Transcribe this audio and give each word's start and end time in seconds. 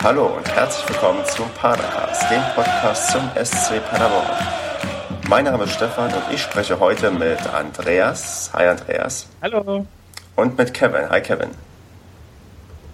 Hallo 0.00 0.26
und 0.26 0.48
herzlich 0.48 0.88
willkommen 0.88 1.24
zum 1.26 1.50
Padercast, 1.50 2.30
dem 2.30 2.40
Podcast 2.54 3.10
zum 3.10 3.28
SC 3.34 3.84
Paderborn. 3.90 4.28
Mein 5.28 5.44
Name 5.44 5.64
ist 5.64 5.72
Stefan 5.74 6.14
und 6.14 6.22
ich 6.32 6.40
spreche 6.40 6.78
heute 6.78 7.10
mit 7.10 7.44
Andreas. 7.48 8.48
Hi 8.52 8.68
Andreas. 8.68 9.26
Hallo. 9.42 9.84
Und 10.36 10.56
mit 10.56 10.72
Kevin. 10.72 11.10
Hi 11.10 11.20
Kevin. 11.20 11.50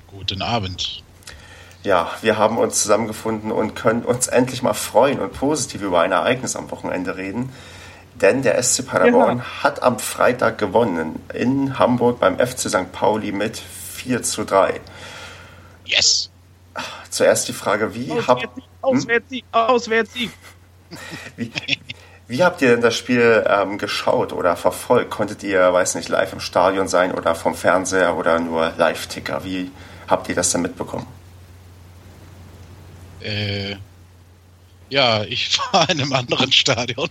Guten 0.06 0.40
Abend. 0.40 1.02
Ja, 1.82 2.11
wir 2.22 2.38
haben 2.38 2.56
uns 2.56 2.80
zusammengefunden 2.80 3.52
und 3.52 3.75
können 3.75 4.02
uns 4.02 4.29
endlich 4.29 4.62
mal 4.62 4.73
freuen 4.73 5.21
und 5.21 5.34
positiv 5.34 5.82
über 5.82 6.00
ein 6.00 6.12
Ereignis 6.12 6.57
am 6.57 6.71
Wochenende 6.71 7.18
reden. 7.18 7.52
Denn 8.14 8.41
der 8.41 8.61
SC 8.62 8.86
Paderborn 8.86 9.39
ja. 9.39 9.62
hat 9.62 9.82
am 9.82 9.98
Freitag 9.98 10.57
gewonnen 10.57 11.23
in 11.34 11.79
Hamburg 11.79 12.18
beim 12.18 12.39
FC 12.39 12.71
St. 12.71 12.93
Pauli 12.93 13.30
mit 13.30 13.59
4 13.59 14.23
zu 14.23 14.45
3. 14.45 14.80
Yes! 15.84 16.30
Zuerst 17.14 17.46
die 17.46 17.52
Frage, 17.52 17.95
wie 17.95 18.10
habt 18.10 18.42
hm? 18.42 18.50
Auswärtssieg, 18.80 19.45
Auswärtssieg. 19.52 20.30
Wie, 21.36 21.50
wie 22.27 22.42
habt 22.42 22.60
ihr 22.62 22.70
denn 22.70 22.80
das 22.80 22.96
Spiel 22.96 23.45
ähm, 23.48 23.78
geschaut 23.78 24.32
oder 24.32 24.56
verfolgt? 24.56 25.10
Konntet 25.10 25.42
ihr, 25.42 25.72
weiß 25.72 25.95
nicht, 25.95 26.08
live 26.08 26.32
im 26.32 26.41
Stadion 26.41 26.88
sein 26.88 27.12
oder 27.12 27.34
vom 27.34 27.55
Fernseher 27.55 28.16
oder 28.16 28.38
nur 28.41 28.72
Live-Ticker? 28.77 29.45
Wie 29.45 29.70
habt 30.08 30.28
ihr 30.28 30.34
das 30.34 30.50
denn 30.50 30.62
mitbekommen? 30.62 31.06
Äh, 33.20 33.77
ja, 34.88 35.22
ich 35.22 35.58
war 35.72 35.88
in 35.88 36.00
einem 36.00 36.12
anderen 36.12 36.50
Stadion. 36.50 37.10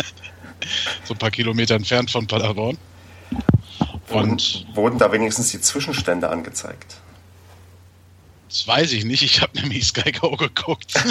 so 1.04 1.14
ein 1.14 1.18
paar 1.18 1.30
Kilometer 1.30 1.74
entfernt 1.74 2.10
von 2.10 2.26
Paderborn. 2.26 2.76
Und 4.10 4.66
wurden 4.74 4.98
da 4.98 5.10
wenigstens 5.12 5.50
die 5.50 5.60
Zwischenstände 5.60 6.28
angezeigt? 6.28 6.96
Das 8.48 8.66
weiß 8.66 8.92
ich 8.92 9.04
nicht. 9.04 9.22
Ich 9.22 9.42
habe 9.42 9.58
nämlich 9.60 9.86
Sky 9.86 10.10
Go 10.12 10.36
geguckt. 10.36 10.94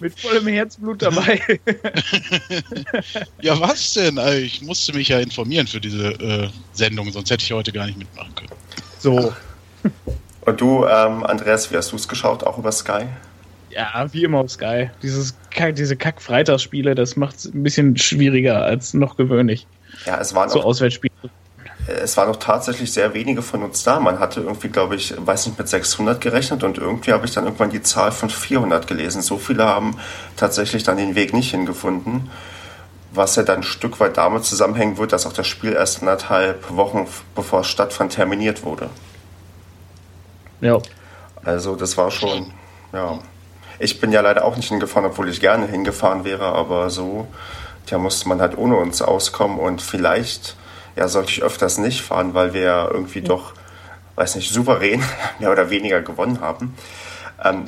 Mit 0.00 0.18
vollem 0.18 0.48
Herzblut 0.48 1.02
dabei. 1.02 1.40
ja, 3.40 3.60
was 3.60 3.92
denn? 3.92 4.18
Also 4.18 4.38
ich 4.38 4.62
musste 4.62 4.92
mich 4.94 5.08
ja 5.08 5.20
informieren 5.20 5.68
für 5.68 5.80
diese 5.80 6.08
äh, 6.14 6.48
Sendung, 6.72 7.12
sonst 7.12 7.30
hätte 7.30 7.44
ich 7.44 7.52
heute 7.52 7.70
gar 7.70 7.86
nicht 7.86 7.98
mitmachen 7.98 8.34
können. 8.34 8.50
So. 8.98 9.32
Und 10.40 10.60
du, 10.60 10.84
ähm, 10.86 11.22
Andreas, 11.22 11.70
wie 11.70 11.76
hast 11.76 11.92
du 11.92 11.96
es 11.96 12.08
geschaut? 12.08 12.42
Auch 12.42 12.58
über 12.58 12.72
Sky? 12.72 13.04
Ja, 13.70 14.06
wie 14.12 14.24
immer 14.24 14.38
auf 14.38 14.50
Sky. 14.50 14.90
Dieses, 15.02 15.36
diese 15.76 15.96
Kack-Freitagsspiele, 15.96 16.96
das 16.96 17.14
macht 17.16 17.36
es 17.36 17.44
ein 17.46 17.62
bisschen 17.62 17.96
schwieriger 17.96 18.62
als 18.62 18.94
noch 18.94 19.16
gewöhnlich. 19.16 19.68
Ja, 20.04 20.20
es 20.20 20.34
waren 20.34 20.48
so 20.50 20.60
auch, 20.60 20.64
Auswärtsspiele. 20.64 21.11
Es 21.86 22.16
waren 22.16 22.28
auch 22.28 22.36
tatsächlich 22.36 22.92
sehr 22.92 23.12
wenige 23.12 23.42
von 23.42 23.62
uns 23.62 23.82
da. 23.82 23.98
Man 23.98 24.20
hatte 24.20 24.40
irgendwie, 24.40 24.68
glaube 24.68 24.94
ich, 24.94 25.14
weiß 25.16 25.46
nicht, 25.46 25.58
mit 25.58 25.68
600 25.68 26.20
gerechnet 26.20 26.62
und 26.62 26.78
irgendwie 26.78 27.12
habe 27.12 27.26
ich 27.26 27.32
dann 27.32 27.44
irgendwann 27.44 27.70
die 27.70 27.82
Zahl 27.82 28.12
von 28.12 28.30
400 28.30 28.86
gelesen. 28.86 29.20
So 29.20 29.36
viele 29.36 29.64
haben 29.64 29.98
tatsächlich 30.36 30.84
dann 30.84 30.96
den 30.96 31.16
Weg 31.16 31.32
nicht 31.32 31.50
hingefunden, 31.50 32.30
was 33.12 33.34
ja 33.34 33.42
dann 33.42 33.58
ein 33.58 33.62
Stück 33.64 33.98
weit 33.98 34.16
damit 34.16 34.44
zusammenhängen 34.44 34.96
wird, 34.96 35.12
dass 35.12 35.26
auch 35.26 35.32
das 35.32 35.48
Spiel 35.48 35.72
erst 35.72 36.00
anderthalb 36.00 36.70
Wochen 36.76 37.08
bevor 37.34 37.60
es 37.60 37.66
stattfand 37.66 38.12
terminiert 38.12 38.62
wurde. 38.62 38.88
Ja. 40.60 40.78
Also 41.44 41.74
das 41.74 41.96
war 41.96 42.10
schon, 42.10 42.52
ja. 42.92 43.18
Ich 43.80 44.00
bin 44.00 44.12
ja 44.12 44.20
leider 44.20 44.44
auch 44.44 44.56
nicht 44.56 44.68
hingefahren, 44.68 45.10
obwohl 45.10 45.28
ich 45.28 45.40
gerne 45.40 45.66
hingefahren 45.66 46.24
wäre, 46.24 46.44
aber 46.44 46.88
so, 46.90 47.26
da 47.90 47.98
musste 47.98 48.28
man 48.28 48.40
halt 48.40 48.56
ohne 48.56 48.76
uns 48.76 49.02
auskommen 49.02 49.58
und 49.58 49.82
vielleicht, 49.82 50.56
ja, 50.96 51.08
sollte 51.08 51.30
ich 51.30 51.42
öfters 51.42 51.78
nicht 51.78 52.02
fahren, 52.02 52.34
weil 52.34 52.54
wir 52.54 52.62
ja 52.62 52.88
irgendwie 52.90 53.20
ja. 53.20 53.26
doch, 53.26 53.54
weiß 54.16 54.36
nicht, 54.36 54.52
souverän 54.52 55.02
mehr 55.38 55.50
oder 55.50 55.70
weniger 55.70 56.02
gewonnen 56.02 56.40
haben. 56.40 56.74
Ähm, 57.42 57.64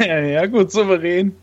ja, 0.00 0.46
gut, 0.46 0.70
souverän. 0.70 1.36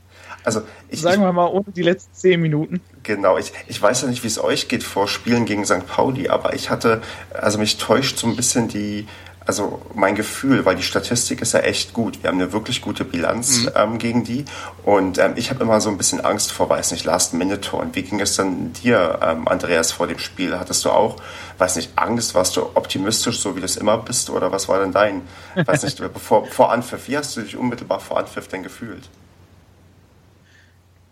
Also 0.43 0.61
ich, 0.87 1.01
Sagen 1.01 1.23
wir 1.23 1.33
mal, 1.33 1.47
ohne 1.47 1.65
die 1.75 1.81
letzten 1.81 2.13
zehn 2.13 2.39
Minuten. 2.39 2.79
Genau, 3.03 3.37
ich, 3.37 3.51
ich 3.67 3.81
weiß 3.81 4.03
ja 4.03 4.07
nicht, 4.07 4.23
wie 4.23 4.27
es 4.27 4.41
euch 4.41 4.69
geht 4.69 4.81
vor 4.81 5.09
Spielen 5.09 5.45
gegen 5.45 5.65
St. 5.65 5.85
Pauli, 5.85 6.29
aber 6.29 6.53
ich 6.53 6.69
hatte, 6.69 7.01
also 7.33 7.57
mich 7.57 7.77
täuscht 7.77 8.17
so 8.17 8.27
ein 8.27 8.37
bisschen 8.37 8.69
die, 8.69 9.07
also 9.47 9.81
mein 9.95 10.15
Gefühl, 10.15 10.65
weil 10.65 10.75
die 10.75 10.83
Statistik 10.83 11.41
ist 11.41 11.53
ja 11.53 11.61
echt 11.61 11.93
gut. 11.93 12.21
Wir 12.21 12.29
haben 12.29 12.39
eine 12.39 12.51
wirklich 12.51 12.81
gute 12.81 13.05
Bilanz 13.05 13.63
mhm. 13.63 13.69
ähm, 13.75 13.97
gegen 13.97 14.23
die. 14.25 14.43
Und 14.83 15.17
ähm, 15.17 15.33
ich 15.37 15.49
habe 15.49 15.63
immer 15.63 15.79
so 15.79 15.89
ein 15.89 15.97
bisschen 15.97 16.19
Angst 16.23 16.51
vor, 16.51 16.69
weiß 16.69 16.91
nicht, 16.91 17.05
Last-Minute-Tor. 17.05 17.79
Und 17.79 17.95
wie 17.95 18.03
ging 18.03 18.19
es 18.19 18.35
dann 18.35 18.73
dir, 18.73 19.19
ähm, 19.23 19.47
Andreas, 19.47 19.93
vor 19.93 20.07
dem 20.07 20.19
Spiel? 20.19 20.59
Hattest 20.59 20.83
du 20.83 20.89
auch, 20.89 21.15
weiß 21.59 21.77
nicht, 21.77 21.91
Angst? 21.95 22.35
Warst 22.35 22.57
du 22.57 22.63
optimistisch, 22.73 23.39
so 23.39 23.55
wie 23.55 23.61
du 23.61 23.65
es 23.65 23.77
immer 23.77 23.97
bist? 23.97 24.29
Oder 24.29 24.51
was 24.51 24.67
war 24.67 24.81
denn 24.81 24.91
dein, 24.91 25.21
weiß 25.55 25.83
nicht, 25.83 25.97
bevor, 26.13 26.45
vor 26.45 26.73
Anpfiff? 26.73 27.07
Wie 27.07 27.17
hast 27.17 27.37
du 27.37 27.41
dich 27.41 27.55
unmittelbar 27.55 28.01
vor 28.01 28.19
Anpfiff 28.19 28.49
denn 28.49 28.63
gefühlt? 28.63 29.09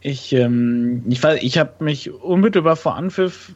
Ich, 0.01 0.33
ähm, 0.33 1.03
ich, 1.07 1.23
ich 1.23 1.57
habe 1.57 1.83
mich 1.83 2.11
unmittelbar 2.11 2.75
vor 2.75 2.95
Anpfiff 2.95 3.53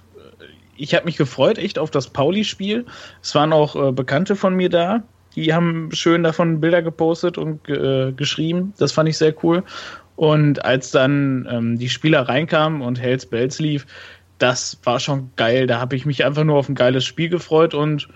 ich 0.79 0.95
habe 0.95 1.06
mich 1.06 1.17
gefreut 1.17 1.57
echt 1.57 1.78
auf 1.78 1.91
das 1.91 2.07
Pauli-Spiel. 2.07 2.85
Es 3.22 3.35
waren 3.35 3.53
auch 3.53 3.75
äh, 3.75 3.91
Bekannte 3.91 4.35
von 4.35 4.56
mir 4.56 4.69
da. 4.69 5.03
Die 5.35 5.53
haben 5.53 5.90
schön 5.91 6.23
davon 6.23 6.59
Bilder 6.59 6.81
gepostet 6.81 7.38
und 7.38 7.67
äh, 7.69 8.12
geschrieben. 8.13 8.73
Das 8.78 8.91
fand 8.91 9.09
ich 9.09 9.17
sehr 9.17 9.35
cool. 9.44 9.63
Und 10.16 10.66
als 10.66 10.91
dann 10.91 11.47
ähm, 11.51 11.78
die 11.78 11.90
Spieler 11.90 12.28
reinkamen 12.28 12.81
und 12.81 13.00
Hells 13.00 13.25
Bells 13.25 13.59
lief, 13.59 13.85
das 14.38 14.79
war 14.84 15.00
schon 15.00 15.31
geil. 15.35 15.67
Da 15.67 15.79
habe 15.79 15.95
ich 15.95 16.06
mich 16.06 16.25
einfach 16.25 16.44
nur 16.44 16.57
auf 16.57 16.69
ein 16.69 16.75
geiles 16.75 17.06
Spiel 17.06 17.29
gefreut 17.29 17.73
und 17.73 18.07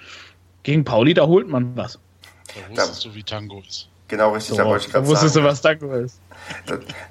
gegen 0.63 0.85
Pauli, 0.85 1.13
da 1.13 1.28
holt 1.28 1.47
man 1.47 1.75
was. 1.75 2.00
Da 2.47 2.69
wusstest 2.69 3.06
du, 3.06 3.13
wie 3.13 3.24
Tango 3.24 3.62
ist. 3.62 3.90
Genau, 4.13 4.31
richtig, 4.31 4.51
so, 4.51 4.57
da 4.57 4.66
wollte 4.66 4.85
ich 4.85 4.94
gerade 4.94 5.07
sagen. 5.07 5.16
wusstest 5.16 5.35
du, 5.35 5.44
was 5.44 5.59
Tango 5.59 5.91
ist. 5.91 6.19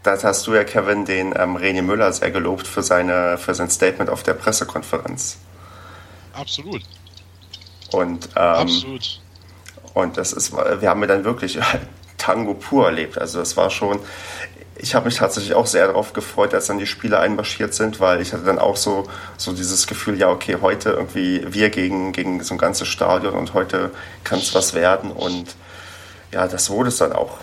Das 0.05 0.23
hast 0.23 0.47
du 0.47 0.55
ja, 0.55 0.63
Kevin, 0.63 1.05
den 1.05 1.35
ähm, 1.37 1.57
René 1.57 1.83
Müller 1.83 2.13
sehr 2.13 2.31
gelobt 2.31 2.65
für, 2.65 2.85
seine, 2.85 3.39
für 3.39 3.57
sein 3.57 3.69
Statement 3.71 4.09
auf 4.09 4.23
der 4.23 4.35
Pressekonferenz. 4.35 5.39
Absolut. 6.33 6.83
Und, 7.91 8.27
ähm, 8.37 8.43
Absolut. 8.43 9.21
Und 9.95 10.17
das 10.17 10.33
ist, 10.33 10.53
wir 10.53 10.89
haben 10.89 11.01
ja 11.01 11.09
dann 11.09 11.25
wirklich 11.25 11.59
Tango 12.19 12.55
pur 12.55 12.87
erlebt. 12.87 13.19
Also 13.19 13.41
das 13.41 13.57
war 13.57 13.71
schon, 13.71 13.99
ich 14.77 14.95
habe 14.95 15.07
mich 15.07 15.17
tatsächlich 15.17 15.55
auch 15.55 15.67
sehr 15.67 15.89
darauf 15.89 16.13
gefreut, 16.13 16.55
als 16.55 16.69
dann 16.69 16.79
die 16.79 16.87
Spieler 16.87 17.19
einmarschiert 17.19 17.75
sind, 17.75 17.99
weil 17.99 18.21
ich 18.21 18.33
hatte 18.33 18.45
dann 18.45 18.61
auch 18.61 18.77
so, 18.77 19.09
so 19.39 19.53
dieses 19.53 19.89
Gefühl, 19.89 20.21
ja, 20.21 20.31
okay, 20.31 20.59
heute 20.63 20.91
irgendwie 20.91 21.45
wir 21.53 21.71
gegen, 21.71 22.13
gegen 22.13 22.41
so 22.45 22.55
ein 22.55 22.59
ganzes 22.59 22.87
Stadion 22.87 23.35
und 23.35 23.55
heute 23.55 23.91
kann 24.23 24.39
es 24.39 24.55
was 24.55 24.73
werden. 24.73 25.11
Und 25.11 25.57
ja, 26.33 26.49
das 26.49 26.71
wurde 26.71 26.89
es 26.89 26.99
dann 26.99 27.13
auch. 27.13 27.39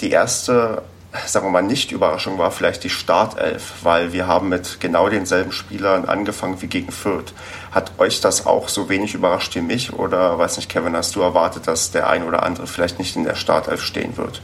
Die 0.00 0.10
erste, 0.10 0.82
sagen 1.26 1.46
wir 1.46 1.50
mal, 1.50 1.62
Nicht-Überraschung 1.62 2.38
war 2.38 2.50
vielleicht 2.50 2.84
die 2.84 2.90
Startelf, 2.90 3.74
weil 3.82 4.12
wir 4.12 4.26
haben 4.26 4.48
mit 4.48 4.80
genau 4.80 5.08
denselben 5.08 5.52
Spielern 5.52 6.06
angefangen 6.06 6.60
wie 6.62 6.66
gegen 6.66 6.90
Fürth. 6.90 7.32
Hat 7.70 7.92
euch 7.98 8.20
das 8.20 8.46
auch 8.46 8.68
so 8.68 8.88
wenig 8.88 9.14
überrascht 9.14 9.54
wie 9.54 9.60
mich? 9.60 9.92
Oder, 9.92 10.38
weiß 10.38 10.56
nicht, 10.56 10.68
Kevin, 10.68 10.96
hast 10.96 11.14
du 11.14 11.20
erwartet, 11.20 11.66
dass 11.66 11.90
der 11.90 12.08
ein 12.08 12.24
oder 12.24 12.42
andere 12.42 12.66
vielleicht 12.66 12.98
nicht 12.98 13.16
in 13.16 13.24
der 13.24 13.36
Startelf 13.36 13.82
stehen 13.82 14.16
wird? 14.16 14.40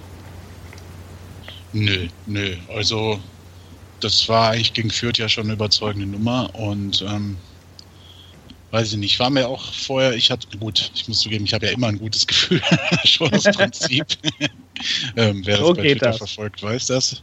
Nö, 1.73 2.09
nö. 2.27 2.57
Also, 2.75 3.19
das 4.01 4.29
war 4.29 4.51
eigentlich 4.51 4.75
gegen 4.75 4.91
Fürth 4.91 5.19
ja 5.19 5.29
schon 5.29 5.45
eine 5.45 5.55
überzeugende 5.55 6.07
Nummer 6.07 6.55
und 6.55 7.03
ähm, 7.03 7.39
weiß 8.77 8.93
ich 8.93 8.99
nicht, 8.99 9.19
war 9.19 9.31
mir 9.31 9.49
auch 9.49 9.73
vorher, 9.73 10.13
ich 10.13 10.31
hatte, 10.31 10.47
gut, 10.59 10.91
ich 10.95 11.09
muss 11.09 11.21
zugeben, 11.21 11.47
ich 11.47 11.55
habe 11.55 11.65
ja 11.65 11.73
immer 11.73 11.87
ein 11.87 11.99
gutes 11.99 12.27
Gefühl, 12.27 12.61
schon 13.05 13.33
aus 13.33 13.45
Prinzip. 13.45 14.07
ähm, 15.17 15.41
wer 15.47 15.57
das 15.57 15.67
so 15.67 15.73
bei 15.73 15.81
Twitter 15.81 16.07
das. 16.09 16.19
verfolgt, 16.19 16.63
weiß 16.63 16.87
das. 16.89 17.23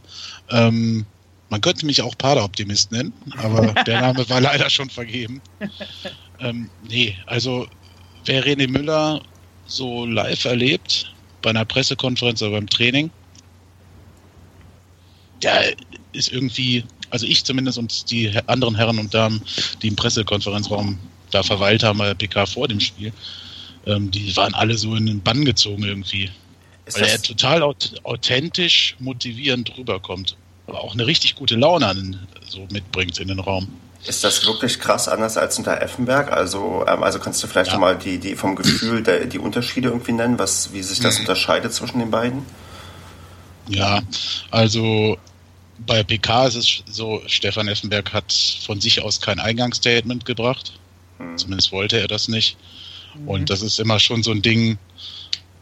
Ähm, 0.50 1.06
man 1.50 1.60
könnte 1.60 1.86
mich 1.86 2.02
auch 2.02 2.18
Pader-Optimist 2.18 2.90
nennen, 2.90 3.12
aber 3.36 3.72
der 3.86 4.00
Name 4.00 4.28
war 4.28 4.40
leider 4.40 4.68
schon 4.68 4.90
vergeben. 4.90 5.40
Ähm, 6.40 6.68
nee, 6.88 7.16
also 7.26 7.68
wer 8.24 8.44
René 8.44 8.68
Müller 8.68 9.22
so 9.66 10.06
live 10.06 10.44
erlebt, 10.46 11.14
bei 11.40 11.50
einer 11.50 11.64
Pressekonferenz 11.64 12.42
oder 12.42 12.50
beim 12.50 12.68
Training, 12.68 13.12
der 15.40 15.72
ist 16.10 16.32
irgendwie, 16.32 16.82
also 17.10 17.26
ich 17.26 17.44
zumindest 17.44 17.78
und 17.78 18.10
die 18.10 18.36
anderen 18.46 18.74
Herren 18.74 18.98
und 18.98 19.14
Damen, 19.14 19.40
die 19.82 19.86
im 19.88 19.94
Pressekonferenzraum 19.94 20.98
da 21.34 21.42
verweilt 21.42 21.82
haben 21.82 21.98
bei 21.98 22.06
der 22.06 22.14
PK 22.14 22.46
vor 22.46 22.68
dem 22.68 22.80
Spiel, 22.80 23.12
ähm, 23.86 24.10
die 24.10 24.36
waren 24.36 24.54
alle 24.54 24.78
so 24.78 24.94
in 24.94 25.06
den 25.06 25.22
Bann 25.22 25.44
gezogen 25.44 25.82
irgendwie. 25.82 26.30
Ist 26.86 27.00
weil 27.00 27.08
er 27.08 27.22
total 27.22 27.62
authentisch 27.62 28.96
motivierend 28.98 29.76
rüberkommt. 29.76 30.36
Aber 30.66 30.82
auch 30.82 30.94
eine 30.94 31.06
richtig 31.06 31.34
gute 31.34 31.56
Laune 31.56 31.86
an, 31.86 32.26
so 32.46 32.66
mitbringt 32.70 33.18
in 33.18 33.28
den 33.28 33.40
Raum. 33.40 33.68
Ist 34.06 34.22
das 34.22 34.44
wirklich 34.46 34.80
krass 34.80 35.08
anders 35.08 35.38
als 35.38 35.56
unter 35.56 35.80
Effenberg? 35.80 36.30
Also, 36.30 36.84
ähm, 36.86 37.02
also 37.02 37.18
kannst 37.18 37.42
du 37.42 37.46
vielleicht 37.46 37.72
ja. 37.72 37.78
mal 37.78 37.96
die, 37.96 38.18
die 38.18 38.36
vom 38.36 38.54
Gefühl 38.54 39.02
der, 39.02 39.24
die 39.26 39.38
Unterschiede 39.38 39.88
irgendwie 39.88 40.12
nennen, 40.12 40.38
was, 40.38 40.72
wie 40.72 40.82
sich 40.82 41.00
das 41.00 41.16
mhm. 41.16 41.20
unterscheidet 41.20 41.72
zwischen 41.72 41.98
den 42.00 42.10
beiden? 42.10 42.44
Ja, 43.68 44.02
also 44.50 45.16
bei 45.78 46.02
PK 46.02 46.46
ist 46.48 46.54
es 46.56 46.82
so, 46.86 47.22
Stefan 47.26 47.66
Effenberg 47.66 48.12
hat 48.12 48.32
von 48.64 48.80
sich 48.80 49.02
aus 49.02 49.22
kein 49.22 49.40
Eingangsstatement 49.40 50.26
gebracht. 50.26 50.72
Hm. 51.18 51.36
Zumindest 51.36 51.72
wollte 51.72 51.98
er 51.98 52.08
das 52.08 52.28
nicht. 52.28 52.56
Mhm. 53.14 53.28
Und 53.28 53.50
das 53.50 53.62
ist 53.62 53.78
immer 53.78 54.00
schon 54.00 54.22
so 54.22 54.30
ein 54.30 54.42
Ding, 54.42 54.78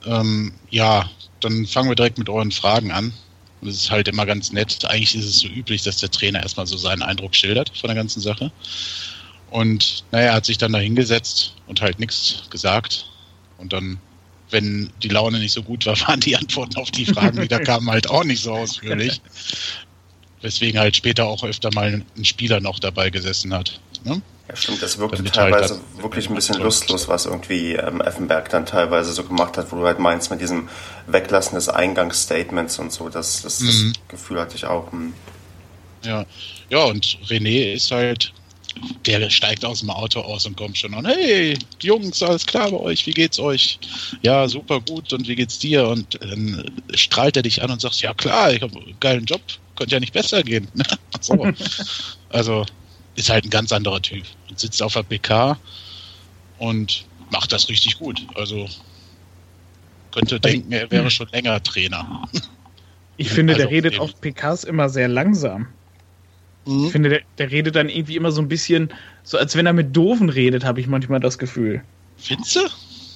ähm, 0.07 0.53
ja, 0.71 1.11
dann 1.41 1.67
fangen 1.67 1.89
wir 1.89 1.97
direkt 1.97 2.19
mit 2.19 2.29
euren 2.29 2.53
Fragen 2.53 2.93
an. 2.93 3.13
Und 3.61 3.69
es 3.69 3.77
ist 3.77 3.91
halt 3.91 4.09
immer 4.09 4.27
ganz 4.27 4.53
nett. 4.53 4.85
Eigentlich 4.85 5.15
ist 5.15 5.25
es 5.25 5.39
so 5.39 5.49
üblich, 5.49 5.83
dass 5.83 5.99
der 5.99 6.11
Trainer 6.11 6.43
erstmal 6.43 6.67
so 6.67 6.77
seinen 6.77 7.03
Eindruck 7.03 7.37
schildert 7.37 7.71
von 7.77 7.89
der 7.89 7.97
ganzen 7.97 8.21
Sache. 8.21 8.51
Und 9.51 10.05
naja, 10.11 10.29
er 10.29 10.35
hat 10.35 10.47
sich 10.47 10.59
dann 10.59 10.73
da 10.73 10.79
hingesetzt 10.79 11.55
und 11.67 11.81
halt 11.81 12.01
nichts 12.01 12.45
gesagt. 12.51 13.07
Und 13.59 13.73
dann, 13.73 13.99
wenn 14.51 14.91
die 15.03 15.09
Laune 15.09 15.39
nicht 15.39 15.53
so 15.53 15.63
gut 15.63 15.87
war, 15.87 16.01
waren 16.09 16.21
die 16.21 16.37
Antworten 16.37 16.77
auf 16.77 16.91
die 16.91 17.05
Fragen, 17.05 17.41
die 17.41 17.49
da 17.49 17.59
kamen, 17.61 17.91
halt 17.91 18.11
auch 18.11 18.25
nicht 18.25 18.43
so 18.43 18.53
ausführlich. 18.53 19.21
Weswegen 20.41 20.81
halt 20.81 20.97
später 20.97 21.27
auch 21.27 21.45
öfter 21.45 21.71
mal 21.73 22.03
ein 22.17 22.25
Spieler 22.25 22.61
noch 22.61 22.81
dabei 22.81 23.11
gesessen 23.11 23.55
hat. 23.55 23.79
Ne? 24.05 24.23
Ja, 24.49 24.57
stimmt, 24.57 24.83
das 24.83 24.99
wirkte 24.99 25.23
teilweise 25.25 25.75
halt 25.75 26.03
wirklich 26.03 26.29
ein 26.29 26.35
bisschen 26.35 26.61
lustlos, 26.61 27.09
was 27.09 27.27
irgendwie 27.27 27.75
ähm, 27.75 28.01
Effenberg 28.01 28.49
dann 28.51 28.67
teilweise 28.67 29.13
so 29.13 29.23
gemacht 29.23 29.57
hat, 29.57 29.71
wo 29.71 29.77
du 29.77 29.87
halt 29.87 29.99
meinst, 29.99 30.31
mit 30.31 30.41
diesem 30.41 30.69
Weglassen 31.07 31.55
des 31.55 31.69
Eingangsstatements 31.69 32.79
und 32.79 32.93
so, 32.93 33.09
das, 33.09 33.43
das, 33.43 33.59
das 33.59 33.75
mhm. 33.75 33.93
Gefühl 34.09 34.41
hatte 34.41 34.57
ich 34.57 34.67
auch. 34.67 34.91
Hm. 34.93 35.15
Ja. 36.05 36.27
ja, 36.69 36.85
und 36.85 37.19
René 37.29 37.73
ist 37.75 37.93
halt, 37.93 38.33
der 39.07 39.31
steigt 39.31 39.65
aus 39.65 39.81
dem 39.81 39.91
Auto 39.91 40.21
aus 40.21 40.47
und 40.47 40.57
kommt 40.57 40.77
schon 40.77 40.95
an, 40.95 41.07
hey, 41.07 41.57
Jungs, 41.81 42.23
alles 42.23 42.45
klar 42.45 42.71
bei 42.71 42.79
euch, 42.79 43.07
wie 43.07 43.13
geht's 43.13 43.39
euch? 43.39 43.79
Ja, 44.23 44.49
super 44.49 44.81
gut, 44.81 45.13
und 45.13 45.29
wie 45.29 45.37
geht's 45.37 45.59
dir? 45.59 45.87
Und 45.87 46.19
dann 46.21 46.65
strahlt 46.95 47.37
er 47.37 47.43
dich 47.43 47.63
an 47.63 47.71
und 47.71 47.81
sagt, 47.81 48.01
ja 48.01 48.13
klar, 48.15 48.53
ich 48.53 48.63
habe 48.63 48.77
einen 48.79 48.97
geilen 48.99 49.25
Job, 49.25 49.41
könnte 49.77 49.95
ja 49.95 50.01
nicht 50.01 50.13
besser 50.13 50.43
gehen. 50.43 50.69
so. 51.21 51.47
Also, 52.31 52.65
ist 53.15 53.31
halt 53.31 53.45
ein 53.45 53.51
ganz 53.51 53.73
anderer 53.73 54.01
Typ 54.01 54.25
und 54.49 54.59
sitzt 54.59 54.83
auf 54.83 54.95
der 54.95 55.03
PK 55.03 55.59
und 56.59 57.05
macht 57.31 57.53
das 57.53 57.69
richtig 57.69 57.99
gut. 57.99 58.27
Also 58.35 58.69
könnte 60.13 60.41
denken, 60.41 60.73
er 60.73 60.91
wäre 60.91 61.11
schon 61.11 61.29
länger 61.33 61.63
Trainer. 61.63 62.29
Ich 63.19 63.29
finde, 63.29 63.53
also 63.53 63.67
der 63.67 63.71
redet 63.71 64.01
auf 64.01 64.21
PKs 64.21 64.65
immer 64.65 64.89
sehr 64.89 65.07
langsam. 65.07 65.69
Mhm. 66.65 66.87
Ich 66.87 66.93
finde, 66.93 67.09
der, 67.11 67.21
der 67.39 67.51
redet 67.51 67.77
dann 67.77 67.89
irgendwie 67.89 68.17
immer 68.17 68.33
so 68.33 68.41
ein 68.41 68.49
bisschen, 68.49 68.89
so 69.23 69.39
als 69.39 69.55
wenn 69.55 69.67
er 69.67 69.75
mit 69.75 69.95
Doofen 69.95 70.29
redet, 70.29 70.65
habe 70.65 70.81
ich 70.81 70.87
manchmal 70.87 71.21
das 71.21 71.39
Gefühl. 71.39 71.83
Findest 72.17 72.57
du? 72.57 72.61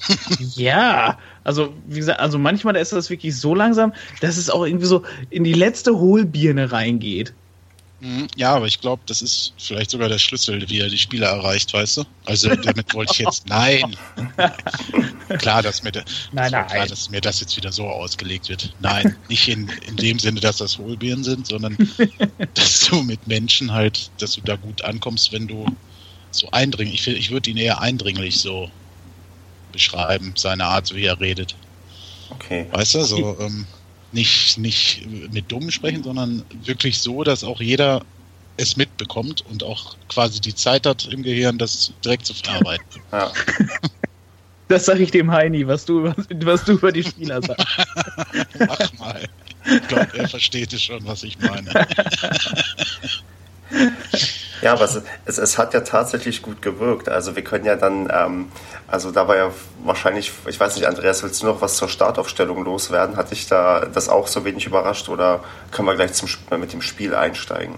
ja, 0.55 1.19
also 1.45 1.73
wie 1.87 1.97
gesagt, 1.97 2.21
also 2.21 2.39
manchmal 2.39 2.77
ist 2.77 2.93
das 2.93 3.11
wirklich 3.11 3.37
so 3.37 3.55
langsam, 3.55 3.93
dass 4.21 4.37
es 4.37 4.51
auch 4.51 4.65
irgendwie 4.65 4.87
so 4.87 5.03
in 5.31 5.45
die 5.45 5.55
letzte 5.55 5.99
Hohlbirne 5.99 6.71
reingeht. 6.71 7.33
Mhm. 8.01 8.27
Ja, 8.37 8.55
aber 8.55 8.67
ich 8.67 8.81
glaube, 8.81 9.03
das 9.07 9.23
ist 9.23 9.55
vielleicht 9.59 9.91
sogar 9.91 10.09
der 10.09 10.19
Schlüssel, 10.19 10.69
wie 10.69 10.81
er 10.81 10.89
die 10.89 10.99
Spieler 10.99 11.29
erreicht, 11.29 11.73
weißt 11.73 11.99
du? 11.99 12.05
Also 12.27 12.55
damit 12.55 12.93
wollte 12.93 13.13
ich 13.15 13.19
jetzt. 13.21 13.49
Nein! 13.49 13.97
klar, 15.39 15.63
dass 15.63 15.83
mir, 15.83 15.93
nein, 16.33 16.51
nein. 16.51 16.67
klar, 16.67 16.87
dass 16.87 17.09
mir 17.09 17.23
das 17.23 17.41
jetzt 17.41 17.57
wieder 17.57 17.73
so 17.73 17.87
ausgelegt 17.87 18.51
wird. 18.51 18.75
Nein, 18.81 19.17
nicht 19.29 19.49
in, 19.49 19.69
in 19.87 19.97
dem 19.97 20.19
Sinne, 20.19 20.41
dass 20.41 20.59
das 20.59 20.77
Hohlbeeren 20.77 21.25
sind, 21.25 21.47
sondern 21.47 21.77
dass 22.55 22.81
du 22.81 23.03
mit 23.03 23.27
Menschen 23.27 23.73
halt, 23.73 24.11
dass 24.19 24.33
du 24.33 24.43
da 24.43 24.57
gut 24.57 24.83
ankommst, 24.83 25.33
wenn 25.33 25.47
du 25.49 25.67
so 26.31 26.51
eindringlich, 26.51 27.07
ich, 27.07 27.17
ich 27.17 27.31
würde 27.31 27.51
ihn 27.51 27.57
eher 27.57 27.81
eindringlich 27.81 28.39
so 28.39 28.71
beschreiben, 29.73 30.35
seine 30.37 30.67
Art, 30.67 30.95
wie 30.95 31.05
er 31.05 31.19
redet. 31.19 31.57
Okay. 32.31 32.67
Weißt 32.71 32.95
du, 32.95 33.05
so, 33.05 33.39
ähm, 33.41 33.67
nicht, 34.17 34.59
nicht 34.59 35.07
mit 35.31 35.53
Dummen 35.53 35.71
sprechen, 35.71 36.03
sondern 36.03 36.45
wirklich 36.65 36.99
so, 36.99 37.23
dass 37.23 37.45
auch 37.45 37.61
jeder 37.61 38.03
es 38.57 38.77
mitbekommt 38.77 39.45
und 39.47 39.63
auch 39.63 39.97
quasi 40.09 40.41
die 40.41 40.55
Zeit 40.55 40.87
hat 40.87 41.07
im 41.13 41.23
Gehirn, 41.23 41.59
das 41.59 41.93
direkt 42.05 42.27
zu 42.27 42.35
verarbeiten. 42.35 42.85
Ja. 43.13 43.33
Das 44.69 44.85
sage 44.85 45.05
ich 45.05 45.13
dem 45.13 45.31
Heini, 45.31 45.65
was 45.69 45.85
du, 45.85 46.13
was 46.43 46.65
du 46.65 46.73
über 46.73 46.91
die 46.91 47.05
Spieler 47.05 47.41
sagst. 47.41 47.65
Mach 48.59 48.93
mal. 48.99 49.29
Ich 49.65 49.87
glaube, 49.87 50.19
er 50.19 50.29
versteht 50.29 50.73
es 50.73 50.83
schon, 50.83 51.07
was 51.07 51.23
ich 51.23 51.39
meine. 51.39 51.71
Ja, 54.63 54.73
aber 54.73 54.85
es, 54.85 55.03
es, 55.27 55.39
es, 55.39 55.59
hat 55.59 55.75
ja 55.75 55.81
tatsächlich 55.81 56.41
gut 56.41 56.63
gewirkt. 56.63 57.09
Also 57.09 57.37
wir 57.37 57.45
können 57.45 57.65
ja 57.65 57.77
dann, 57.77 58.09
ähm, 58.13 58.47
also 58.89 59.11
da 59.11 59.29
war 59.29 59.37
ja 59.37 59.51
wahrscheinlich, 59.85 60.33
ich 60.47 60.59
weiß 60.59 60.77
nicht, 60.77 60.87
Andreas, 60.87 61.23
willst 61.23 61.43
du 61.43 61.47
noch 61.47 61.61
was 61.61 61.77
zur 61.77 61.89
Startaufstellung 61.89 62.65
loswerden? 62.65 63.17
Hat 63.17 63.31
dich 63.31 63.47
da 63.49 63.85
das 63.85 64.09
auch 64.09 64.27
so 64.27 64.45
wenig 64.45 64.67
überrascht 64.67 65.09
oder 65.09 65.45
können 65.73 65.87
wir 65.89 65.95
gleich 65.95 66.15
zum, 66.15 66.29
mit 66.59 66.73
dem 66.73 66.81
Spiel 66.81 67.15
einsteigen? 67.15 67.75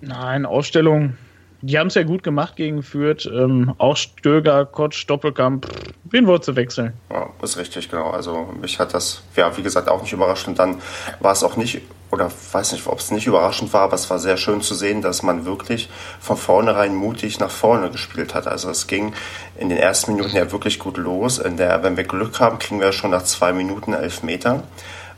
Nein, 0.00 0.44
Ausstellung 0.44 1.16
die 1.60 1.78
haben 1.78 1.88
es 1.88 1.94
ja 1.94 2.04
gut 2.04 2.22
gemacht 2.22 2.56
gegen 2.56 2.82
Fürth. 2.82 3.26
Ähm, 3.26 3.74
auch 3.78 3.96
Stöger, 3.96 4.64
Kotsch, 4.64 5.08
Doppelkamp. 5.08 5.66
Wen 6.04 6.26
wolltest 6.26 6.48
du 6.48 6.56
wechseln? 6.56 6.92
Ja, 7.10 7.30
ist 7.42 7.56
richtig, 7.56 7.90
genau. 7.90 8.10
Also 8.10 8.54
mich 8.60 8.78
hat 8.78 8.94
das, 8.94 9.22
ja, 9.34 9.56
wie 9.56 9.62
gesagt, 9.62 9.88
auch 9.88 10.00
nicht 10.00 10.12
überrascht. 10.12 10.46
Und 10.46 10.58
dann 10.58 10.80
war 11.20 11.32
es 11.32 11.42
auch 11.42 11.56
nicht, 11.56 11.82
oder 12.10 12.30
weiß 12.52 12.72
nicht, 12.72 12.86
ob 12.86 12.98
es 13.00 13.10
nicht 13.10 13.26
überraschend 13.26 13.72
war, 13.72 13.82
aber 13.82 13.94
es 13.94 14.08
war 14.08 14.18
sehr 14.18 14.36
schön 14.36 14.62
zu 14.62 14.74
sehen, 14.74 15.02
dass 15.02 15.22
man 15.22 15.44
wirklich 15.44 15.90
von 16.20 16.36
vornherein 16.36 16.94
mutig 16.94 17.38
nach 17.38 17.50
vorne 17.50 17.90
gespielt 17.90 18.34
hat. 18.34 18.46
Also 18.46 18.70
es 18.70 18.86
ging 18.86 19.12
in 19.58 19.68
den 19.68 19.78
ersten 19.78 20.14
Minuten 20.14 20.34
ja 20.34 20.50
wirklich 20.50 20.78
gut 20.78 20.96
los. 20.96 21.38
In 21.38 21.56
der, 21.56 21.82
wenn 21.82 21.96
wir 21.96 22.04
Glück 22.04 22.40
haben, 22.40 22.58
kriegen 22.58 22.80
wir 22.80 22.92
schon 22.92 23.10
nach 23.10 23.24
zwei 23.24 23.52
Minuten 23.52 23.92
elf 23.92 24.22
Meter 24.22 24.62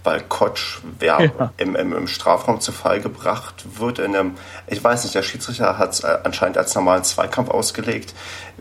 weil 0.03 0.21
Kotsch 0.23 0.81
ja, 1.01 1.21
ja. 1.21 1.53
Im, 1.59 1.77
im, 1.77 1.93
Im, 1.93 2.07
Strafraum 2.07 2.61
zu 2.61 2.73
Fall 2.73 3.01
gebracht 3.01 3.79
wird. 3.79 3.99
In 3.99 4.17
einem, 4.17 4.37
ich 4.67 4.83
weiß 4.83 5.05
nicht, 5.05 5.15
der 5.15 5.23
Schiedsrichter 5.23 5.79
hat 5.79 5.93
es 5.93 6.01
äh, 6.01 6.19
anscheinend 6.25 6.59
als 6.59 6.75
normalen 6.75 7.05
Zweikampf 7.05 7.51
ausgelegt. 7.51 8.15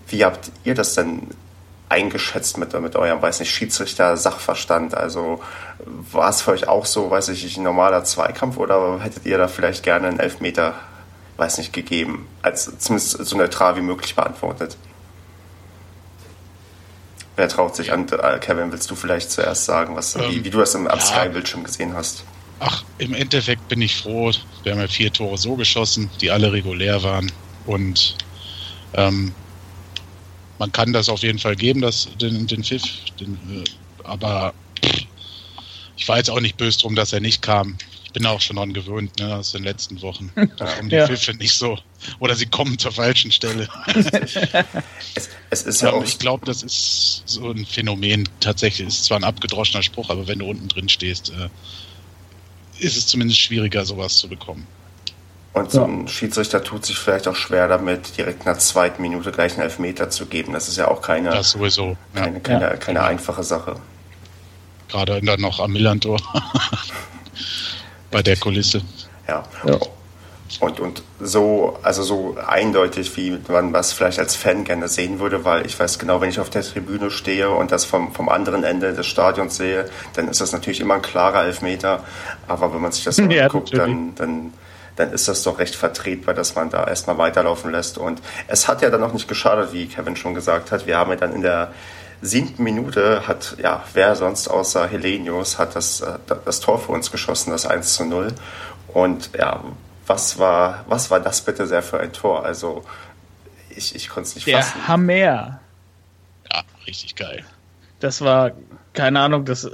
Wie 0.08 0.26
habt 0.26 0.52
ihr 0.64 0.76
das 0.76 0.96
denn 0.96 1.30
eingeschätzt 1.90 2.58
mit, 2.58 2.80
mit 2.80 2.96
eurem, 2.96 3.22
weiß 3.22 3.40
nicht, 3.40 3.52
Schiedsrichter, 3.52 4.16
Sachverstand? 4.16 4.96
Also 4.96 5.42
war 6.12 6.30
es 6.30 6.42
für 6.42 6.52
euch 6.52 6.68
auch 6.68 6.86
so, 6.86 7.10
weiß 7.10 7.30
ich, 7.30 7.58
ein 7.58 7.64
normaler 7.64 8.04
Zweikampf 8.04 8.58
oder 8.58 9.00
hättet 9.02 9.26
ihr 9.26 9.38
da 9.38 9.48
vielleicht 9.48 9.84
gerne 9.84 10.08
einen 10.08 10.20
Elfmeter, 10.20 10.76
weiß 11.38 11.58
nicht, 11.58 11.74
gegeben? 11.74 12.28
Als 12.42 12.72
zumindest 12.78 13.26
so 13.26 13.38
neutral 13.38 13.76
wie 13.76 13.82
möglich 13.82 14.16
beantwortet. 14.16 14.78
Wer 17.36 17.48
traut 17.48 17.76
sich 17.76 17.92
an? 17.92 18.08
Äh, 18.10 18.40
Kevin, 18.40 18.72
willst 18.72 18.92
du 18.92 18.96
vielleicht 18.96 19.32
zuerst 19.32 19.66
sagen, 19.66 19.96
was, 19.96 20.16
ähm, 20.16 20.24
wie, 20.30 20.44
wie, 20.44 20.50
du 20.50 20.60
das 20.60 20.76
im, 20.76 20.86
ja, 20.86 21.00
Sky-Bildschirm 21.00 21.64
gesehen 21.64 21.96
hast? 21.96 22.24
Ach, 22.60 22.84
im 22.98 23.14
Endeffekt 23.14 23.68
bin 23.70 23.82
ich 23.82 23.96
froh. 23.96 24.32
Wir 24.64 24.74
haben 24.74 24.82
ja 24.82 24.88
vier 24.88 25.12
Tore 25.12 25.38
so 25.38 25.56
geschossen, 25.56 26.10
die 26.20 26.32
alle 26.32 26.52
regulär 26.52 27.02
waren. 27.02 27.32
Und 27.66 28.18
ähm, 28.94 29.34
man 30.60 30.72
kann 30.72 30.94
das 30.94 31.10
auf 31.10 31.22
jeden 31.24 31.40
Fall 31.40 31.56
geben, 31.56 31.82
das, 31.82 32.10
den, 32.22 32.46
den 32.46 32.64
Pfiff. 32.64 32.84
Den, 33.20 33.34
äh, 33.34 33.64
aber 34.04 34.54
ich 35.96 36.08
war 36.08 36.18
jetzt 36.18 36.30
auch 36.30 36.40
nicht 36.40 36.58
böse 36.58 36.80
drum, 36.80 36.96
dass 36.96 37.14
er 37.14 37.22
nicht 37.22 37.42
kam. 37.42 37.78
Ich 38.06 38.14
bin 38.14 38.26
auch 38.26 38.42
schon 38.42 38.56
daran 38.56 38.74
gewöhnt, 38.74 39.20
ne, 39.20 39.36
aus 39.36 39.52
den 39.52 39.64
letzten 39.64 40.02
Wochen. 40.02 40.32
Da 40.58 40.66
kommen 40.66 40.90
die 40.90 40.96
ja. 40.96 41.08
Pfiffe 41.08 41.34
nicht 41.36 41.54
so. 41.54 41.78
Oder 42.20 42.36
sie 42.36 42.48
kommen 42.48 42.80
zur 42.80 42.92
falschen 42.92 43.32
Stelle. 43.32 43.70
es, 45.16 45.30
es 45.52 45.64
ist 45.64 45.82
ja 45.82 45.94
auch 45.94 46.04
ich 46.04 46.18
glaube, 46.18 46.46
das 46.46 46.64
ist 46.64 47.24
so 47.26 47.52
ein 47.52 47.66
Phänomen. 47.66 48.28
Tatsächlich 48.40 48.88
ist 48.88 49.06
zwar 49.06 49.18
ein 49.18 49.24
abgedroschener 49.24 49.84
Spruch, 49.84 50.10
aber 50.10 50.28
wenn 50.28 50.40
du 50.40 50.46
unten 50.46 50.68
drin 50.70 50.90
stehst, 50.90 51.30
äh, 51.30 51.50
ist 52.80 52.98
es 52.98 53.06
zumindest 53.06 53.40
schwieriger, 53.40 53.86
sowas 53.86 54.18
zu 54.18 54.28
bekommen. 54.28 54.66
Und 55.52 55.72
so 55.72 55.84
ein 55.84 56.08
Schiedsrichter 56.08 56.64
tut 56.64 56.86
sich 56.86 56.98
vielleicht 56.98 57.28
auch 57.28 57.36
schwer 57.36 57.68
damit, 57.68 58.18
direkt 58.18 58.40
in 58.40 58.46
der 58.46 58.60
zweiten 58.60 59.02
Minute 59.02 59.32
gleich 59.32 59.54
einen 59.54 59.64
Elfmeter 59.64 60.10
zu 60.10 60.28
geben. 60.28 60.54
Das 60.54 60.68
ist 60.68 60.78
ja 60.78 60.88
auch 60.88 61.02
keine, 61.02 61.32
das 61.32 61.52
sowieso. 61.52 61.98
Ja. 62.14 62.22
keine, 62.22 62.40
keine, 62.40 62.62
ja. 62.62 62.78
keine 62.78 63.04
einfache 63.04 63.44
Sache. 63.44 63.76
Gerade 64.90 65.22
dann 65.22 65.42
noch 65.42 65.60
am 65.60 65.74
Millantor. 65.74 66.20
bei 68.12 68.22
der 68.22 68.38
Kulisse. 68.38 68.82
Ja. 69.28 69.44
ja. 69.66 69.80
Und, 70.60 70.80
und 70.80 71.04
so, 71.20 71.78
also 71.84 72.02
so 72.04 72.36
eindeutig, 72.46 73.16
wie 73.16 73.40
man 73.48 73.72
was 73.72 73.94
vielleicht 73.94 74.20
als 74.20 74.36
Fan 74.36 74.64
gerne 74.64 74.88
sehen 74.88 75.20
würde, 75.20 75.46
weil 75.46 75.66
ich 75.66 75.80
weiß 75.80 76.00
genau, 76.00 76.22
wenn 76.22 76.30
ich 76.30 76.40
auf 76.40 76.50
der 76.50 76.64
Tribüne 76.64 77.12
stehe 77.12 77.52
und 77.52 77.72
das 77.72 77.86
vom, 77.86 78.14
vom 78.14 78.30
anderen 78.30 78.64
Ende 78.64 78.94
des 78.94 79.06
Stadions 79.06 79.58
sehe, 79.58 79.86
dann 80.14 80.28
ist 80.28 80.42
das 80.42 80.52
natürlich 80.52 80.80
immer 80.80 80.96
ein 80.96 81.02
klarer 81.04 81.46
Elfmeter. 81.46 82.04
Aber 82.48 82.74
wenn 82.74 82.82
man 82.82 82.92
sich 82.92 83.04
das 83.04 83.20
anguckt, 83.20 83.78
dann, 83.78 84.16
dann, 84.16 84.54
dann 85.00 85.14
ist 85.14 85.30
das 85.30 85.44
doch 85.44 85.60
recht 85.60 85.76
vertretbar, 85.76 86.34
dass 86.34 86.56
man 86.56 86.70
da 86.70 86.86
erstmal 86.86 87.18
weiterlaufen 87.18 87.72
lässt. 87.72 87.98
Und 87.98 88.22
es 88.48 88.68
hat 88.68 88.82
ja 88.82 88.90
dann 88.90 89.02
auch 89.02 89.14
nicht 89.14 89.30
geschadet, 89.30 89.72
wie 89.72 89.88
Kevin 89.88 90.18
schon 90.18 90.34
gesagt 90.34 90.74
hat. 90.74 90.88
Wir 90.88 90.98
haben 90.98 91.10
ja 91.10 91.16
dann 91.16 91.34
in 91.34 91.42
der 91.42 91.72
siebten 92.22 92.64
Minute 92.64 93.26
hat, 93.26 93.56
ja, 93.64 93.82
wer 93.94 94.18
sonst 94.18 94.50
außer 94.50 94.86
Helenius 94.88 95.58
hat 95.58 95.78
das, 95.78 96.02
äh, 96.02 96.20
das 96.44 96.60
Tor 96.60 96.80
für 96.80 96.92
uns 96.92 97.12
geschossen, 97.12 97.52
das 97.52 97.66
1 97.66 97.96
zu 97.96 98.04
0. 98.04 98.34
Und 98.90 99.30
ja, 99.38 99.64
was 100.06 100.38
war, 100.38 100.84
was 100.90 101.10
war 101.10 101.22
das 101.22 101.42
bitte 101.42 101.66
sehr 101.66 101.82
für 101.82 102.02
ein 102.02 102.12
Tor? 102.12 102.44
Also, 102.44 102.84
ich, 103.70 103.96
ich 103.96 104.10
konnte 104.10 104.28
es 104.28 104.36
nicht 104.36 104.48
Der 104.48 104.62
fassen. 104.62 104.86
Hammer. 104.86 105.14
Ja, 105.14 105.62
richtig 106.86 107.16
geil. 107.16 107.46
Das 108.02 108.20
war, 108.20 108.52
keine 108.92 109.22
Ahnung, 109.22 109.46
das, 109.46 109.70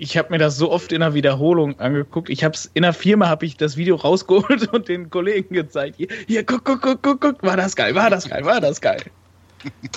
ich 0.00 0.16
habe 0.16 0.30
mir 0.30 0.38
das 0.38 0.56
so 0.56 0.70
oft 0.70 0.92
in 0.92 1.00
der 1.00 1.12
Wiederholung 1.12 1.78
angeguckt. 1.78 2.30
Ich 2.30 2.42
habe 2.42 2.54
es 2.54 2.70
in 2.72 2.82
der 2.82 2.94
Firma 2.94 3.28
habe 3.28 3.44
ich 3.44 3.58
das 3.58 3.76
Video 3.76 3.96
rausgeholt 3.96 4.68
und 4.72 4.88
den 4.88 5.10
Kollegen 5.10 5.54
gezeigt. 5.54 5.96
Hier, 5.98 6.08
hier, 6.26 6.44
guck, 6.44 6.64
guck, 6.64 6.80
guck, 6.80 7.02
guck, 7.02 7.20
guck, 7.20 7.42
war 7.42 7.56
das 7.56 7.76
geil, 7.76 7.94
war 7.94 8.08
das 8.08 8.28
geil, 8.28 8.44
war 8.44 8.60
das 8.60 8.80
geil. 8.80 9.02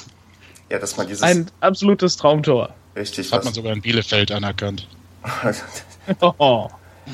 Ja, 0.69 0.79
dass 0.79 0.97
man 0.97 1.05
dieses. 1.05 1.21
Ein 1.21 1.51
absolutes 1.59 2.17
Traumtor. 2.17 2.73
Richtig. 2.95 3.29
Das 3.29 3.37
hat 3.37 3.45
man 3.45 3.53
sogar 3.53 3.73
in 3.73 3.81
Bielefeld 3.81 4.31
anerkannt. 4.31 4.87
oh. 6.21 6.67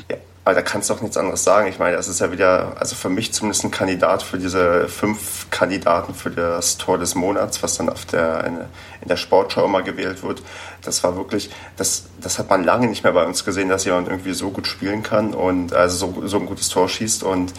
Ja, 0.08 0.16
aber 0.50 0.56
da 0.56 0.62
kannst 0.62 0.90
du 0.90 0.94
auch 0.94 1.00
nichts 1.00 1.16
anderes 1.16 1.44
sagen. 1.44 1.68
Ich 1.68 1.78
meine, 1.78 1.96
das 1.96 2.08
ist 2.08 2.18
ja 2.18 2.32
wieder, 2.32 2.72
also 2.80 2.96
für 2.96 3.08
mich 3.08 3.32
zumindest 3.32 3.62
ein 3.62 3.70
Kandidat 3.70 4.24
für 4.24 4.36
diese 4.36 4.88
fünf 4.88 5.48
Kandidaten 5.50 6.12
für 6.12 6.30
das 6.30 6.76
Tor 6.76 6.98
des 6.98 7.14
Monats, 7.14 7.62
was 7.62 7.76
dann 7.76 7.88
auf 7.88 8.04
der, 8.04 8.42
in, 8.44 8.56
in 9.00 9.08
der 9.08 9.16
Sportschau 9.16 9.64
immer 9.64 9.82
gewählt 9.82 10.24
wird. 10.24 10.42
Das 10.82 11.04
war 11.04 11.14
wirklich, 11.14 11.50
das, 11.76 12.06
das 12.20 12.40
hat 12.40 12.50
man 12.50 12.64
lange 12.64 12.88
nicht 12.88 13.04
mehr 13.04 13.12
bei 13.12 13.24
uns 13.24 13.44
gesehen, 13.44 13.68
dass 13.68 13.84
jemand 13.84 14.08
irgendwie 14.08 14.32
so 14.32 14.50
gut 14.50 14.66
spielen 14.66 15.04
kann 15.04 15.34
und 15.34 15.72
also 15.72 16.12
so, 16.12 16.26
so 16.26 16.38
ein 16.38 16.46
gutes 16.46 16.68
Tor 16.68 16.88
schießt 16.88 17.22
und 17.22 17.52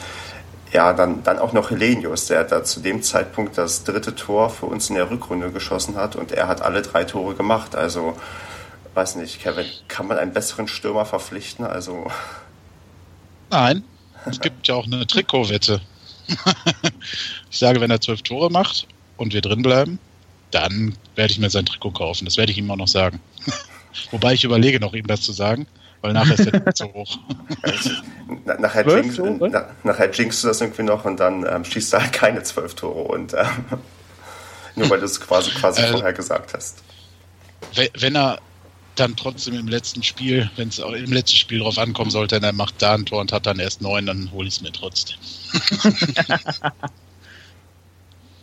ja, 0.74 0.92
dann, 0.92 1.24
dann 1.24 1.40
auch 1.40 1.54
noch 1.54 1.72
Helenius, 1.72 2.26
der 2.26 2.44
da 2.44 2.62
zu 2.66 2.82
dem 2.82 3.04
Zeitpunkt 3.04 3.58
das 3.58 3.86
dritte 3.86 4.16
Tor 4.16 4.50
für 4.50 4.66
uns 4.66 4.90
in 4.90 4.96
der 4.96 5.10
Rückrunde 5.10 5.50
geschossen 5.52 5.96
hat 5.96 6.18
und 6.18 6.34
er 6.34 6.50
hat 6.50 6.62
alle 6.62 6.82
drei 6.82 7.06
Tore 7.06 7.36
gemacht. 7.36 7.74
Also, 7.74 8.18
weiß 8.96 9.16
nicht, 9.16 9.42
Kevin, 9.42 9.66
kann 9.88 10.08
man 10.08 10.18
einen 10.18 10.34
besseren 10.34 10.68
Stürmer 10.68 11.06
verpflichten? 11.06 11.66
Also. 11.66 12.08
Nein, 13.52 13.84
es 14.26 14.40
gibt 14.40 14.68
ja 14.68 14.76
auch 14.76 14.86
eine 14.86 15.06
Trikotwette. 15.06 15.82
ich 17.50 17.58
sage, 17.58 17.82
wenn 17.82 17.92
er 17.92 18.02
zwölf 18.02 18.22
Tore 18.22 18.50
macht 18.50 18.88
und 19.18 19.34
wir 19.34 19.42
drin 19.42 19.62
bleiben, 19.62 20.00
dann 20.52 20.96
werde 21.16 21.32
ich 21.32 21.40
mir 21.40 21.50
sein 21.50 21.66
Trikot 21.66 21.92
kaufen. 21.92 22.26
Das 22.26 22.38
werde 22.38 22.52
ich 22.52 22.58
ihm 22.58 22.72
auch 22.72 22.78
noch 22.78 22.88
sagen. 22.88 23.20
Wobei 24.12 24.34
ich 24.34 24.44
überlege 24.44 24.80
noch, 24.80 24.94
ihm 24.94 25.08
das 25.08 25.22
zu 25.22 25.34
sagen 25.34 25.68
weil 26.02 26.14
nachher 26.14 26.40
ist 26.40 26.52
der 26.52 26.76
zu 26.76 26.92
hoch. 26.94 27.18
nachher, 28.60 28.88
jinx, 28.88 29.20
na, 29.40 29.68
nachher 29.84 30.12
jinkst 30.12 30.44
du 30.44 30.48
das 30.48 30.62
irgendwie 30.62 30.84
noch 30.84 31.06
und 31.06 31.20
dann 31.20 31.46
ähm, 31.48 31.64
schießt 31.64 31.94
du 31.94 32.02
halt 32.02 32.12
keine 32.12 32.44
zwölf 32.44 32.74
Tore 32.74 33.04
und 33.04 33.34
ähm, 33.34 33.80
nur 34.76 34.90
weil 34.90 35.00
du 35.00 35.06
es 35.06 35.20
quasi, 35.22 35.52
quasi 35.52 35.82
äh, 35.82 35.92
vorher 35.92 36.14
gesagt 36.14 36.54
hast. 36.54 36.84
Wenn 38.00 38.16
er 38.16 38.40
dann 38.96 39.16
trotzdem 39.16 39.56
im 39.56 39.68
letzten 39.68 40.04
Spiel, 40.04 40.50
wenn 40.56 40.70
es 40.70 40.80
im 40.80 41.12
letzten 41.12 41.38
Spiel 41.38 41.60
drauf 41.60 41.78
ankommen 41.78 42.12
sollte, 42.12 42.38
und 42.38 42.44
er 42.44 42.54
macht 42.54 42.82
da 42.82 42.94
ein 42.94 43.06
Tor 43.06 43.22
und 43.22 43.32
hat 43.32 43.46
dann 43.46 43.60
erst 43.60 43.82
neun, 43.82 44.06
dann 44.06 44.32
hole 44.32 44.48
ich 44.48 44.56
es 44.56 44.62
mir 44.62 44.72
trotzdem. 44.72 45.18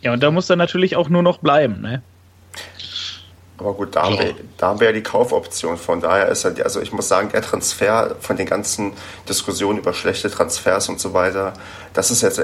ja, 0.01 0.13
und 0.13 0.21
da 0.21 0.31
muss 0.31 0.49
er 0.49 0.55
natürlich 0.55 0.95
auch 0.95 1.09
nur 1.09 1.23
noch 1.23 1.37
bleiben, 1.39 1.81
ne? 1.81 2.01
Aber 3.59 3.73
gut, 3.73 3.95
da, 3.95 4.03
haben 4.03 4.17
wir, 4.17 4.35
da 4.57 4.67
haben 4.67 4.79
wir 4.79 4.87
ja 4.87 4.93
die 4.93 5.03
Kaufoption. 5.03 5.77
Von 5.77 5.99
daher 5.99 6.29
ist 6.29 6.45
er, 6.45 6.63
also 6.63 6.79
ich 6.79 6.93
muss 6.93 7.09
sagen, 7.09 7.29
der 7.33 7.41
Transfer 7.41 8.15
von 8.21 8.37
den 8.37 8.45
ganzen 8.45 8.93
Diskussionen 9.27 9.79
über 9.79 9.93
schlechte 9.93 10.31
Transfers 10.31 10.87
und 10.87 11.01
so 11.01 11.13
weiter, 11.13 11.53
das 11.93 12.09
ist 12.09 12.21
jetzt 12.21 12.41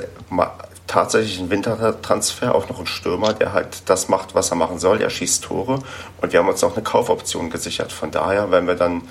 tatsächlich 0.88 1.40
ein 1.40 1.50
Wintertransfer, 1.50 2.54
auch 2.54 2.70
noch 2.70 2.80
ein 2.80 2.86
Stürmer, 2.86 3.34
der 3.34 3.54
halt 3.54 3.90
das 3.90 4.08
macht, 4.08 4.36
was 4.36 4.52
er 4.52 4.56
machen 4.56 4.80
soll. 4.80 5.02
Er 5.02 5.10
schießt 5.10 5.44
Tore 5.44 5.80
und 6.22 6.32
wir 6.32 6.40
haben 6.40 6.48
uns 6.48 6.64
auch 6.64 6.76
eine 6.76 6.84
Kaufoption 6.84 7.50
gesichert. 7.50 7.92
Von 7.92 8.12
daher, 8.12 8.52
wenn 8.52 8.68
wir 8.68 8.76
dann 8.76 9.04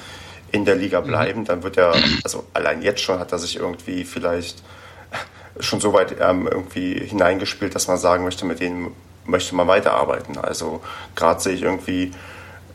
in 0.52 0.64
der 0.64 0.76
Liga 0.76 1.00
mhm. 1.00 1.06
bleiben, 1.06 1.44
dann 1.44 1.62
wird 1.62 1.76
er, 1.76 1.94
also 2.22 2.44
allein 2.54 2.82
jetzt 2.82 3.00
schon 3.00 3.18
hat 3.18 3.32
er 3.32 3.38
sich 3.38 3.56
irgendwie 3.56 4.04
vielleicht 4.04 4.62
schon 5.60 5.80
so 5.80 5.92
weit 5.92 6.16
ähm, 6.20 6.48
irgendwie 6.50 6.94
hineingespielt, 6.94 7.74
dass 7.74 7.88
man 7.88 7.98
sagen 7.98 8.24
möchte, 8.24 8.44
mit 8.44 8.60
dem 8.60 8.92
möchte 9.24 9.54
man 9.54 9.66
weiterarbeiten. 9.66 10.38
Also 10.38 10.80
gerade 11.14 11.40
sehe 11.40 11.54
ich 11.54 11.62
irgendwie 11.62 12.12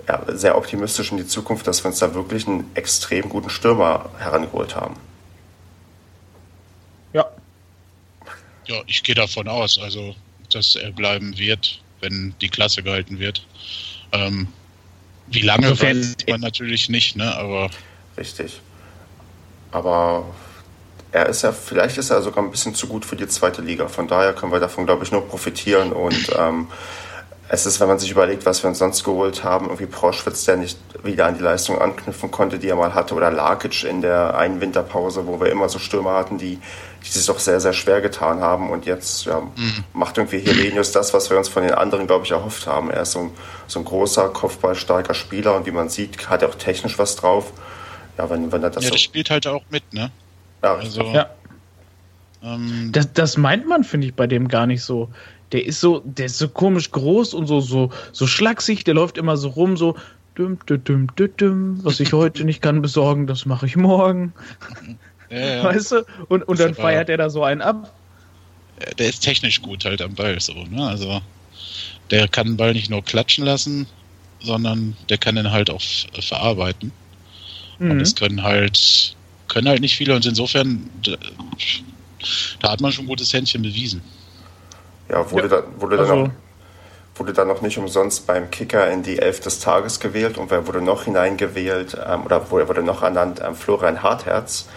ja, 0.08 0.22
sehr 0.28 0.58
optimistisch 0.58 1.12
in 1.12 1.18
die 1.18 1.28
Zukunft, 1.28 1.68
dass 1.68 1.84
wir 1.84 1.90
uns 1.90 2.00
da 2.00 2.14
wirklich 2.14 2.48
einen 2.48 2.70
extrem 2.74 3.30
guten 3.30 3.50
Stürmer 3.50 4.10
herangeholt 4.18 4.76
haben. 4.76 4.96
Ja. 7.14 7.28
Ja, 8.70 8.84
ich 8.86 9.02
gehe 9.02 9.16
davon 9.16 9.48
aus, 9.48 9.80
also 9.80 10.16
dass 10.54 10.76
er 10.76 10.92
bleiben 10.92 11.38
wird, 11.38 11.82
wenn 12.02 12.36
die 12.40 12.50
Klasse 12.50 12.84
gehalten 12.84 13.18
wird. 13.18 13.46
Ähm, 14.12 14.48
wie 15.28 15.42
lange 15.42 15.68
also, 15.68 15.84
weiß 15.84 16.18
man 16.30 16.42
natürlich 16.42 16.88
nicht, 16.88 17.16
ne? 17.16 17.36
Aber 17.36 17.72
richtig. 18.18 18.62
Aber 19.72 20.26
er 21.12 21.26
ist 21.28 21.42
ja, 21.42 21.52
vielleicht 21.52 21.98
ist 21.98 22.12
er 22.12 22.22
sogar 22.22 22.44
ein 22.44 22.52
bisschen 22.52 22.76
zu 22.76 22.88
gut 22.88 23.06
für 23.06 23.16
die 23.16 23.28
zweite 23.28 23.62
Liga. 23.62 23.88
Von 23.88 24.08
daher 24.08 24.34
können 24.34 24.52
wir 24.52 24.60
davon, 24.60 24.86
glaube 24.86 25.04
ich, 25.04 25.12
nur 25.12 25.28
profitieren. 25.28 25.92
Und 25.92 26.30
ähm, 26.38 26.68
es 27.52 27.66
ist, 27.66 27.80
wenn 27.80 27.88
man 27.88 27.98
sich 27.98 28.12
überlegt, 28.12 28.46
was 28.46 28.62
wir 28.64 28.70
uns 28.70 28.78
sonst 28.78 29.04
geholt 29.04 29.44
haben, 29.44 29.66
irgendwie 29.66 29.88
Proschwitz, 29.88 30.46
der 30.46 30.58
nicht 30.58 30.78
wieder 31.04 31.26
an 31.26 31.36
die 31.36 31.42
Leistung 31.42 31.82
anknüpfen 31.82 32.30
konnte, 32.30 32.60
die 32.60 32.70
er 32.70 32.76
mal 32.76 32.94
hatte, 32.94 33.16
oder 33.16 33.32
Larkic 33.32 33.84
in 33.84 34.02
der 34.02 34.38
einen 34.38 34.62
Winterpause, 34.62 35.26
wo 35.26 35.42
wir 35.42 35.52
immer 35.52 35.68
so 35.68 35.80
Stürmer 35.80 36.14
hatten, 36.14 36.38
die, 36.38 36.60
die 37.04 37.10
sich 37.10 37.26
doch 37.26 37.40
sehr, 37.40 37.60
sehr 37.60 37.74
schwer 37.74 38.02
getan 38.02 38.40
haben. 38.42 38.70
Und 38.70 38.86
jetzt 38.86 39.26
ja, 39.26 39.40
mhm. 39.40 39.84
macht 39.94 40.20
irgendwie 40.20 40.38
Helenius 40.38 40.92
das, 40.92 41.12
was 41.16 41.32
wir 41.32 41.40
uns 41.40 41.50
von 41.50 41.64
den 41.64 41.74
anderen, 41.74 42.06
glaube 42.06 42.24
ich, 42.24 42.32
erhofft 42.32 42.68
haben. 42.68 42.92
Er 42.92 43.02
ist 43.02 43.14
so 43.14 43.20
ein, 43.20 43.32
so 43.66 43.80
ein 43.80 43.86
großer, 43.86 44.30
kopfballstarker 44.30 45.16
Spieler 45.16 45.56
und 45.56 45.66
wie 45.66 45.72
man 45.72 45.90
sieht, 45.90 46.30
hat 46.30 46.44
er 46.44 46.50
auch 46.50 46.56
technisch 46.56 47.00
was 47.00 47.16
drauf. 47.16 47.52
Ja, 48.20 48.30
wenn, 48.30 48.52
wenn 48.52 48.62
er 48.62 48.70
das 48.70 48.84
ja, 48.84 48.90
so 48.90 48.94
der 48.94 49.00
spielt 49.00 49.32
halt 49.32 49.48
auch 49.48 49.64
mit, 49.72 49.92
ne? 49.92 50.12
Ja, 50.62 50.76
also, 50.76 51.02
ja. 51.02 51.32
Ähm, 52.44 52.92
das, 52.92 53.12
das 53.14 53.38
meint 53.38 53.68
man, 53.68 53.84
finde 53.84 54.06
ich, 54.06 54.14
bei 54.14 54.28
dem 54.28 54.48
gar 54.48 54.68
nicht 54.68 54.84
so. 54.84 55.10
Der 55.52 55.66
ist 55.66 55.80
so, 55.80 56.02
der 56.06 56.28
ist 56.28 56.38
so 56.38 56.48
komisch 56.48 56.92
groß 56.92 57.34
und 57.34 57.48
so, 57.48 57.60
so, 57.60 57.92
so 58.12 58.28
schlaksig, 58.28 58.84
der 58.84 58.94
läuft 58.94 59.18
immer 59.18 59.38
so 59.38 59.50
rum, 59.50 59.78
so, 59.78 59.96
düm, 60.38 60.60
düm, 60.68 60.84
düm, 60.84 61.16
düm, 61.16 61.38
düm, 61.38 61.84
was 61.84 62.00
ich 62.00 62.14
heute 62.14 62.44
nicht 62.44 62.62
kann 62.62 62.82
besorgen, 62.82 63.28
das 63.28 63.46
mache 63.46 63.66
ich 63.66 63.76
morgen. 63.76 64.34
Ja, 65.30 65.40
ja. 65.40 65.64
Weißt 65.64 65.92
du? 65.92 66.06
Und, 66.28 66.48
und 66.48 66.60
dann 66.60 66.74
feiert 66.74 67.10
er 67.10 67.18
da 67.18 67.30
so 67.30 67.44
einen 67.44 67.62
ab. 67.62 67.94
Der 68.98 69.10
ist 69.10 69.20
technisch 69.20 69.62
gut 69.62 69.86
halt 69.86 70.02
am 70.02 70.16
Ball, 70.16 70.40
so, 70.40 70.54
ne? 70.54 70.88
Also, 70.88 71.22
der 72.12 72.28
kann 72.28 72.48
den 72.48 72.58
Ball 72.58 72.74
nicht 72.74 72.90
nur 72.90 73.04
klatschen 73.04 73.46
lassen, 73.46 73.88
sondern 74.40 74.96
der 75.10 75.18
kann 75.18 75.36
den 75.36 75.52
halt 75.52 75.70
auch 75.70 75.82
verarbeiten. 76.20 76.92
Mhm. 77.78 77.92
Und 77.92 78.00
das 78.00 78.16
können 78.16 78.42
halt 78.44 79.16
können 79.50 79.68
halt 79.68 79.82
nicht 79.82 79.98
viele 79.98 80.16
und 80.16 80.26
insofern, 80.26 80.90
da, 81.04 81.18
da 82.62 82.72
hat 82.72 82.80
man 82.80 82.94
schon 82.94 83.06
ein 83.06 83.10
gutes 83.10 83.34
Händchen 83.34 83.62
bewiesen. 83.62 84.02
Ja, 85.10 85.30
wurde, 85.32 85.48
ja, 85.48 85.62
da, 85.62 85.64
wurde, 85.78 86.00
also, 86.00 86.14
dann 86.14 86.24
noch, 86.24 86.32
wurde 87.16 87.34
dann 87.34 87.48
noch 87.48 87.62
nicht 87.62 87.78
umsonst 87.78 88.28
beim 88.28 88.52
Kicker 88.52 88.90
in 88.90 89.04
die 89.04 89.20
Elf 89.20 89.40
des 89.40 89.60
Tages 89.60 90.00
gewählt 90.00 90.38
und 90.38 90.52
wer 90.52 90.68
wurde 90.68 90.82
noch 90.82 91.04
hineingewählt 91.04 91.98
ähm, 92.06 92.26
oder 92.26 92.52
wo 92.52 92.60
er 92.60 92.68
wurde 92.68 92.84
noch 92.84 93.02
ernannt? 93.02 93.42
Ähm, 93.44 93.56
Florian 93.56 94.04
Hartherz. 94.04 94.68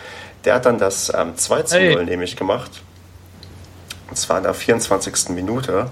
Der 0.45 0.55
hat 0.55 0.67
dann 0.67 0.79
das 0.79 1.13
ähm, 1.15 1.37
2 1.37 1.63
zu 1.63 1.77
0 1.77 1.83
hey. 1.83 2.05
nämlich 2.05 2.37
gemacht. 2.37 2.83
Und 4.09 4.17
zwar 4.17 4.39
in 4.39 4.45
der 4.45 4.55
24. 4.55 5.31
Minute. 5.31 5.89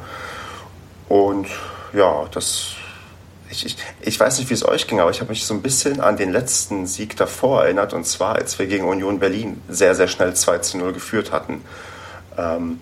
Und 1.08 1.46
ja, 1.92 2.26
das 2.32 2.74
ich, 3.50 3.66
ich, 3.66 3.76
ich 4.00 4.20
weiß 4.20 4.38
nicht, 4.38 4.48
wie 4.48 4.54
es 4.54 4.66
euch 4.66 4.86
ging, 4.86 5.00
aber 5.00 5.10
ich 5.10 5.20
habe 5.20 5.30
mich 5.30 5.44
so 5.44 5.54
ein 5.54 5.62
bisschen 5.62 6.00
an 6.00 6.16
den 6.16 6.30
letzten 6.30 6.86
Sieg 6.86 7.16
davor 7.16 7.64
erinnert, 7.64 7.92
und 7.92 8.04
zwar, 8.04 8.36
als 8.36 8.58
wir 8.58 8.66
gegen 8.66 8.84
Union 8.84 9.18
Berlin 9.18 9.60
sehr, 9.68 9.94
sehr 9.94 10.08
schnell 10.08 10.34
2 10.34 10.58
zu 10.58 10.78
0 10.78 10.92
geführt 10.92 11.32
hatten. 11.32 11.64
Ähm, 12.38 12.80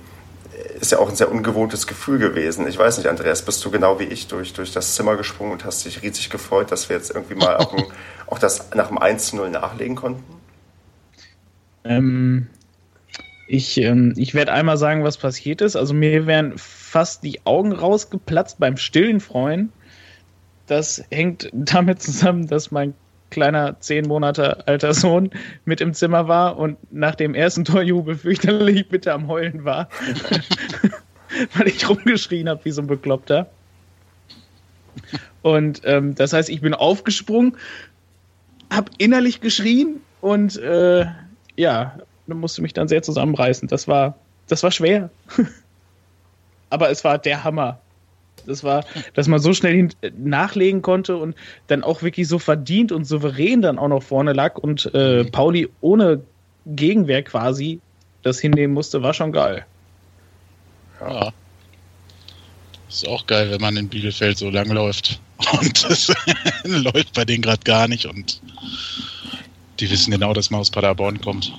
ist 0.81 0.93
ja 0.93 0.99
auch 0.99 1.09
ein 1.09 1.17
sehr 1.17 1.31
ungewohntes 1.31 1.87
Gefühl 1.87 2.19
gewesen. 2.19 2.67
Ich 2.67 2.78
weiß 2.78 2.99
nicht, 2.99 3.09
Andreas, 3.09 3.43
bist 3.43 3.64
du 3.64 3.71
genau 3.71 3.99
wie 3.99 4.05
ich 4.05 4.28
durch, 4.28 4.52
durch 4.52 4.73
das 4.73 4.95
Zimmer 4.95 5.17
gesprungen 5.17 5.52
und 5.52 5.64
hast 5.64 5.85
dich 5.85 6.02
riesig 6.02 6.31
gefreut, 6.31 6.71
dass 6.71 6.88
wir 6.88 6.97
jetzt 6.97 7.11
irgendwie 7.11 7.35
mal 7.35 7.57
auch, 7.57 7.75
ein, 7.75 7.85
auch 8.26 8.38
das 8.38 8.71
nach 8.75 8.88
dem 8.88 8.99
1-0 8.99 9.49
nachlegen 9.49 9.97
konnten? 9.97 10.23
Ähm, 11.85 12.47
ich, 13.49 13.78
ähm, 13.78 14.14
ich 14.17 14.35
werde 14.35 14.52
einmal 14.52 14.76
sagen, 14.76 15.05
was 15.05 15.17
passiert 15.17 15.61
ist. 15.61 15.76
Also 15.76 15.95
mir 15.95 16.26
wären 16.26 16.55
fast 16.57 17.25
die 17.25 17.45
Augen 17.45 17.73
rausgeplatzt 17.73 18.59
beim 18.59 18.76
stillen 18.76 19.21
Freuen, 19.21 19.73
das 20.67 21.02
hängt 21.11 21.50
damit 21.52 22.02
zusammen, 22.02 22.47
dass 22.47 22.71
mein 22.71 22.95
kleiner 23.30 23.78
zehn 23.80 24.06
Monate 24.06 24.66
alter 24.66 24.94
Sohn 24.94 25.30
mit 25.64 25.80
im 25.80 25.94
Zimmer 25.94 26.28
war 26.28 26.58
und 26.58 26.78
nach 26.92 27.14
dem 27.14 27.35
ersten 27.35 27.64
Torjubel 27.64 28.16
fürchterlich 28.16 28.88
bitte 28.88 29.12
am 29.12 29.28
Heulen 29.28 29.64
war, 29.64 29.88
weil 31.54 31.68
ich 31.68 31.88
rumgeschrien 31.88 32.49
habe 32.49 32.64
wie 32.64 32.70
so 32.70 32.82
ein 32.82 32.87
Bekloppter. 32.87 33.49
Und 35.42 35.82
ähm, 35.85 36.14
das 36.14 36.32
heißt, 36.32 36.49
ich 36.49 36.61
bin 36.61 36.75
aufgesprungen, 36.75 37.56
habe 38.73 38.90
innerlich 38.99 39.40
geschrien 39.40 40.00
und 40.20 40.56
äh, 40.56 41.06
ja, 41.56 41.99
musste 42.26 42.62
mich 42.62 42.73
dann 42.73 42.88
sehr 42.88 43.02
zusammenreißen. 43.02 43.68
Das 43.68 43.88
war, 43.88 44.18
das 44.49 44.62
war 44.62 44.70
schwer. 44.70 45.11
Aber 46.70 46.90
es 46.90 47.04
war 47.04 47.18
der 47.18 47.44
Hammer. 47.44 47.80
Das 48.49 48.64
war, 48.64 48.85
dass 49.14 49.28
man 49.28 49.38
so 49.40 49.52
schnell 49.52 49.88
nachlegen 50.17 50.83
konnte 50.83 51.17
und 51.17 51.37
dann 51.69 51.85
auch 51.85 52.02
wirklich 52.02 52.26
so 52.26 52.38
verdient 52.38 52.93
und 52.93 53.05
souverän 53.05 53.62
dann 53.62 53.78
auch 53.78 53.88
noch 53.88 54.02
vorne 54.02 54.33
lag 54.33 54.57
und 54.57 54.90
äh, 54.95 55.23
mhm. 55.23 55.31
Pauli 55.31 55.69
ohne 55.81 56.23
Gegenwehr 56.67 57.23
quasi 57.23 57.81
das 58.23 58.40
hinnehmen 58.40 58.75
musste, 58.75 59.02
war 59.02 59.14
schon 59.14 59.33
geil. 59.33 59.64
Ja. 61.00 61.33
Ist 62.88 63.07
auch 63.07 63.26
geil, 63.26 63.50
wenn 63.50 63.61
man 63.61 63.76
in 63.76 63.88
Bielefeld 63.88 64.38
so 64.38 64.50
lang 64.50 64.71
läuft. 64.71 65.21
Und 65.61 65.85
das 65.85 66.12
läuft 66.64 67.14
bei 67.14 67.25
denen 67.25 67.43
gerade 67.43 67.62
gar 67.62 67.87
nicht 67.87 68.07
und 68.07 68.43
die 69.78 69.88
wissen 69.88 70.11
genau, 70.11 70.33
dass 70.33 70.50
man 70.50 70.61
aus 70.61 70.71
Paderborn 70.71 71.21
kommt. 71.21 71.52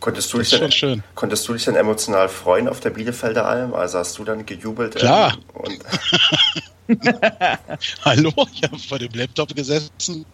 Konntest 0.00 0.32
du, 0.32 0.38
dich 0.38 0.50
denn, 0.50 0.72
schön. 0.72 1.02
konntest 1.14 1.46
du 1.46 1.52
dich 1.52 1.64
denn 1.64 1.76
emotional 1.76 2.30
freuen 2.30 2.68
auf 2.68 2.80
der 2.80 2.88
Bielefelder 2.88 3.46
Alm? 3.46 3.74
Also 3.74 3.98
hast 3.98 4.18
du 4.18 4.24
dann 4.24 4.46
gejubelt? 4.46 4.94
Klar. 4.94 5.36
Ähm, 5.54 5.78
und 6.88 7.00
Hallo, 8.04 8.32
ich 8.52 8.62
habe 8.62 8.78
vor 8.78 8.98
dem 8.98 9.12
Laptop 9.12 9.54
gesessen 9.54 10.24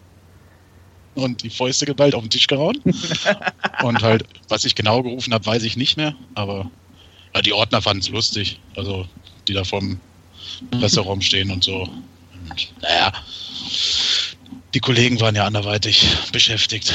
und 1.15 1.43
die 1.43 1.49
Fäuste 1.49 1.85
geballt 1.85 2.15
auf 2.15 2.23
den 2.23 2.29
Tisch 2.29 2.47
gehauen. 2.47 2.81
und 3.83 4.01
halt, 4.01 4.23
was 4.47 4.63
ich 4.63 4.73
genau 4.73 5.03
gerufen 5.03 5.33
habe, 5.33 5.45
weiß 5.45 5.63
ich 5.63 5.75
nicht 5.75 5.97
mehr, 5.97 6.15
aber 6.33 6.71
ja, 7.35 7.41
die 7.41 7.53
Ordner 7.53 7.81
fanden 7.81 8.01
es 8.01 8.09
lustig. 8.09 8.61
Also, 8.75 9.05
die 9.47 9.53
da 9.53 9.65
vom 9.65 9.99
Presseraum 10.71 11.21
stehen 11.21 11.51
und 11.51 11.63
so. 11.63 11.81
Und, 11.81 12.73
naja, 12.81 13.11
die 14.73 14.79
Kollegen 14.79 15.19
waren 15.19 15.35
ja 15.35 15.45
anderweitig 15.45 16.07
beschäftigt. 16.31 16.93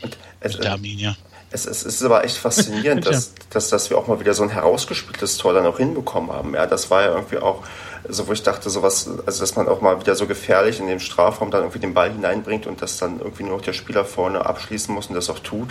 Und 0.00 0.16
es, 0.40 0.54
mit 0.54 0.64
der 0.64 0.72
Arminia. 0.72 1.16
Es, 1.50 1.64
es, 1.64 1.84
ist 1.84 2.02
aber 2.02 2.24
echt 2.24 2.36
faszinierend, 2.36 3.06
dass, 3.06 3.32
dass, 3.50 3.68
dass 3.68 3.90
wir 3.90 3.96
auch 3.96 4.06
mal 4.06 4.20
wieder 4.20 4.34
so 4.34 4.42
ein 4.42 4.50
herausgespieltes 4.50 5.38
Tor 5.38 5.54
dann 5.54 5.66
auch 5.66 5.78
hinbekommen 5.78 6.30
haben. 6.30 6.54
Ja, 6.54 6.66
das 6.66 6.90
war 6.90 7.02
ja 7.02 7.14
irgendwie 7.14 7.38
auch 7.38 7.62
so, 8.08 8.28
wo 8.28 8.32
ich 8.32 8.42
dachte, 8.42 8.70
sowas, 8.70 9.08
also 9.26 9.40
dass 9.40 9.56
man 9.56 9.68
auch 9.68 9.80
mal 9.80 10.00
wieder 10.00 10.14
so 10.14 10.26
gefährlich 10.26 10.80
in 10.80 10.86
den 10.86 11.00
Strafraum 11.00 11.50
dann 11.50 11.62
irgendwie 11.62 11.78
den 11.78 11.94
Ball 11.94 12.10
hineinbringt 12.10 12.66
und 12.66 12.80
das 12.80 12.98
dann 12.98 13.20
irgendwie 13.20 13.42
nur 13.44 13.56
noch 13.56 13.62
der 13.62 13.72
Spieler 13.72 14.04
vorne 14.04 14.44
abschließen 14.46 14.94
muss 14.94 15.08
und 15.08 15.14
das 15.14 15.28
auch 15.30 15.38
tut. 15.38 15.70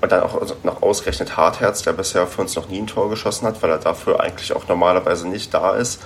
Und 0.00 0.12
dann 0.12 0.22
auch 0.22 0.40
noch 0.62 0.82
ausgerechnet 0.82 1.36
Hartherz, 1.36 1.82
der 1.82 1.92
bisher 1.92 2.26
für 2.26 2.42
uns 2.42 2.54
noch 2.56 2.68
nie 2.68 2.78
ein 2.78 2.86
Tor 2.86 3.10
geschossen 3.10 3.46
hat, 3.46 3.62
weil 3.62 3.70
er 3.70 3.78
dafür 3.78 4.20
eigentlich 4.20 4.52
auch 4.52 4.68
normalerweise 4.68 5.28
nicht 5.28 5.52
da 5.52 5.74
ist. 5.74 6.00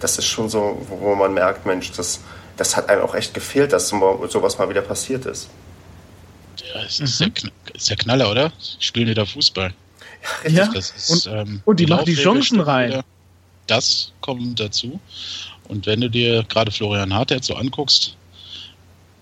Das 0.00 0.18
ist 0.18 0.26
schon 0.26 0.48
so, 0.48 0.80
wo 0.88 1.14
man 1.14 1.32
merkt, 1.32 1.66
Mensch, 1.66 1.92
das, 1.92 2.20
das 2.56 2.76
hat 2.76 2.88
einem 2.88 3.02
auch 3.02 3.14
echt 3.14 3.34
gefehlt, 3.34 3.72
dass 3.72 3.88
sowas 3.88 4.58
mal 4.58 4.68
wieder 4.68 4.82
passiert 4.82 5.26
ist. 5.26 5.48
Ja, 6.74 6.82
es 6.82 7.00
ist, 7.00 7.20
mhm. 7.20 7.32
der, 7.34 7.74
ist 7.74 7.90
der 7.90 7.96
Knaller, 7.96 8.30
oder? 8.30 8.52
Spielen 8.78 9.06
die 9.06 9.14
da 9.14 9.24
Fußball? 9.24 9.72
Ja, 10.44 10.50
ja. 10.50 10.72
Ist, 10.72 11.10
und, 11.10 11.32
ähm, 11.32 11.62
und, 11.64 11.80
die, 11.80 11.86
die 11.86 11.92
machen 11.92 12.04
die 12.06 12.14
Chancen 12.14 12.60
rein. 12.60 12.90
Wieder. 12.90 13.04
Das 13.66 14.12
kommt 14.20 14.58
dazu. 14.60 15.00
Und 15.68 15.86
wenn 15.86 16.00
du 16.00 16.10
dir 16.10 16.44
gerade 16.44 16.70
Florian 16.70 17.14
Hartert 17.14 17.44
so 17.44 17.54
anguckst, 17.54 18.16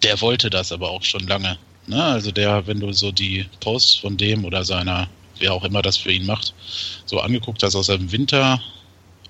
der 0.03 0.21
wollte 0.21 0.51
das 0.51 0.73
aber 0.73 0.91
auch 0.91 1.03
schon 1.03 1.27
lange. 1.27 1.59
Ne? 1.87 2.03
Also 2.03 2.31
der, 2.31 2.67
wenn 2.67 2.81
du 2.81 2.93
so 2.93 3.13
die 3.13 3.47
Posts 3.61 3.97
von 3.97 4.17
dem 4.17 4.45
oder 4.45 4.65
seiner, 4.65 5.09
wer 5.39 5.53
auch 5.53 5.65
immer 5.65 5.83
das 5.83 5.97
für 5.97 6.13
ihn 6.13 6.27
macht, 6.27 6.55
so 7.05 7.21
angeguckt 7.21 7.63
hast 7.63 7.75
aus 7.75 7.87
seinem 7.87 8.11
Winter, 8.11 8.61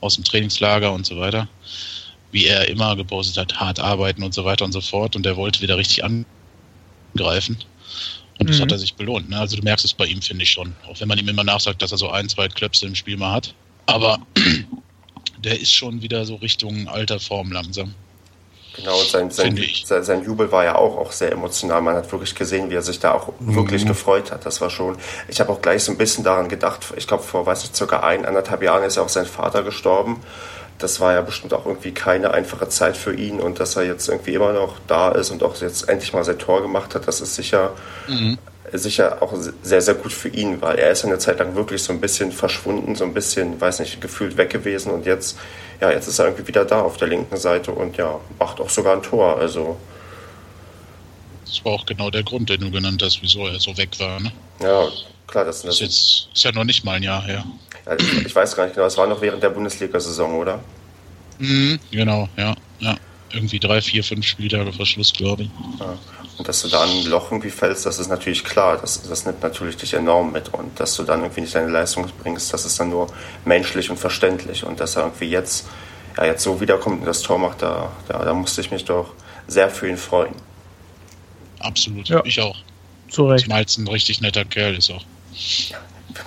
aus 0.00 0.14
dem 0.14 0.25
Trainingslager 0.25 0.92
und 0.92 1.07
so 1.07 1.19
weiter, 1.19 1.49
wie 2.33 2.47
er 2.47 2.69
immer 2.69 2.97
gepostet 2.97 3.37
hat, 3.37 3.61
hart 3.61 3.80
arbeiten 3.80 4.23
und 4.23 4.35
so 4.35 4.45
weiter 4.45 4.64
und 4.64 4.73
so 4.73 4.80
fort. 4.80 5.16
Und 5.16 5.25
der 5.25 5.37
wollte 5.37 5.61
wieder 5.61 5.76
richtig 5.76 6.04
angreifen. 6.04 7.59
Und 8.40 8.49
das 8.49 8.56
mhm. 8.56 8.62
hat 8.62 8.73
er 8.73 8.78
sich 8.78 8.94
belohnt. 8.94 9.28
Ne? 9.28 9.38
Also 9.38 9.56
du 9.56 9.62
merkst 9.62 9.85
es 9.85 9.92
bei 9.92 10.06
ihm, 10.06 10.23
finde 10.23 10.44
ich 10.44 10.50
schon. 10.50 10.73
Auch 10.88 10.99
wenn 10.99 11.09
man 11.09 11.18
ihm 11.18 11.28
immer 11.28 11.44
nachsagt, 11.44 11.82
dass 11.82 11.92
er 11.92 11.99
so 11.99 12.09
ein, 12.09 12.28
zwei 12.28 12.49
Klöpse 12.49 12.87
im 12.87 12.94
Spiel 12.94 13.18
mal 13.18 13.32
hat. 13.32 13.54
Aber 13.85 14.18
der 15.44 15.61
ist 15.61 15.73
schon 15.73 16.00
wieder 16.00 16.25
so 16.25 16.37
Richtung 16.37 16.88
alter 16.88 17.20
Form 17.20 17.52
langsam. 17.52 17.94
Genau, 18.76 18.99
und 18.99 19.09
sein, 19.09 19.30
sein, 19.30 19.61
sein, 19.85 20.04
sein, 20.04 20.25
Jubel 20.25 20.50
war 20.52 20.64
ja 20.64 20.76
auch, 20.76 20.97
auch 20.97 21.12
sehr 21.12 21.32
emotional. 21.32 21.82
Man 21.82 21.97
hat 21.97 22.11
wirklich 22.12 22.35
gesehen, 22.35 22.70
wie 22.70 22.76
er 22.76 22.82
sich 22.82 22.99
da 22.99 23.12
auch 23.12 23.32
mhm. 23.38 23.56
wirklich 23.56 23.85
gefreut 23.85 24.32
hat. 24.32 24.47
Das 24.47 24.62
war 24.62 24.70
schon, 24.70 24.97
ich 25.28 25.38
habe 25.40 25.52
auch 25.52 25.61
gleich 25.61 25.85
so 25.85 25.92
ein 25.92 25.99
bisschen 25.99 26.25
daran 26.25 26.49
gedacht, 26.49 26.87
ich 26.97 27.06
glaube 27.06 27.23
vor, 27.23 27.44
weiß 27.44 27.62
nicht, 27.62 27.76
circa 27.76 28.00
ein, 28.00 28.25
anderthalb 28.25 28.62
Jahren 28.62 28.85
ist 28.85 28.97
ja 28.97 29.02
auch 29.02 29.09
sein 29.11 29.26
Vater 29.26 29.64
gestorben 29.64 30.23
das 30.80 30.99
war 30.99 31.12
ja 31.12 31.20
bestimmt 31.20 31.52
auch 31.52 31.66
irgendwie 31.66 31.92
keine 31.92 32.32
einfache 32.32 32.68
Zeit 32.68 32.96
für 32.96 33.14
ihn 33.14 33.40
und 33.40 33.60
dass 33.60 33.76
er 33.76 33.84
jetzt 33.84 34.08
irgendwie 34.08 34.34
immer 34.34 34.52
noch 34.52 34.76
da 34.87 35.12
ist 35.12 35.30
und 35.30 35.42
auch 35.42 35.60
jetzt 35.60 35.88
endlich 35.88 36.12
mal 36.12 36.25
sein 36.25 36.38
Tor 36.38 36.62
gemacht 36.62 36.94
hat, 36.94 37.06
das 37.06 37.20
ist 37.20 37.34
sicher, 37.34 37.72
mhm. 38.08 38.38
sicher 38.72 39.22
auch 39.22 39.34
sehr, 39.62 39.82
sehr 39.82 39.94
gut 39.94 40.12
für 40.12 40.28
ihn, 40.28 40.60
weil 40.62 40.78
er 40.78 40.90
ist 40.90 41.04
eine 41.04 41.18
Zeit 41.18 41.38
lang 41.38 41.54
wirklich 41.54 41.82
so 41.82 41.92
ein 41.92 42.00
bisschen 42.00 42.32
verschwunden, 42.32 42.96
so 42.96 43.04
ein 43.04 43.14
bisschen, 43.14 43.60
weiß 43.60 43.80
nicht, 43.80 44.00
gefühlt 44.00 44.37
weg 44.37 44.50
gewesen 44.50 44.90
und 44.90 45.06
jetzt, 45.06 45.38
ja, 45.80 45.90
jetzt 45.90 46.08
ist 46.08 46.18
er 46.18 46.26
irgendwie 46.26 46.49
wieder 46.49 46.64
da 46.64 46.80
auf 46.80 46.96
der 46.96 47.08
linken 47.08 47.37
Seite 47.37 47.72
und 47.72 47.96
ja, 47.96 48.18
macht 48.38 48.60
auch 48.60 48.71
sogar 48.71 48.97
ein 48.97 49.02
Tor, 49.02 49.38
also. 49.38 49.76
Das 51.45 51.64
war 51.64 51.73
auch 51.73 51.86
genau 51.86 52.10
der 52.10 52.23
Grund, 52.23 52.49
den 52.49 52.60
du 52.60 52.71
genannt 52.71 53.02
hast, 53.04 53.21
wieso 53.23 53.47
er 53.47 53.60
so 53.60 53.76
weg 53.76 53.90
war, 53.99 54.19
ne? 54.21 54.32
Ja, 54.62 54.88
klar, 55.26 55.45
das, 55.45 55.62
das 55.62 55.75
ist 55.75 55.80
jetzt 55.80 56.28
ist 56.34 56.45
ja 56.45 56.52
noch 56.52 56.64
nicht 56.64 56.84
mal 56.84 56.93
ein 56.93 57.02
Jahr 57.02 57.25
her. 57.25 57.45
Ich 58.25 58.34
weiß 58.34 58.56
gar 58.56 58.64
nicht 58.64 58.75
genau, 58.75 58.86
es 58.86 58.97
war 58.97 59.06
noch 59.06 59.21
während 59.21 59.43
der 59.43 59.50
Bundesliga-Saison, 59.50 60.34
oder? 60.34 60.60
Mhm, 61.38 61.78
genau, 61.90 62.28
ja, 62.36 62.54
ja. 62.78 62.97
Irgendwie 63.32 63.60
drei, 63.60 63.80
vier, 63.80 64.02
fünf 64.02 64.26
Spieltage 64.26 64.73
vor 64.73 64.86
Schluss, 64.86 65.12
glaube 65.12 65.45
ich. 65.45 65.50
Ja. 65.78 65.97
Und 66.36 66.49
dass 66.49 66.62
du 66.62 66.69
da 66.69 66.82
ein 66.82 67.04
Loch 67.04 67.30
irgendwie 67.30 67.50
fällst, 67.50 67.86
das 67.86 67.99
ist 67.99 68.08
natürlich 68.08 68.45
klar. 68.45 68.78
Das, 68.80 69.02
das 69.02 69.26
nimmt 69.26 69.43
natürlich 69.43 69.76
dich 69.76 69.95
enorm 69.95 70.32
mit. 70.32 70.52
Und 70.54 70.80
dass 70.80 70.97
du 70.97 71.02
dann 71.02 71.21
irgendwie 71.21 71.43
nicht 71.43 71.54
deine 71.54 71.71
Leistung 71.71 72.10
bringst, 72.23 72.52
das 72.52 72.64
ist 72.64 72.80
dann 72.80 72.88
nur 72.88 73.08
menschlich 73.45 73.90
und 73.90 73.99
verständlich. 73.99 74.64
Und 74.64 74.80
dass 74.80 74.97
er 74.97 75.02
irgendwie 75.02 75.26
jetzt, 75.26 75.69
ja, 76.16 76.25
jetzt 76.25 76.43
so 76.43 76.60
wiederkommt 76.60 77.00
und 77.00 77.06
das 77.06 77.23
Tor 77.23 77.38
macht, 77.38 77.62
da, 77.62 77.93
da, 78.08 78.25
da 78.25 78.34
musste 78.34 78.62
ich 78.62 78.71
mich 78.71 78.84
doch 78.84 79.12
sehr 79.47 79.69
für 79.71 79.88
ihn 79.88 79.99
freuen. 79.99 80.34
Absolut, 81.58 82.08
ja. 82.08 82.23
ich 82.25 82.40
auch. 82.40 82.56
Zu 83.10 83.28
Recht. 83.28 83.45
Zumal 83.45 83.66
ein 83.76 83.88
richtig 83.88 84.21
netter 84.21 84.45
Kerl 84.45 84.76
ist 84.76 84.90
auch. 84.90 85.04
Ja, 85.69 85.78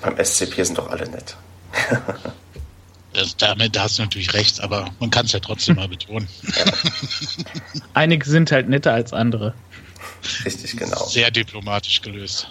beim 0.01 0.23
SCP 0.23 0.63
sind 0.63 0.77
doch 0.77 0.89
alle 0.89 1.09
nett. 1.09 1.35
Das, 3.13 3.35
damit 3.37 3.77
hast 3.79 3.97
du 3.97 4.03
natürlich 4.03 4.33
recht, 4.33 4.61
aber 4.61 4.89
man 4.99 5.09
kann 5.09 5.25
es 5.25 5.31
ja 5.31 5.39
trotzdem 5.39 5.75
mal 5.75 5.87
betonen. 5.87 6.27
Einige 7.93 8.27
sind 8.29 8.51
halt 8.51 8.69
netter 8.69 8.93
als 8.93 9.13
andere. 9.13 9.53
Richtig, 10.45 10.77
genau. 10.77 11.05
Sehr 11.05 11.31
diplomatisch 11.31 12.01
gelöst. 12.01 12.47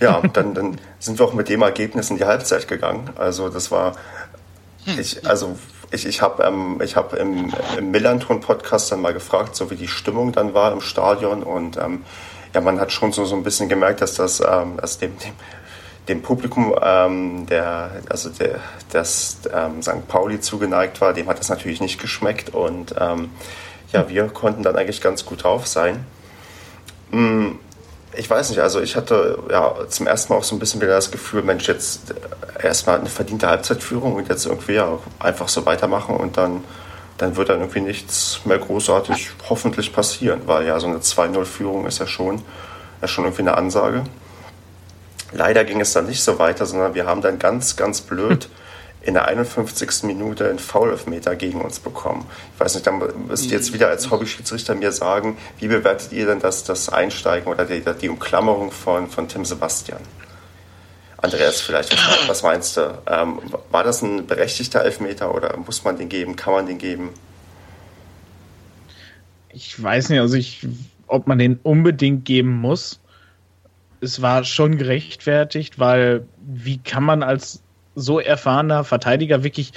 Ja, 0.00 0.20
dann, 0.20 0.54
dann 0.54 0.80
sind 0.98 1.18
wir 1.18 1.26
auch 1.26 1.34
mit 1.34 1.48
dem 1.48 1.62
Ergebnis 1.62 2.10
in 2.10 2.18
die 2.18 2.24
Halbzeit 2.24 2.68
gegangen. 2.68 3.10
Also 3.16 3.48
das 3.48 3.70
war, 3.70 3.96
hm. 4.84 4.98
ich, 4.98 5.26
also 5.26 5.58
ich, 5.90 6.06
ich 6.06 6.22
habe 6.22 6.44
ähm, 6.44 6.80
hab 6.80 7.14
im, 7.14 7.52
im 7.76 7.90
Millanton-Podcast 7.90 8.92
dann 8.92 9.00
mal 9.00 9.12
gefragt, 9.12 9.56
so 9.56 9.70
wie 9.70 9.76
die 9.76 9.88
Stimmung 9.88 10.32
dann 10.32 10.54
war 10.54 10.72
im 10.72 10.80
Stadion 10.80 11.42
und 11.42 11.76
ähm, 11.76 12.04
ja, 12.54 12.60
man 12.60 12.80
hat 12.80 12.92
schon 12.92 13.12
so, 13.12 13.24
so 13.24 13.36
ein 13.36 13.42
bisschen 13.42 13.68
gemerkt, 13.68 14.00
dass 14.00 14.14
das 14.14 14.40
ähm, 14.40 14.76
dass 14.80 14.98
dem, 14.98 15.18
dem 15.18 15.32
dem 16.08 16.22
Publikum, 16.22 16.74
ähm, 16.82 17.46
der, 17.46 17.90
also 18.08 18.30
der, 18.30 18.60
das 18.90 19.38
ähm, 19.52 19.82
St. 19.82 20.08
Pauli 20.08 20.40
zugeneigt 20.40 21.00
war, 21.00 21.12
dem 21.12 21.28
hat 21.28 21.38
das 21.38 21.48
natürlich 21.48 21.80
nicht 21.80 22.00
geschmeckt 22.00 22.54
und 22.54 22.94
ähm, 22.98 23.30
ja, 23.92 24.08
wir 24.08 24.26
konnten 24.28 24.62
dann 24.62 24.76
eigentlich 24.76 25.00
ganz 25.00 25.24
gut 25.24 25.44
drauf 25.44 25.66
sein. 25.66 26.04
Hm, 27.10 27.58
ich 28.16 28.28
weiß 28.28 28.50
nicht, 28.50 28.60
also 28.60 28.80
ich 28.80 28.96
hatte 28.96 29.38
ja 29.50 29.74
zum 29.88 30.06
ersten 30.06 30.32
Mal 30.32 30.38
auch 30.38 30.44
so 30.44 30.56
ein 30.56 30.58
bisschen 30.58 30.80
wieder 30.80 30.94
das 30.94 31.10
Gefühl, 31.10 31.42
Mensch, 31.42 31.68
jetzt 31.68 32.14
erstmal 32.60 32.98
eine 32.98 33.08
verdiente 33.08 33.46
Halbzeitführung 33.46 34.14
und 34.14 34.28
jetzt 34.28 34.46
irgendwie 34.46 34.74
ja 34.74 34.98
einfach 35.18 35.48
so 35.48 35.64
weitermachen 35.66 36.16
und 36.16 36.36
dann, 36.36 36.64
dann 37.18 37.36
wird 37.36 37.50
dann 37.50 37.60
irgendwie 37.60 37.80
nichts 37.80 38.40
mehr 38.44 38.58
großartig 38.58 39.30
hoffentlich 39.48 39.92
passieren, 39.92 40.42
weil 40.46 40.66
ja 40.66 40.80
so 40.80 40.86
eine 40.86 40.98
2-0-Führung 40.98 41.86
ist 41.86 41.98
ja 41.98 42.06
schon, 42.06 42.42
ja 43.00 43.08
schon 43.08 43.24
irgendwie 43.24 43.42
eine 43.42 43.56
Ansage. 43.56 44.04
Leider 45.32 45.64
ging 45.64 45.80
es 45.80 45.92
dann 45.92 46.06
nicht 46.06 46.22
so 46.22 46.38
weiter, 46.38 46.66
sondern 46.66 46.94
wir 46.94 47.06
haben 47.06 47.20
dann 47.20 47.38
ganz, 47.38 47.76
ganz 47.76 48.00
blöd 48.00 48.48
in 49.00 49.14
der 49.14 49.26
51. 49.26 50.02
Minute 50.04 50.48
einen 50.48 50.58
Foul-Elfmeter 50.58 51.36
gegen 51.36 51.60
uns 51.60 51.78
bekommen. 51.78 52.26
Ich 52.54 52.60
weiß 52.60 52.74
nicht, 52.74 52.86
dann 52.86 53.00
müsst 53.26 53.46
ihr 53.46 53.52
jetzt 53.52 53.72
wieder 53.72 53.88
als 53.88 54.10
Hobby-Schiedsrichter 54.10 54.74
mir 54.74 54.92
sagen, 54.92 55.36
wie 55.58 55.68
bewertet 55.68 56.12
ihr 56.12 56.26
denn 56.26 56.40
das, 56.40 56.64
das 56.64 56.88
Einsteigen 56.88 57.50
oder 57.50 57.64
die, 57.64 57.82
die 58.00 58.08
Umklammerung 58.08 58.70
von, 58.70 59.08
von 59.08 59.28
Tim 59.28 59.44
Sebastian? 59.44 60.00
Andreas, 61.18 61.60
vielleicht, 61.60 61.92
was, 61.92 62.28
was 62.28 62.42
meinst 62.42 62.76
du? 62.76 62.98
Ähm, 63.06 63.40
war 63.70 63.82
das 63.82 64.02
ein 64.02 64.26
berechtigter 64.26 64.82
Elfmeter 64.82 65.34
oder 65.34 65.56
muss 65.56 65.84
man 65.84 65.96
den 65.96 66.08
geben? 66.08 66.36
Kann 66.36 66.52
man 66.52 66.66
den 66.66 66.78
geben? 66.78 67.10
Ich 69.50 69.82
weiß 69.82 70.10
nicht, 70.10 70.20
also 70.20 70.36
ich, 70.36 70.66
ob 71.06 71.26
man 71.26 71.38
den 71.38 71.58
unbedingt 71.62 72.24
geben 72.24 72.60
muss 72.60 73.00
es 74.00 74.22
war 74.22 74.44
schon 74.44 74.78
gerechtfertigt, 74.78 75.78
weil 75.78 76.26
wie 76.40 76.78
kann 76.78 77.04
man 77.04 77.22
als 77.22 77.62
so 77.94 78.20
erfahrener 78.20 78.84
Verteidiger 78.84 79.42
wirklich 79.42 79.72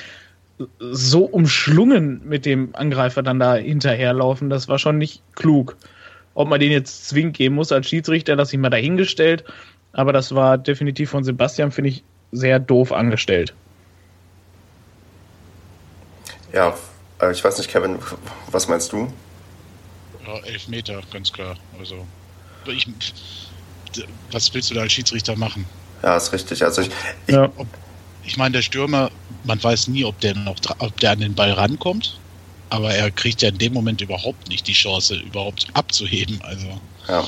so 0.79 1.25
umschlungen 1.25 2.21
mit 2.23 2.45
dem 2.45 2.75
Angreifer 2.75 3.23
dann 3.23 3.39
da 3.39 3.55
hinterherlaufen? 3.55 4.49
Das 4.49 4.67
war 4.67 4.79
schon 4.79 4.97
nicht 4.97 5.23
klug. 5.35 5.75
Ob 6.33 6.49
man 6.49 6.59
den 6.59 6.71
jetzt 6.71 7.09
zwingend 7.09 7.35
geben 7.35 7.55
muss 7.55 7.71
als 7.71 7.87
Schiedsrichter, 7.87 8.35
das 8.35 8.53
ich 8.53 8.59
mal 8.59 8.69
dahingestellt. 8.69 9.43
Aber 9.93 10.13
das 10.13 10.33
war 10.33 10.57
definitiv 10.57 11.09
von 11.09 11.23
Sebastian, 11.23 11.71
finde 11.71 11.89
ich, 11.89 12.03
sehr 12.31 12.59
doof 12.59 12.93
angestellt. 12.93 13.53
Ja, 16.53 16.75
äh, 17.21 17.31
ich 17.31 17.43
weiß 17.43 17.57
nicht, 17.57 17.69
Kevin, 17.69 17.99
was 18.51 18.67
meinst 18.67 18.93
du? 18.93 19.11
Ja, 20.25 20.37
elf 20.45 20.67
Meter, 20.67 21.01
ganz 21.11 21.31
klar. 21.31 21.57
Also, 21.79 22.05
ich, 22.67 22.87
was 24.31 24.53
willst 24.53 24.69
du 24.69 24.75
da 24.75 24.81
als 24.81 24.93
Schiedsrichter 24.93 25.35
machen? 25.35 25.65
Ja, 26.03 26.17
ist 26.17 26.33
richtig. 26.33 26.63
Also 26.63 26.81
ich, 26.81 26.89
ich, 27.27 27.35
ja. 27.35 27.49
ich 28.23 28.37
meine, 28.37 28.53
der 28.53 28.61
Stürmer, 28.61 29.11
man 29.43 29.63
weiß 29.63 29.87
nie, 29.89 30.05
ob 30.05 30.19
der 30.19 30.35
noch, 30.35 30.55
ob 30.79 30.99
der 30.99 31.11
an 31.11 31.19
den 31.19 31.35
Ball 31.35 31.51
rankommt, 31.51 32.19
aber 32.69 32.93
er 32.93 33.11
kriegt 33.11 33.41
ja 33.41 33.49
in 33.49 33.57
dem 33.57 33.73
Moment 33.73 34.01
überhaupt 34.01 34.49
nicht 34.49 34.67
die 34.67 34.73
Chance, 34.73 35.15
überhaupt 35.15 35.67
abzuheben. 35.73 36.39
Also. 36.43 36.67
Ja. 37.07 37.23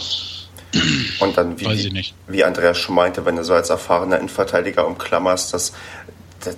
Und 1.20 1.38
dann, 1.38 1.60
wie, 1.60 2.04
wie 2.28 2.44
Andreas 2.44 2.80
schon 2.80 2.96
meinte, 2.96 3.26
wenn 3.26 3.36
du 3.36 3.44
so 3.44 3.54
als 3.54 3.70
erfahrener 3.70 4.18
Innenverteidiger 4.18 4.88
umklammerst, 4.88 5.54
dass 5.54 5.74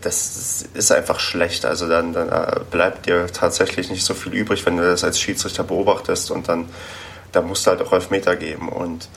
das 0.02 0.65
ist 0.74 0.91
einfach 0.91 1.20
schlecht. 1.20 1.65
Also 1.65 1.88
dann, 1.88 2.13
dann 2.13 2.30
äh, 2.30 2.60
bleibt 2.72 3.06
dir 3.06 3.28
tatsächlich 3.28 3.89
nicht 3.89 4.04
so 4.04 4.13
viel 4.13 4.34
übrig, 4.34 4.65
wenn 4.65 4.78
du 4.78 4.84
das 4.84 5.04
als 5.04 5.20
Schiedsrichter 5.20 5.63
beobachtest 5.63 6.32
und 6.32 6.48
dann, 6.48 6.68
dann 7.32 7.48
musst 7.48 7.65
du 7.65 7.72
halt 7.72 7.82
auch 7.82 7.91
Elfmeter 7.94 8.36
geben. 8.36 8.70
Und 8.70 9.08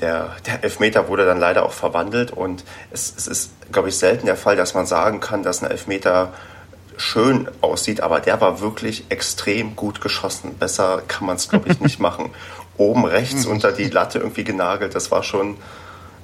der, 0.00 0.36
der 0.46 0.64
Elfmeter 0.64 1.08
wurde 1.08 1.24
dann 1.26 1.38
leider 1.38 1.64
auch 1.64 1.72
verwandelt 1.72 2.30
und 2.30 2.64
es, 2.90 3.14
es 3.16 3.26
ist, 3.26 3.72
glaube 3.72 3.88
ich, 3.88 3.96
selten 3.96 4.26
der 4.26 4.36
Fall, 4.36 4.56
dass 4.56 4.74
man 4.74 4.86
sagen 4.86 5.20
kann, 5.20 5.42
dass 5.42 5.62
ein 5.62 5.70
Elfmeter 5.70 6.32
schön 6.96 7.48
aussieht, 7.60 8.02
aber 8.02 8.20
der 8.20 8.40
war 8.40 8.60
wirklich 8.60 9.04
extrem 9.08 9.74
gut 9.74 10.00
geschossen. 10.00 10.56
Besser 10.58 11.02
kann 11.08 11.26
man 11.26 11.36
es, 11.36 11.48
glaube 11.48 11.70
ich, 11.70 11.80
nicht 11.80 11.98
machen. 12.08 12.30
Oben 12.76 13.04
rechts 13.04 13.46
unter 13.46 13.72
die 13.72 13.88
Latte 13.88 14.18
irgendwie 14.18 14.44
genagelt, 14.44 14.94
das 14.94 15.10
war 15.10 15.22
schon, 15.22 15.56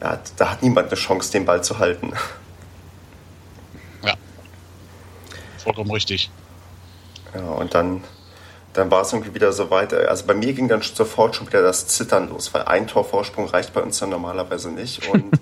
ja, 0.01 0.19
da 0.37 0.51
hat 0.51 0.63
niemand 0.63 0.89
eine 0.89 0.97
Chance, 0.97 1.33
den 1.33 1.45
Ball 1.45 1.63
zu 1.63 1.79
halten. 1.79 2.13
Ja, 4.03 4.15
vollkommen 5.59 5.91
richtig. 5.91 6.31
Ja, 7.35 7.43
und 7.43 7.75
dann, 7.75 8.05
dann 8.77 8.91
war 8.91 9.03
es 9.03 9.13
irgendwie 9.13 9.35
wieder 9.35 9.53
so 9.53 9.71
weit. 9.71 9.93
Also 9.93 10.27
bei 10.27 10.35
mir 10.35 10.53
ging 10.53 10.69
dann 10.69 10.83
sofort 10.83 11.37
schon 11.37 11.47
wieder 11.47 11.63
das 11.63 11.87
Zittern 11.89 12.29
los, 12.29 12.53
weil 12.55 12.63
ein 12.63 12.87
Torvorsprung 12.87 13.47
reicht 13.49 13.73
bei 13.73 13.83
uns 13.83 14.01
ja 14.01 14.07
normalerweise 14.07 14.71
nicht. 14.71 15.09
Und 15.09 15.39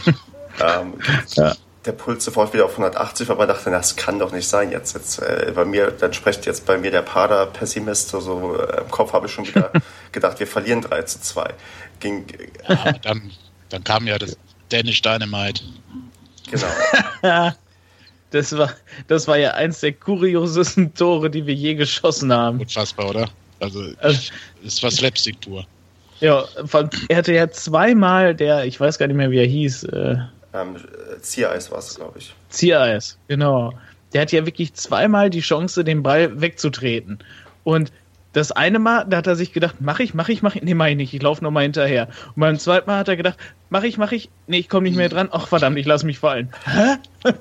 ähm, 0.60 0.94
ja 1.34 1.54
der 1.88 1.92
Puls 1.92 2.24
sofort 2.24 2.52
wieder 2.52 2.66
auf 2.66 2.72
180, 2.72 3.28
weil 3.28 3.36
man 3.36 3.48
dachte, 3.48 3.70
das 3.70 3.96
kann 3.96 4.18
doch 4.18 4.30
nicht 4.30 4.46
sein 4.46 4.70
jetzt. 4.70 4.94
jetzt 4.94 5.20
äh, 5.20 5.52
bei 5.54 5.64
mir, 5.64 5.90
dann 5.90 6.12
spricht 6.12 6.44
jetzt 6.44 6.66
bei 6.66 6.76
mir 6.76 6.90
der 6.90 7.02
Pader-Pessimist, 7.02 8.10
so, 8.10 8.20
so 8.20 8.56
äh, 8.56 8.82
im 8.82 8.90
Kopf 8.90 9.12
habe 9.12 9.26
ich 9.26 9.32
schon 9.32 9.46
wieder 9.46 9.72
gedacht, 10.12 10.38
wir 10.38 10.46
verlieren 10.46 10.82
3 10.82 11.02
zu 11.02 11.20
2. 11.20 11.54
Ging, 11.98 12.26
ja, 12.68 12.92
dann, 12.92 13.30
dann 13.70 13.84
kam 13.84 14.06
ja 14.06 14.18
das 14.18 14.36
Danish 14.68 15.00
Dynamite. 15.02 15.62
Genau. 16.50 16.66
das, 18.30 18.56
war, 18.56 18.72
das 19.06 19.26
war 19.28 19.38
ja 19.38 19.52
eins 19.52 19.80
der 19.80 19.92
kuriosesten 19.92 20.94
Tore, 20.98 21.30
die 21.30 21.46
wir 21.46 21.54
je 21.54 21.74
geschossen 21.74 22.32
haben. 22.32 22.60
Unfassbar, 22.60 23.10
oder? 23.10 23.28
Also, 23.60 23.84
also 23.98 24.32
es 24.64 24.82
war 24.82 24.90
Slapstick 24.90 25.40
pur. 25.40 25.66
Ja, 26.20 26.44
er 27.08 27.16
hatte 27.16 27.32
ja 27.32 27.48
zweimal 27.50 28.34
der, 28.34 28.64
ich 28.64 28.78
weiß 28.78 28.98
gar 28.98 29.06
nicht 29.06 29.16
mehr, 29.16 29.30
wie 29.30 29.38
er 29.38 29.46
hieß, 29.46 29.84
äh, 29.84 30.16
ähm, 30.54 30.76
Ziereis 31.20 31.70
war 31.70 31.78
es, 31.78 31.94
glaube 31.94 32.18
ich. 32.18 32.34
Ziereis, 32.48 33.18
genau. 33.28 33.72
Der 34.12 34.22
hat 34.22 34.32
ja 34.32 34.46
wirklich 34.46 34.74
zweimal 34.74 35.30
die 35.30 35.40
Chance, 35.40 35.84
den 35.84 36.02
Ball 36.02 36.40
wegzutreten. 36.40 37.18
Und 37.64 37.92
das 38.32 38.52
eine 38.52 38.78
Mal, 38.78 39.04
da 39.04 39.18
hat 39.18 39.26
er 39.26 39.36
sich 39.36 39.52
gedacht, 39.52 39.76
mach 39.80 40.00
ich, 40.00 40.14
mach 40.14 40.28
ich, 40.28 40.42
mach 40.42 40.54
ich, 40.54 40.62
nee, 40.62 40.74
mach 40.74 40.86
ich 40.86 40.96
nicht, 40.96 41.14
ich 41.14 41.22
laufe 41.22 41.42
nochmal 41.42 41.62
hinterher. 41.62 42.08
Und 42.28 42.40
beim 42.40 42.58
zweiten 42.58 42.88
Mal 42.88 42.98
hat 42.98 43.08
er 43.08 43.16
gedacht, 43.16 43.38
mach 43.70 43.82
ich, 43.82 43.96
mach 43.98 44.12
ich, 44.12 44.28
nee, 44.46 44.58
ich 44.58 44.68
komme 44.68 44.88
nicht 44.88 44.96
mehr 44.96 45.08
dran, 45.08 45.28
ach 45.32 45.48
verdammt, 45.48 45.78
ich 45.78 45.86
lasse 45.86 46.06
mich 46.06 46.18
fallen. 46.18 46.50
Hä? 46.64 46.96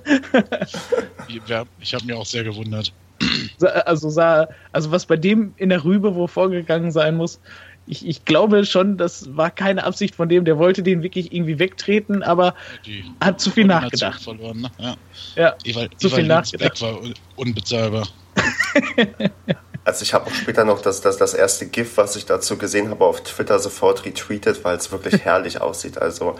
ich 1.79 1.93
habe 1.93 2.05
mir 2.05 2.17
auch 2.17 2.25
sehr 2.25 2.43
gewundert. 2.43 2.93
Also 3.85 4.09
sah, 4.09 4.47
also 4.71 4.91
was 4.91 5.05
bei 5.05 5.17
dem 5.17 5.53
in 5.57 5.69
der 5.69 5.83
Rübe 5.83 6.15
wo 6.15 6.27
vorgegangen 6.27 6.91
sein 6.91 7.17
muss, 7.17 7.39
ich, 7.87 8.05
ich 8.05 8.25
glaube 8.25 8.65
schon, 8.65 8.97
das 8.97 9.35
war 9.35 9.49
keine 9.49 9.83
Absicht 9.83 10.15
von 10.15 10.29
dem, 10.29 10.45
der 10.45 10.57
wollte 10.57 10.83
den 10.83 11.03
wirklich 11.03 11.33
irgendwie 11.33 11.57
wegtreten, 11.57 12.21
aber 12.21 12.53
Die 12.85 13.03
hat 13.21 13.39
zu 13.39 13.49
viel 13.49 13.65
nachgedacht. 13.65 14.21
Verloren, 14.21 14.61
ne? 14.61 14.71
Ja, 14.77 14.95
ja 15.35 15.55
Ewald, 15.63 15.99
zu 15.99 16.07
Ewald 16.07 16.19
viel 16.19 16.27
nachgedacht. 16.27 16.81
war 16.81 16.99
unbezahlbar. 17.37 18.07
Also 19.87 20.03
ich 20.03 20.13
habe 20.13 20.27
auch 20.27 20.33
später 20.33 20.65
noch 20.65 20.81
das, 20.81 20.99
das, 20.99 21.15
das 21.15 21.33
erste 21.33 21.65
GIF, 21.65 21.95
was 21.95 22.17
ich 22.17 22.25
dazu 22.25 22.57
gesehen 22.57 22.89
habe, 22.89 23.05
auf 23.05 23.21
Twitter 23.23 23.57
sofort 23.57 24.03
retweetet, 24.03 24.65
weil 24.65 24.75
es 24.75 24.91
wirklich 24.91 25.21
herrlich 25.23 25.61
aussieht. 25.61 25.97
Also 25.97 26.35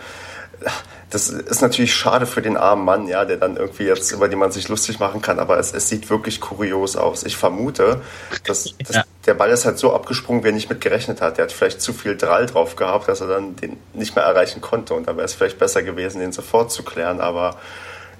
das 1.12 1.30
ist 1.30 1.62
natürlich 1.62 1.96
schade 1.96 2.26
für 2.26 2.42
den 2.42 2.58
armen 2.58 2.84
Mann, 2.84 3.08
ja, 3.08 3.24
der 3.24 3.38
dann 3.38 3.56
irgendwie 3.56 3.86
jetzt, 3.86 4.12
über 4.12 4.28
den 4.28 4.38
man 4.38 4.52
sich 4.52 4.68
lustig 4.68 5.00
machen 5.00 5.22
kann, 5.22 5.40
aber 5.40 5.58
es, 5.60 5.72
es 5.72 5.88
sieht 5.88 6.10
wirklich 6.10 6.42
kurios 6.42 6.98
aus. 6.98 7.24
Ich 7.24 7.38
vermute, 7.38 8.02
dass, 8.46 8.76
dass 8.86 8.98
ja. 8.98 9.04
der 9.26 9.36
Ball 9.36 9.50
ist 9.52 9.64
halt 9.64 9.80
so 9.80 9.94
abgesprungen, 9.94 10.44
wie 10.44 10.50
er 10.50 10.54
nicht 10.54 10.70
mit 10.70 10.82
gerechnet 10.82 11.22
hat. 11.22 11.38
Der 11.38 11.46
hat 11.46 11.54
vielleicht 11.54 11.82
zu 11.82 11.94
viel 11.94 12.18
Drall 12.18 12.48
drauf 12.48 12.76
gehabt, 12.76 13.08
dass 13.08 13.22
er 13.22 13.28
dann 13.28 13.56
den 13.56 13.78
nicht 13.94 14.18
mehr 14.18 14.26
erreichen 14.26 14.60
konnte. 14.60 14.94
Und 14.94 15.08
da 15.08 15.16
wäre 15.16 15.26
es 15.26 15.36
vielleicht 15.36 15.58
besser 15.58 15.84
gewesen, 15.84 16.20
den 16.20 16.34
sofort 16.34 16.70
zu 16.70 16.84
klären. 16.84 17.22
Aber 17.22 17.56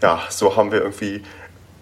ja, 0.02 0.22
so 0.30 0.56
haben 0.56 0.72
wir 0.72 0.82
irgendwie 0.82 1.22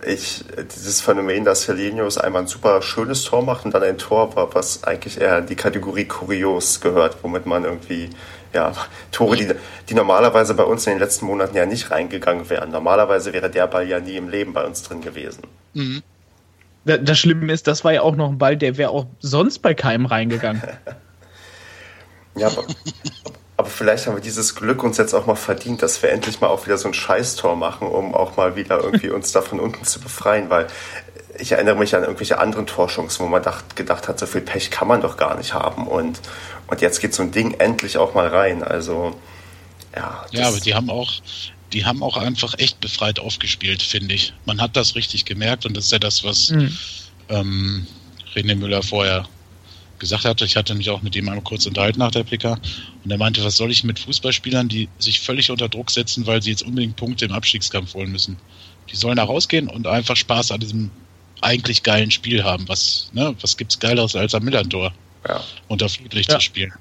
ich, 0.06 0.44
dieses 0.76 1.02
Phänomen, 1.02 1.46
dass 1.46 1.68
Helenius 1.68 2.18
einmal 2.18 2.44
ein 2.44 2.48
super 2.48 2.82
schönes 2.82 3.24
Tor 3.24 3.44
macht 3.44 3.66
und 3.66 3.74
dann 3.74 3.84
ein 3.84 3.98
Tor 3.98 4.36
war, 4.36 4.54
was 4.54 4.84
eigentlich 4.84 5.20
eher 5.20 5.40
in 5.40 5.48
die 5.48 5.56
Kategorie 5.56 6.06
kurios 6.06 6.82
gehört, 6.82 7.18
womit 7.24 7.46
man 7.46 7.64
irgendwie 7.64 8.10
ja, 8.54 8.74
Tore, 9.12 9.36
die, 9.36 9.52
die 9.90 9.94
normalerweise 9.94 10.54
bei 10.54 10.64
uns 10.64 10.88
in 10.88 10.94
den 10.94 11.00
letzten 11.00 11.26
Monaten 11.26 11.56
ja 11.56 11.66
nicht 11.66 11.92
reingegangen 11.92 12.50
wären. 12.50 12.72
Normalerweise 12.72 13.34
wäre 13.34 13.50
der 13.50 13.68
Ball 13.68 13.88
ja 13.88 14.00
nie 14.00 14.16
im 14.16 14.30
Leben 14.30 14.54
bei 14.54 14.64
uns 14.66 14.82
drin 14.84 15.02
gewesen. 15.02 15.44
Mhm. 15.74 16.02
Das 16.86 17.18
Schlimme 17.18 17.52
ist, 17.52 17.68
das 17.68 17.84
war 17.84 17.94
ja 17.94 18.02
auch 18.02 18.16
noch 18.16 18.30
ein 18.30 18.38
Ball, 18.38 18.58
der 18.58 18.78
wäre 18.78 18.92
auch 18.92 19.08
sonst 19.20 19.60
bei 19.60 19.74
keinem 19.74 20.06
reingegangen. 20.06 20.62
ja, 22.36 22.48
aber, 22.48 22.64
aber 23.66 23.74
vielleicht 23.74 24.06
haben 24.06 24.16
wir 24.16 24.22
dieses 24.22 24.54
Glück 24.54 24.84
uns 24.84 24.98
jetzt 24.98 25.16
auch 25.16 25.26
mal 25.26 25.34
verdient, 25.34 25.82
dass 25.82 26.04
wir 26.04 26.12
endlich 26.12 26.40
mal 26.40 26.50
auch 26.50 26.68
wieder 26.68 26.78
so 26.78 26.88
ein 26.88 26.94
Scheißtor 26.94 27.56
machen, 27.56 27.88
um 27.88 28.14
auch 28.14 28.38
mal 28.38 28.56
wieder 28.56 28.80
irgendwie 28.80 29.10
uns 29.16 29.32
da 29.32 29.42
von 29.42 29.60
unten 29.60 29.86
zu 29.86 30.00
befreien, 30.00 30.52
weil 30.52 30.68
ich 31.40 31.52
erinnere 31.52 31.76
mich 31.76 31.96
an 31.96 32.04
irgendwelche 32.04 32.38
anderen 32.38 32.68
Torchancen, 32.68 33.26
wo 33.26 33.30
man 33.30 33.42
dacht, 33.42 33.76
gedacht 33.76 34.08
hat, 34.08 34.20
so 34.20 34.28
viel 34.28 34.42
Pech 34.42 34.70
kann 34.70 34.88
man 34.88 35.02
doch 35.02 35.18
gar 35.18 35.36
nicht 35.36 35.56
haben. 35.56 35.88
Und, 35.88 36.20
und 36.68 36.82
jetzt 36.82 37.00
geht 37.00 37.16
so 37.16 37.24
ein 37.24 37.32
Ding 37.32 37.56
endlich 37.56 37.98
auch 37.98 38.14
mal 38.14 38.28
rein. 38.28 38.64
Also, 38.64 39.20
ja. 39.96 40.24
Ja, 40.30 40.48
aber 40.48 40.60
die 40.60 40.76
haben 40.76 40.92
auch, 40.92 41.12
die 41.74 41.86
haben 41.86 42.04
auch 42.04 42.18
einfach 42.18 42.54
echt 42.60 42.80
befreit 42.82 43.20
aufgespielt, 43.20 43.82
finde 43.82 44.14
ich. 44.14 44.34
Man 44.46 44.62
hat 44.62 44.78
das 44.78 44.94
richtig 44.94 45.26
gemerkt 45.26 45.66
und 45.66 45.76
das 45.76 45.86
ist 45.86 45.92
ja 45.92 46.00
das, 46.00 46.24
was 46.24 46.52
mhm. 46.52 46.78
ähm, 47.30 47.88
René 48.36 48.56
Müller 48.56 48.84
vorher 48.84 49.28
gesagt 50.00 50.26
hatte. 50.26 50.46
Ich 50.46 50.56
hatte 50.56 50.76
mich 50.76 50.90
auch 50.90 51.02
mit 51.02 51.16
ihm 51.16 51.28
einmal 51.28 51.44
kurz 51.44 51.66
unterhalten 51.66 52.00
nach 52.00 52.12
der 52.12 52.24
PK 52.24 52.60
und 53.04 53.12
er 53.12 53.18
meinte, 53.18 53.44
was 53.44 53.58
soll 53.58 53.72
ich 53.72 53.84
mit 53.84 54.00
Fußballspielern, 54.00 54.68
die 54.68 54.90
sich 55.00 55.20
völlig 55.20 55.52
unter 55.52 55.70
Druck 55.70 55.92
setzen, 55.92 56.26
weil 56.28 56.42
sie 56.42 56.52
jetzt 56.52 56.64
unbedingt 56.64 56.96
Punkte 56.96 57.26
im 57.26 57.32
Abstiegskampf 57.32 57.94
holen 57.94 58.12
müssen. 58.12 58.38
Die 58.92 58.96
sollen 58.96 59.18
da 59.18 59.24
rausgehen 59.24 59.68
und 59.68 59.88
einfach 59.88 60.16
Spaß 60.16 60.52
an 60.52 60.60
diesem 60.60 60.92
eigentlich 61.42 61.84
geilen 61.84 62.12
Spiel 62.12 62.44
haben. 62.44 62.68
Was, 62.68 63.10
ne, 63.14 63.36
was 63.42 63.58
gibt's 63.58 63.80
Geileres 63.80 64.16
als 64.16 64.34
am 64.34 64.44
Millantor 64.44 64.94
ja. 65.28 65.44
unter 65.68 65.90
Flutlicht 65.90 66.32
ja. 66.32 66.40
zu 66.40 66.46
spielen? 66.46 66.74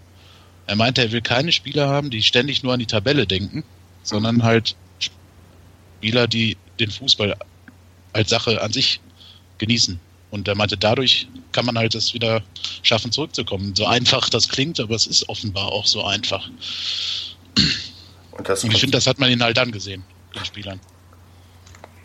Er 0.66 0.76
meinte, 0.76 1.02
er 1.02 1.12
will 1.12 1.20
keine 1.20 1.52
Spieler 1.52 1.88
haben, 1.88 2.10
die 2.10 2.22
ständig 2.22 2.62
nur 2.62 2.72
an 2.72 2.78
die 2.78 2.86
Tabelle 2.86 3.26
denken, 3.26 3.64
sondern 4.02 4.42
halt 4.42 4.76
Spieler, 4.98 6.26
die 6.26 6.56
den 6.80 6.90
Fußball 6.90 7.36
als 8.12 8.30
Sache 8.30 8.62
an 8.62 8.72
sich 8.72 9.00
genießen. 9.58 10.00
Und 10.34 10.48
er 10.48 10.56
meinte, 10.56 10.76
dadurch 10.76 11.28
kann 11.52 11.64
man 11.64 11.78
halt 11.78 11.94
es 11.94 12.12
wieder 12.12 12.42
schaffen, 12.82 13.12
zurückzukommen. 13.12 13.72
So 13.76 13.86
einfach 13.86 14.28
das 14.28 14.48
klingt, 14.48 14.80
aber 14.80 14.96
es 14.96 15.06
ist 15.06 15.28
offenbar 15.28 15.66
auch 15.70 15.86
so 15.86 16.04
einfach. 16.04 16.50
Und, 18.32 18.48
Und 18.48 18.64
ich 18.64 18.80
finde, 18.80 18.96
das 18.96 19.06
hat 19.06 19.20
man 19.20 19.30
ihn 19.30 19.40
halt 19.40 19.56
dann 19.56 19.70
gesehen, 19.70 20.02
den 20.34 20.44
Spielern. 20.44 20.80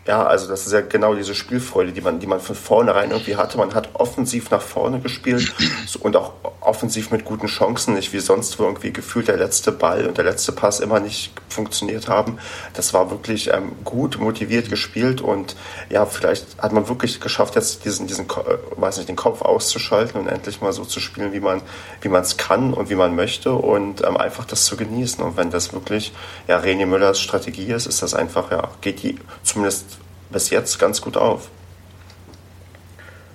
Ja, 0.09 0.25
also 0.25 0.47
das 0.47 0.65
ist 0.65 0.73
ja 0.73 0.81
genau 0.81 1.13
diese 1.13 1.35
Spielfreude, 1.35 1.91
die 1.91 2.01
man, 2.01 2.19
die 2.19 2.25
man 2.25 2.39
von 2.39 2.55
vornherein 2.55 3.11
irgendwie 3.11 3.35
hatte. 3.35 3.59
Man 3.59 3.75
hat 3.75 3.89
offensiv 3.93 4.49
nach 4.49 4.63
vorne 4.63 5.01
gespielt 5.01 5.53
und 5.99 6.15
auch 6.15 6.33
offensiv 6.61 7.11
mit 7.11 7.25
guten 7.25 7.45
Chancen, 7.45 7.93
nicht 7.93 8.11
wie 8.11 8.19
sonst, 8.19 8.57
wo 8.57 8.63
irgendwie 8.63 8.91
gefühlt 8.91 9.27
der 9.27 9.37
letzte 9.37 9.71
Ball 9.71 10.07
und 10.07 10.17
der 10.17 10.25
letzte 10.25 10.51
Pass 10.51 10.79
immer 10.79 10.99
nicht 10.99 11.31
funktioniert 11.47 12.09
haben. 12.09 12.39
Das 12.73 12.91
war 12.91 13.11
wirklich 13.11 13.53
ähm, 13.53 13.73
gut 13.83 14.19
motiviert 14.19 14.71
gespielt 14.71 15.21
und 15.21 15.55
ja, 15.91 16.07
vielleicht 16.07 16.57
hat 16.57 16.73
man 16.73 16.89
wirklich 16.89 17.21
geschafft, 17.21 17.53
jetzt 17.53 17.85
diesen, 17.85 18.07
diesen, 18.07 18.25
äh, 18.25 18.81
weiß 18.81 18.97
nicht, 18.97 19.09
den 19.09 19.15
Kopf 19.15 19.43
auszuschalten 19.43 20.19
und 20.19 20.27
endlich 20.27 20.59
mal 20.59 20.73
so 20.73 20.85
zu 20.85 20.99
spielen, 20.99 21.33
wie 21.33 21.39
man, 21.39 21.61
wie 22.01 22.09
man 22.09 22.23
es 22.23 22.35
kann 22.35 22.73
und 22.73 22.89
wie 22.89 22.95
man 22.95 23.15
möchte 23.15 23.53
und 23.53 24.03
ähm, 24.03 24.17
einfach 24.17 24.45
das 24.45 24.65
zu 24.65 24.75
genießen. 24.75 25.23
Und 25.23 25.37
wenn 25.37 25.51
das 25.51 25.71
wirklich 25.71 26.13
ja 26.47 26.57
René 26.57 26.87
Müllers 26.87 27.19
Strategie 27.19 27.71
ist, 27.71 27.85
ist 27.85 28.01
das 28.01 28.15
einfach, 28.15 28.49
ja, 28.49 28.69
geht 28.81 29.03
die 29.03 29.19
zumindest 29.43 29.98
bis 30.29 30.49
jetzt 30.49 30.79
ganz 30.79 31.01
gut 31.01 31.17
auf. 31.17 31.49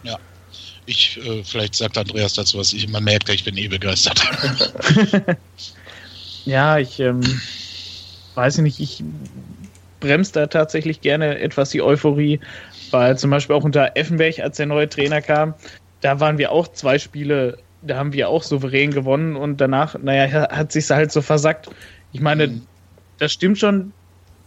Ja. 0.03 0.19
Ich, 0.87 1.19
äh, 1.25 1.43
vielleicht 1.45 1.75
sagt 1.75 1.99
Andreas 1.99 2.35
dazu 2.35 2.59
was, 2.59 2.73
ich, 2.73 2.89
man 2.89 3.05
merkt, 3.05 3.29
ich 3.29 3.45
bin 3.45 3.57
eh 3.57 3.69
begeistert. 3.69 4.23
ja, 6.45 6.79
ich 6.79 7.01
ähm, 7.01 7.23
weiß 8.35 8.59
nicht, 8.59 8.81
ich 8.81 9.03
bremse 10.01 10.33
da 10.33 10.47
tatsächlich 10.47 11.01
gerne 11.01 11.39
etwas 11.39 11.71
die 11.71 11.83
Euphorie, 11.83 12.41
weil 12.91 13.17
zum 13.19 13.31
Beispiel 13.31 13.57
auch 13.57 13.65
unter 13.65 13.97
Effenberg, 13.97 14.39
als 14.41 14.59
der 14.59 14.67
neue 14.67 14.89
Trainer 14.89 15.23
kam, 15.23 15.55
da 16.03 16.21
waren 16.21 16.37
wir 16.37 16.53
auch 16.53 16.69
zwei 16.69 16.99
Spiele, 16.99 17.57
da 17.81 17.97
haben 17.97 18.13
wir 18.13 18.29
auch 18.29 18.43
souverän 18.43 18.91
gewonnen 18.91 19.37
und 19.37 19.61
danach, 19.61 19.97
naja, 19.99 20.51
hat 20.51 20.73
sich 20.73 20.91
halt 20.91 21.11
so 21.11 21.23
versackt. 21.23 21.71
Ich 22.13 22.21
meine, 22.21 22.49
mhm. 22.49 22.67
das 23.19 23.33
stimmt 23.33 23.59
schon, 23.59 23.93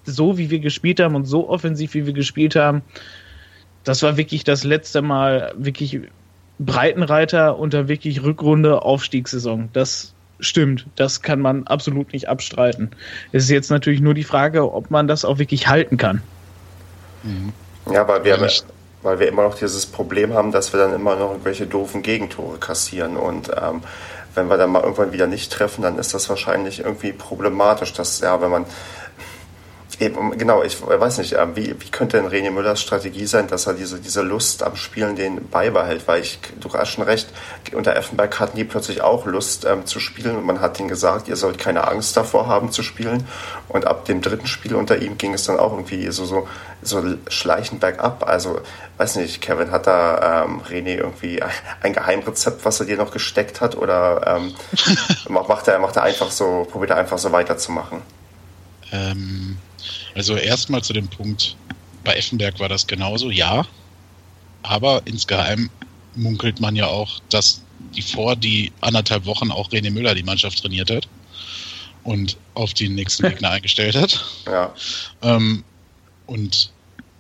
so 0.08 0.38
wie 0.38 0.50
wir 0.50 0.60
gespielt 0.60 1.00
haben 1.00 1.16
und 1.16 1.26
so 1.26 1.50
offensiv 1.50 1.94
wie 1.94 2.06
wir 2.06 2.14
gespielt 2.14 2.56
haben, 2.56 2.82
das 3.84 4.02
war 4.04 4.18
wirklich 4.18 4.44
das 4.44 4.64
letzte 4.64 5.02
Mal 5.02 5.54
wirklich 5.58 6.02
Breitenreiter 6.60 7.58
unter 7.60 7.88
wirklich 7.88 8.24
Rückrunde 8.24 8.82
Aufstiegssaison. 8.82 9.70
Das 9.74 10.14
stimmt, 10.40 10.88
das 10.96 11.22
kann 11.22 11.40
man 11.40 11.68
absolut 11.68 12.14
nicht 12.14 12.30
abstreiten. 12.30 12.92
Es 13.32 13.44
ist 13.44 13.50
jetzt 13.50 13.70
natürlich 13.70 14.02
nur 14.02 14.14
die 14.14 14.24
Frage, 14.24 14.72
ob 14.74 14.92
man 14.92 15.08
das 15.08 15.26
auch 15.26 15.40
wirklich 15.40 15.68
halten 15.68 15.98
kann. 15.98 16.22
Mhm. 17.24 17.54
Ja, 17.92 18.08
weil 18.08 18.24
wir, 18.24 18.50
weil 19.02 19.20
wir 19.20 19.28
immer 19.28 19.44
noch 19.44 19.56
dieses 19.56 19.86
Problem 19.86 20.34
haben, 20.34 20.52
dass 20.52 20.74
wir 20.74 20.80
dann 20.80 20.94
immer 20.94 21.16
noch 21.16 21.32
irgendwelche 21.32 21.66
doofen 21.66 22.02
Gegentore 22.02 22.58
kassieren 22.58 23.16
und 23.18 23.50
ähm, 23.50 23.82
wenn 24.38 24.50
wir 24.50 24.58
dann 24.58 24.70
mal 24.70 24.84
irgendwann 24.84 25.12
wieder 25.12 25.28
nicht 25.28 25.52
treffen, 25.52 25.82
dann 25.82 25.98
ist 25.98 26.14
das 26.14 26.30
wahrscheinlich 26.30 26.82
irgendwie 26.82 27.12
problematisch, 27.12 27.94
dass 27.94 28.22
ja, 28.22 28.40
wenn 28.40 28.52
man 28.52 28.66
Eben, 30.00 30.38
genau, 30.38 30.62
ich 30.62 30.80
weiß 30.80 31.18
nicht, 31.18 31.34
ähm, 31.34 31.56
wie, 31.56 31.74
wie 31.82 31.90
könnte 31.90 32.18
denn 32.18 32.30
René 32.30 32.52
Müllers 32.52 32.80
Strategie 32.80 33.26
sein, 33.26 33.48
dass 33.48 33.66
er 33.66 33.74
diese, 33.74 34.00
diese 34.00 34.22
Lust 34.22 34.62
am 34.62 34.76
Spielen 34.76 35.16
den 35.16 35.50
beibehält? 35.50 36.08
Weil 36.08 36.22
ich, 36.22 36.40
du 36.60 36.72
hast 36.72 36.90
schon 36.90 37.04
recht, 37.04 37.30
unter 37.74 37.96
Effenberg 37.96 38.40
hatten 38.40 38.58
die 38.58 38.64
plötzlich 38.64 39.02
auch 39.02 39.26
Lust 39.26 39.66
ähm, 39.66 39.88
zu 39.88 40.00
spielen 40.00 40.36
und 40.36 40.46
man 40.46 40.62
hat 40.62 40.80
ihnen 40.80 40.88
gesagt, 40.88 41.28
ihr 41.28 41.36
sollt 41.36 41.58
keine 41.58 41.88
Angst 41.88 42.16
davor 42.16 42.48
haben 42.48 42.72
zu 42.72 42.84
spielen. 42.84 43.28
Und 43.70 43.88
ab 43.88 44.06
dem 44.06 44.22
dritten 44.22 44.46
Spiel 44.46 44.76
unter 44.76 45.02
ihm 45.02 45.18
ging 45.18 45.34
es 45.34 45.46
dann 45.46 45.58
auch 45.58 45.72
irgendwie 45.72 46.12
so, 46.12 46.26
so, 46.26 46.48
so 46.84 47.04
schleichend 47.28 47.80
bergab. 47.80 48.28
Also, 48.28 48.62
weiß 48.98 49.16
nicht, 49.16 49.42
Kevin, 49.42 49.72
hat 49.72 49.88
da 49.88 50.44
ähm, 50.44 50.62
René 50.62 50.98
irgendwie 50.98 51.42
ein 51.82 51.94
Geheimrezept, 51.94 52.64
was 52.66 52.80
er 52.80 52.86
dir 52.86 52.98
noch 52.98 53.10
gesteckt 53.10 53.62
hat? 53.62 53.76
Oder 53.76 54.38
ähm, 54.38 54.54
macht, 55.30 55.68
er, 55.68 55.80
macht 55.80 55.96
er 55.96 56.04
einfach 56.04 56.30
so, 56.30 56.68
probiert 56.70 56.92
er 56.92 56.98
einfach 56.98 57.18
so 57.18 57.32
weiterzumachen? 57.32 58.04
Ähm 58.92 59.58
also 60.16 60.36
erstmal 60.36 60.84
zu 60.84 60.94
dem 60.94 61.08
Punkt, 61.08 61.56
bei 62.04 62.14
Effenberg 62.14 62.60
war 62.60 62.70
das 62.70 62.88
genauso, 62.88 63.30
ja. 63.30 63.66
Aber 64.64 65.02
insgeheim 65.06 65.70
munkelt 66.16 66.60
man 66.60 66.76
ja 66.76 66.88
auch, 66.88 67.20
dass 67.30 67.62
die 67.96 68.02
vor 68.02 68.36
die 68.36 68.72
anderthalb 68.82 69.26
Wochen 69.26 69.52
auch 69.52 69.70
René 69.70 69.92
Müller 69.92 70.16
die 70.16 70.24
Mannschaft 70.24 70.62
trainiert 70.62 70.90
hat 70.90 71.08
und 72.04 72.38
auf 72.54 72.74
den 72.74 72.96
nächsten 72.96 73.24
Gegner 73.30 73.52
eingestellt 73.52 73.96
hat. 73.96 74.26
Ja. 74.46 74.74
Ähm, 75.22 75.64
und 76.26 76.72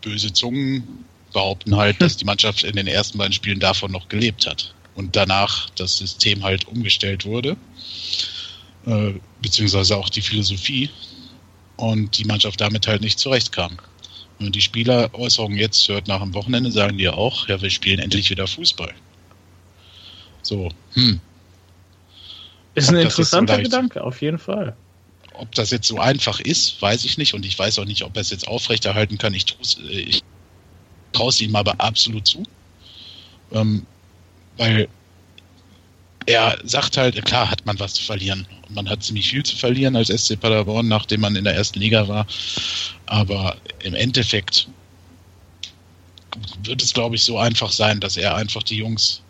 böse 0.01 0.33
Zungen 0.33 1.05
behaupten 1.33 1.75
halt, 1.75 2.01
dass 2.01 2.17
die 2.17 2.25
Mannschaft 2.25 2.63
in 2.63 2.75
den 2.75 2.87
ersten 2.87 3.17
beiden 3.17 3.33
Spielen 3.33 3.59
davon 3.59 3.91
noch 3.91 4.09
gelebt 4.09 4.47
hat 4.47 4.73
und 4.95 5.15
danach 5.15 5.69
das 5.71 5.97
System 5.97 6.43
halt 6.43 6.67
umgestellt 6.67 7.25
wurde, 7.25 7.57
äh, 8.85 9.13
beziehungsweise 9.41 9.97
auch 9.97 10.09
die 10.09 10.21
Philosophie, 10.21 10.89
und 11.77 12.17
die 12.17 12.25
Mannschaft 12.25 12.59
damit 12.59 12.87
halt 12.87 13.01
nicht 13.01 13.19
zurechtkam. 13.19 13.77
Und 14.39 14.55
die 14.55 14.61
Spieleräußerungen 14.61 15.57
jetzt 15.57 15.87
hört 15.87 16.07
nach 16.07 16.21
dem 16.21 16.33
Wochenende, 16.33 16.71
sagen 16.71 16.97
die 16.97 17.09
auch, 17.09 17.47
ja, 17.47 17.59
wir 17.61 17.69
spielen 17.69 17.99
endlich 17.99 18.29
wieder 18.29 18.47
Fußball. 18.47 18.93
So, 20.43 20.69
hm. 20.93 21.19
Ist 22.75 22.89
ein 22.89 22.97
interessanter 22.97 23.55
so 23.55 23.63
Gedanke, 23.63 24.03
auf 24.03 24.21
jeden 24.21 24.37
Fall. 24.37 24.75
Ob 25.33 25.53
das 25.55 25.71
jetzt 25.71 25.87
so 25.87 25.99
einfach 25.99 26.39
ist, 26.39 26.79
weiß 26.81 27.05
ich 27.05 27.17
nicht. 27.17 27.33
Und 27.33 27.45
ich 27.45 27.57
weiß 27.57 27.79
auch 27.79 27.85
nicht, 27.85 28.03
ob 28.03 28.15
er 28.15 28.21
es 28.21 28.29
jetzt 28.29 28.47
aufrechterhalten 28.47 29.17
kann. 29.17 29.33
Ich, 29.33 29.57
äh, 29.89 29.99
ich 29.99 30.23
traue 31.11 31.29
es 31.29 31.41
ihm 31.41 31.55
aber 31.55 31.79
absolut 31.79 32.27
zu. 32.27 32.43
Ähm, 33.51 33.85
weil 34.57 34.87
er 36.27 36.59
sagt 36.65 36.97
halt, 36.97 37.23
klar 37.23 37.49
hat 37.49 37.65
man 37.65 37.79
was 37.79 37.93
zu 37.93 38.03
verlieren. 38.03 38.45
Man 38.69 38.89
hat 38.89 39.01
ziemlich 39.01 39.29
viel 39.29 39.43
zu 39.43 39.55
verlieren 39.55 39.95
als 39.95 40.09
SC 40.09 40.37
Paderborn, 40.39 40.87
nachdem 40.87 41.21
man 41.21 41.37
in 41.37 41.45
der 41.45 41.55
ersten 41.55 41.79
Liga 41.79 42.07
war. 42.09 42.27
Aber 43.05 43.55
im 43.81 43.93
Endeffekt 43.93 44.67
wird 46.63 46.83
es, 46.83 46.93
glaube 46.93 47.15
ich, 47.15 47.23
so 47.23 47.37
einfach 47.37 47.71
sein, 47.71 48.01
dass 48.01 48.17
er 48.17 48.35
einfach 48.35 48.61
die 48.61 48.75
Jungs 48.75 49.21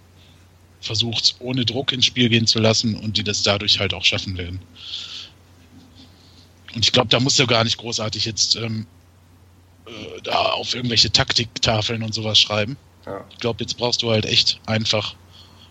versucht, 0.81 1.35
ohne 1.39 1.65
Druck 1.65 1.91
ins 1.91 2.05
Spiel 2.05 2.29
gehen 2.29 2.47
zu 2.47 2.57
lassen 2.59 2.95
und 2.95 3.17
die 3.17 3.23
das 3.23 3.43
dadurch 3.43 3.79
halt 3.79 3.93
auch 3.93 4.03
schaffen 4.03 4.35
werden. 4.35 4.59
Und 6.73 6.83
ich 6.83 6.91
glaube, 6.91 7.09
da 7.09 7.19
musst 7.19 7.37
du 7.37 7.45
gar 7.45 7.63
nicht 7.63 7.77
großartig 7.77 8.25
jetzt 8.25 8.55
ähm, 8.55 8.87
äh, 9.85 10.21
da 10.23 10.33
auf 10.33 10.73
irgendwelche 10.73 11.11
Taktiktafeln 11.11 12.01
und 12.01 12.15
sowas 12.15 12.39
schreiben. 12.39 12.75
Ja. 13.05 13.23
Ich 13.29 13.37
glaube, 13.37 13.63
jetzt 13.63 13.77
brauchst 13.77 14.01
du 14.01 14.09
halt 14.09 14.25
echt 14.25 14.59
einfach 14.65 15.15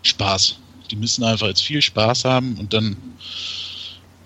Spaß. 0.03 0.57
Die 0.91 0.95
müssen 0.95 1.23
einfach 1.23 1.47
jetzt 1.47 1.63
viel 1.63 1.81
Spaß 1.81 2.25
haben 2.25 2.57
und 2.59 2.73
dann 2.73 2.97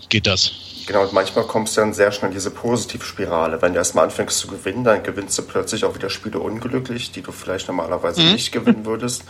geht 0.09 0.27
das. 0.27 0.51
Genau, 0.87 1.03
und 1.03 1.13
manchmal 1.13 1.45
kommst 1.45 1.77
du 1.77 1.81
dann 1.81 1.93
sehr 1.93 2.11
schnell 2.11 2.31
in 2.31 2.33
diese 2.33 2.51
Positivspirale. 2.51 3.61
Wenn 3.61 3.73
du 3.73 3.79
erstmal 3.79 4.05
anfängst 4.05 4.39
zu 4.39 4.47
gewinnen, 4.47 4.83
dann 4.83 5.03
gewinnst 5.03 5.37
du 5.37 5.43
plötzlich 5.43 5.85
auch 5.85 5.95
wieder 5.95 6.09
Spiele 6.09 6.39
unglücklich, 6.39 7.11
die 7.11 7.21
du 7.21 7.31
vielleicht 7.31 7.67
normalerweise 7.67 8.21
mhm. 8.21 8.33
nicht 8.33 8.51
gewinnen 8.51 8.85
würdest. 8.85 9.23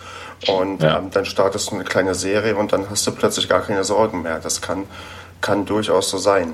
Und 0.48 0.82
ja. 0.82 0.98
ähm, 0.98 1.12
dann 1.12 1.26
startest 1.26 1.70
du 1.70 1.76
eine 1.76 1.84
kleine 1.84 2.16
Serie 2.16 2.56
und 2.56 2.74
dann 2.74 2.90
hast 2.90 3.06
du 3.06 3.12
plötzlich 3.12 3.50
gar 3.50 3.62
keine 3.62 3.84
Sorgen 3.84 4.22
mehr. 4.22 4.40
Das 4.40 4.62
kann, 4.62 4.86
kann 5.42 5.66
durchaus 5.66 6.10
so 6.10 6.18
sein. 6.18 6.54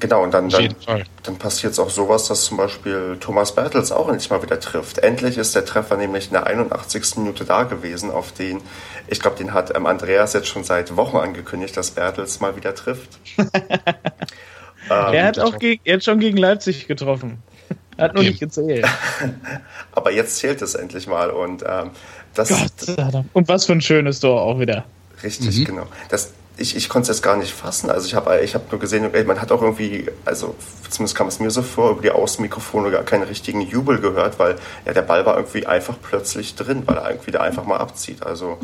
Genau, 0.00 0.22
und 0.22 0.34
dann, 0.34 0.48
dann, 0.48 0.74
dann 1.22 1.36
passiert 1.36 1.72
es 1.72 1.78
auch 1.78 1.90
sowas, 1.90 2.28
dass 2.28 2.44
zum 2.44 2.56
Beispiel 2.56 3.16
Thomas 3.20 3.54
Bertels 3.54 3.92
auch 3.92 4.08
endlich 4.08 4.30
mal 4.30 4.42
wieder 4.42 4.60
trifft. 4.60 4.98
Endlich 4.98 5.38
ist 5.38 5.54
der 5.54 5.64
Treffer 5.64 5.96
nämlich 5.96 6.26
in 6.26 6.32
der 6.32 6.46
81. 6.46 7.16
Minute 7.16 7.44
da 7.44 7.62
gewesen, 7.62 8.10
auf 8.10 8.32
den, 8.32 8.60
ich 9.08 9.20
glaube, 9.20 9.36
den 9.36 9.54
hat 9.54 9.74
ähm, 9.74 9.86
Andreas 9.86 10.32
jetzt 10.32 10.48
schon 10.48 10.64
seit 10.64 10.96
Wochen 10.96 11.16
angekündigt, 11.16 11.76
dass 11.76 11.92
Bertels 11.92 12.40
mal 12.40 12.56
wieder 12.56 12.74
trifft. 12.74 13.18
ähm, 13.38 13.48
er 14.88 15.24
hat 15.26 15.38
auch 15.38 15.58
gegen, 15.58 15.80
er 15.84 15.96
hat 15.96 16.04
schon 16.04 16.18
gegen 16.18 16.36
Leipzig 16.36 16.86
getroffen. 16.86 17.42
Hat 17.98 18.12
nur 18.12 18.24
nicht 18.24 18.40
gezählt. 18.40 18.84
Aber 19.92 20.10
jetzt 20.10 20.38
zählt 20.38 20.60
es 20.62 20.74
endlich 20.74 21.06
mal 21.06 21.30
und 21.30 21.62
ähm, 21.64 21.92
das. 22.34 22.48
Gott, 22.48 23.24
und 23.32 23.46
was 23.46 23.66
für 23.66 23.72
ein 23.72 23.80
schönes 23.80 24.18
Tor 24.18 24.42
auch 24.42 24.58
wieder. 24.58 24.84
Richtig, 25.22 25.60
mhm. 25.60 25.64
genau. 25.64 25.86
Das, 26.08 26.32
ich, 26.56 26.76
ich 26.76 26.88
konnte 26.88 27.10
es 27.10 27.16
jetzt 27.16 27.22
gar 27.22 27.36
nicht 27.36 27.52
fassen. 27.52 27.90
Also 27.90 28.06
ich 28.06 28.14
habe 28.14 28.40
ich 28.40 28.54
hab 28.54 28.70
nur 28.70 28.80
gesehen, 28.80 29.10
man 29.26 29.40
hat 29.40 29.50
auch 29.50 29.62
irgendwie, 29.62 30.10
also 30.24 30.54
zumindest 30.88 31.16
kam 31.16 31.26
es 31.26 31.40
mir 31.40 31.50
so 31.50 31.62
vor, 31.62 31.92
über 31.92 32.02
die 32.02 32.10
Außenmikrofone 32.10 32.90
gar 32.90 33.02
keinen 33.02 33.24
richtigen 33.24 33.60
Jubel 33.60 34.00
gehört, 34.00 34.38
weil 34.38 34.56
ja 34.84 34.92
der 34.92 35.02
Ball 35.02 35.26
war 35.26 35.36
irgendwie 35.36 35.66
einfach 35.66 35.96
plötzlich 36.00 36.54
drin, 36.54 36.84
weil 36.86 36.96
er 36.96 37.10
irgendwie 37.10 37.32
da 37.32 37.40
einfach 37.40 37.64
mal 37.64 37.78
abzieht. 37.78 38.24
Also 38.24 38.58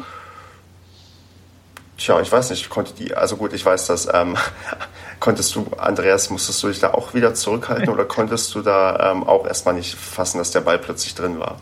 tja, 1.99 2.21
ich 2.21 2.31
weiß 2.31 2.51
nicht, 2.51 2.71
konnte 2.71 2.93
die, 2.95 3.15
also 3.15 3.37
gut, 3.37 3.53
ich 3.53 3.65
weiß, 3.65 3.87
dass 3.87 4.09
ähm, 4.13 4.37
konntest 5.21 5.55
du, 5.57 5.67
Andreas, 5.77 6.31
musstest 6.31 6.63
du 6.63 6.69
dich 6.69 6.79
da 6.79 6.95
auch 6.95 7.13
wieder 7.13 7.35
zurückhalten 7.35 7.89
oder 7.89 8.05
konntest 8.05 8.55
du 8.55 8.63
da 8.63 9.11
ähm, 9.11 9.25
auch 9.25 9.47
erstmal 9.47 9.75
nicht 9.75 9.97
fassen, 9.97 10.39
dass 10.39 10.53
der 10.53 10.61
Ball 10.61 10.79
plötzlich 10.79 11.17
drin 11.17 11.41
war? 11.41 11.59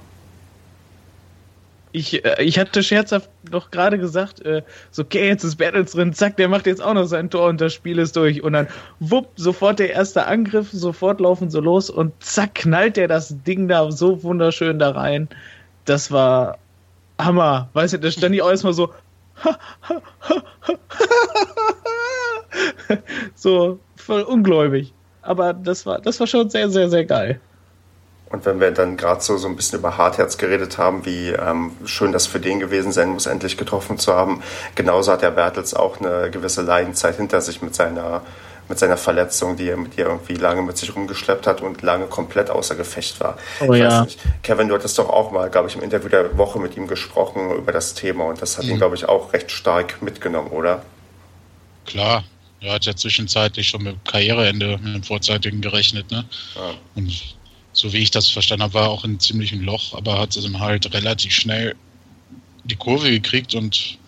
Ich, 1.92 2.24
äh, 2.24 2.42
ich 2.42 2.58
hatte 2.58 2.82
scherzhaft 2.82 3.30
noch 3.50 3.70
gerade 3.70 3.98
gesagt, 3.98 4.44
äh, 4.44 4.62
so, 4.90 5.02
okay, 5.02 5.28
jetzt 5.28 5.44
ist 5.44 5.56
Battles 5.56 5.92
drin, 5.92 6.12
zack, 6.12 6.36
der 6.36 6.48
macht 6.48 6.66
jetzt 6.66 6.82
auch 6.82 6.94
noch 6.94 7.06
sein 7.06 7.30
Tor 7.30 7.48
und 7.48 7.60
das 7.60 7.72
Spiel 7.72 7.98
ist 7.98 8.16
durch. 8.16 8.42
Und 8.42 8.52
dann, 8.52 8.68
wupp, 9.00 9.28
sofort 9.36 9.78
der 9.78 9.92
erste 9.92 10.26
Angriff, 10.26 10.70
sofort 10.72 11.20
laufen 11.20 11.50
so 11.50 11.60
los 11.60 11.90
und 11.90 12.12
zack, 12.22 12.56
knallt 12.56 12.96
der 12.96 13.08
das 13.08 13.42
Ding 13.44 13.68
da 13.68 13.90
so 13.90 14.22
wunderschön 14.22 14.78
da 14.78 14.90
rein. 14.90 15.28
Das 15.84 16.12
war 16.12 16.58
Hammer. 17.18 17.68
Weißt 17.72 17.94
du, 17.94 17.98
da 17.98 18.10
stand 18.10 18.34
ich 18.34 18.42
auch 18.42 18.50
erstmal 18.50 18.74
so, 18.74 18.92
so 23.34 23.78
voll 23.96 24.22
ungläubig. 24.22 24.92
Aber 25.22 25.52
das 25.52 25.86
war, 25.86 26.00
das 26.00 26.20
war 26.20 26.26
schon 26.26 26.50
sehr, 26.50 26.70
sehr, 26.70 26.88
sehr 26.88 27.04
geil. 27.04 27.40
Und 28.30 28.44
wenn 28.44 28.60
wir 28.60 28.70
dann 28.72 28.96
gerade 28.96 29.22
so, 29.22 29.38
so 29.38 29.48
ein 29.48 29.56
bisschen 29.56 29.78
über 29.78 29.96
Hartherz 29.96 30.36
geredet 30.36 30.76
haben, 30.76 31.06
wie 31.06 31.28
ähm, 31.28 31.72
schön 31.86 32.12
das 32.12 32.26
für 32.26 32.40
den 32.40 32.60
gewesen 32.60 32.92
sein 32.92 33.08
muss, 33.08 33.26
endlich 33.26 33.56
getroffen 33.56 33.98
zu 33.98 34.14
haben, 34.14 34.42
genauso 34.74 35.12
hat 35.12 35.22
der 35.22 35.30
Bertels 35.30 35.72
auch 35.72 35.98
eine 35.98 36.30
gewisse 36.30 36.62
Leidenzeit 36.62 37.16
hinter 37.16 37.40
sich 37.40 37.62
mit 37.62 37.74
seiner, 37.74 38.20
mit 38.68 38.78
seiner 38.78 38.98
Verletzung, 38.98 39.56
die 39.56 39.68
er, 39.68 39.78
die 39.78 40.02
er 40.02 40.08
irgendwie 40.08 40.34
lange 40.34 40.60
mit 40.60 40.76
sich 40.76 40.94
rumgeschleppt 40.94 41.46
hat 41.46 41.62
und 41.62 41.80
lange 41.80 42.04
komplett 42.06 42.50
außer 42.50 42.74
Gefecht 42.74 43.18
war. 43.20 43.38
Oh, 43.66 43.72
ich 43.72 43.80
ja. 43.80 44.06
Kevin, 44.42 44.68
du 44.68 44.74
hattest 44.74 44.98
doch 44.98 45.08
auch 45.08 45.30
mal, 45.30 45.48
glaube 45.48 45.68
ich, 45.68 45.76
im 45.76 45.82
Interview 45.82 46.10
der 46.10 46.36
Woche 46.36 46.58
mit 46.58 46.76
ihm 46.76 46.86
gesprochen 46.86 47.50
über 47.56 47.72
das 47.72 47.94
Thema 47.94 48.24
und 48.26 48.42
das 48.42 48.58
hat 48.58 48.66
mhm. 48.66 48.72
ihn, 48.72 48.76
glaube 48.76 48.94
ich, 48.94 49.08
auch 49.08 49.32
recht 49.32 49.50
stark 49.50 50.02
mitgenommen, 50.02 50.50
oder? 50.50 50.82
Klar, 51.86 52.24
er 52.60 52.74
hat 52.74 52.84
ja 52.84 52.94
zwischenzeitlich 52.94 53.68
schon 53.68 53.84
mit 53.84 54.04
Karriereende, 54.04 54.78
mit 54.82 54.94
dem 54.94 55.02
vorzeitigen 55.02 55.62
gerechnet, 55.62 56.10
ne? 56.10 56.26
Ja. 56.54 56.74
Und 56.94 57.37
so 57.78 57.92
wie 57.92 57.98
ich 57.98 58.10
das 58.10 58.28
verstanden 58.28 58.64
habe, 58.64 58.74
war 58.74 58.82
er 58.84 58.90
auch 58.90 59.04
in 59.04 59.10
einem 59.10 59.20
ziemlichen 59.20 59.62
Loch, 59.62 59.94
aber 59.94 60.18
hat 60.18 60.36
es 60.36 60.52
halt 60.58 60.92
relativ 60.92 61.32
schnell 61.32 61.76
die 62.64 62.74
Kurve 62.74 63.08
gekriegt 63.08 63.54
und 63.54 63.98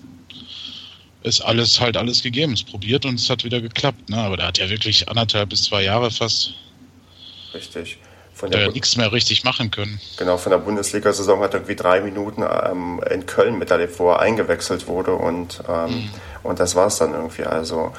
ist 1.22 1.40
alles 1.40 1.80
halt 1.80 1.96
alles 1.96 2.22
gegeben. 2.22 2.52
Es 2.54 2.64
probiert 2.64 3.06
und 3.06 3.14
es 3.14 3.30
hat 3.30 3.44
wieder 3.44 3.60
geklappt. 3.60 4.08
Ne? 4.08 4.16
Aber 4.16 4.36
der 4.36 4.48
hat 4.48 4.58
ja 4.58 4.68
wirklich 4.68 5.08
anderthalb 5.08 5.50
bis 5.50 5.64
zwei 5.64 5.84
Jahre 5.84 6.10
fast. 6.10 6.54
Richtig. 7.54 7.98
Von 8.34 8.50
der, 8.50 8.60
der 8.60 8.72
nichts 8.72 8.96
mehr 8.96 9.12
richtig 9.12 9.44
machen 9.44 9.70
können. 9.70 10.00
Genau, 10.16 10.36
von 10.36 10.50
der 10.50 10.58
Bundesliga-Saison 10.58 11.40
hat 11.40 11.52
er 11.52 11.60
irgendwie 11.60 11.76
drei 11.76 12.00
Minuten 12.00 12.42
ähm, 12.42 13.00
in 13.08 13.26
Köln 13.26 13.58
miterlebt, 13.58 13.98
wo 14.00 14.10
er 14.10 14.18
eingewechselt 14.18 14.88
wurde 14.88 15.12
und, 15.12 15.62
ähm, 15.68 15.90
mhm. 15.90 16.10
und 16.42 16.58
das 16.58 16.74
war 16.74 16.88
es 16.88 16.96
dann 16.96 17.12
irgendwie. 17.12 17.44
Also 17.44 17.92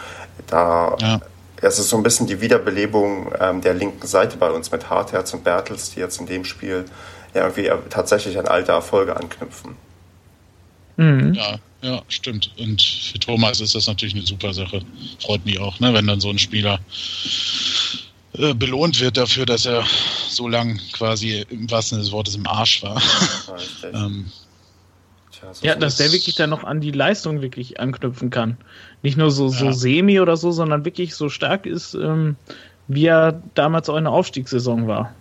da 0.48 0.98
ja 1.00 1.22
es 1.62 1.80
ist 1.80 1.90
so 1.90 1.98
ein 1.98 2.04
bisschen 2.04 2.28
die 2.28 2.42
Wiederbelebung 2.42 3.34
ähm, 3.40 3.62
der 3.62 3.74
linken 3.74 4.06
Seite 4.06 4.38
bei 4.38 4.50
uns 4.52 4.72
mit 4.72 4.90
Hartherz 4.90 5.34
und 5.34 5.44
Bertels, 5.44 5.92
die 5.92 6.00
jetzt 6.00 6.20
in 6.20 6.26
dem 6.26 6.46
Spiel 6.46 6.86
ja 7.34 7.48
irgendwie 7.48 7.70
tatsächlich 7.90 8.38
an 8.38 8.48
alte 8.48 8.72
Erfolge 8.72 9.16
anknüpfen. 9.16 9.76
Mhm. 10.98 11.34
Ja, 11.34 11.60
ja, 11.82 12.02
stimmt. 12.10 12.52
Und 12.60 12.82
für 12.82 13.20
Thomas 13.20 13.60
ist 13.62 13.76
das 13.76 13.88
natürlich 13.88 14.16
eine 14.16 14.26
super 14.26 14.54
Sache. 14.54 14.82
Freut 15.20 15.46
mich 15.46 15.60
auch, 15.60 15.80
ne, 15.80 15.94
wenn 15.94 16.08
dann 16.08 16.20
so 16.20 16.30
ein 16.30 16.40
Spieler 16.40 16.80
äh, 18.34 18.54
belohnt 18.54 19.00
wird 19.00 19.18
dafür, 19.18 19.46
dass 19.46 19.66
er 19.66 19.84
so 19.84 20.42
so 20.42 20.48
lang 20.48 20.80
quasi 20.94 21.46
im 21.50 21.70
wahrsten 21.70 21.98
Sinne 21.98 22.04
des 22.04 22.12
Wortes 22.12 22.36
im 22.36 22.48
Arsch 22.48 22.82
war. 22.82 23.02
ähm, 23.94 24.32
so 25.54 25.66
ja, 25.66 25.76
dass 25.76 25.98
der 25.98 26.12
wirklich 26.12 26.36
dann 26.36 26.50
noch 26.50 26.64
an 26.64 26.82
die 26.82 26.92
Leistung 26.92 27.42
wirklich 27.42 27.80
anknüpfen 27.80 28.30
kann. 28.30 28.58
Nicht 29.02 29.18
nur 29.18 29.32
so, 29.32 29.50
so 29.50 29.72
semi 29.72 30.20
oder 30.20 30.38
so, 30.38 30.52
sondern 30.52 30.86
wirklich 30.86 31.16
so 31.16 31.30
stark 31.30 31.66
ist, 31.66 31.94
ähm, 31.96 32.36
wie 32.88 33.06
er 33.06 33.42
damals 33.56 33.90
auch 33.90 33.98
in 33.98 34.04
der 34.04 34.14
Aufstiegssaison 34.14 34.88
war. 34.88 35.14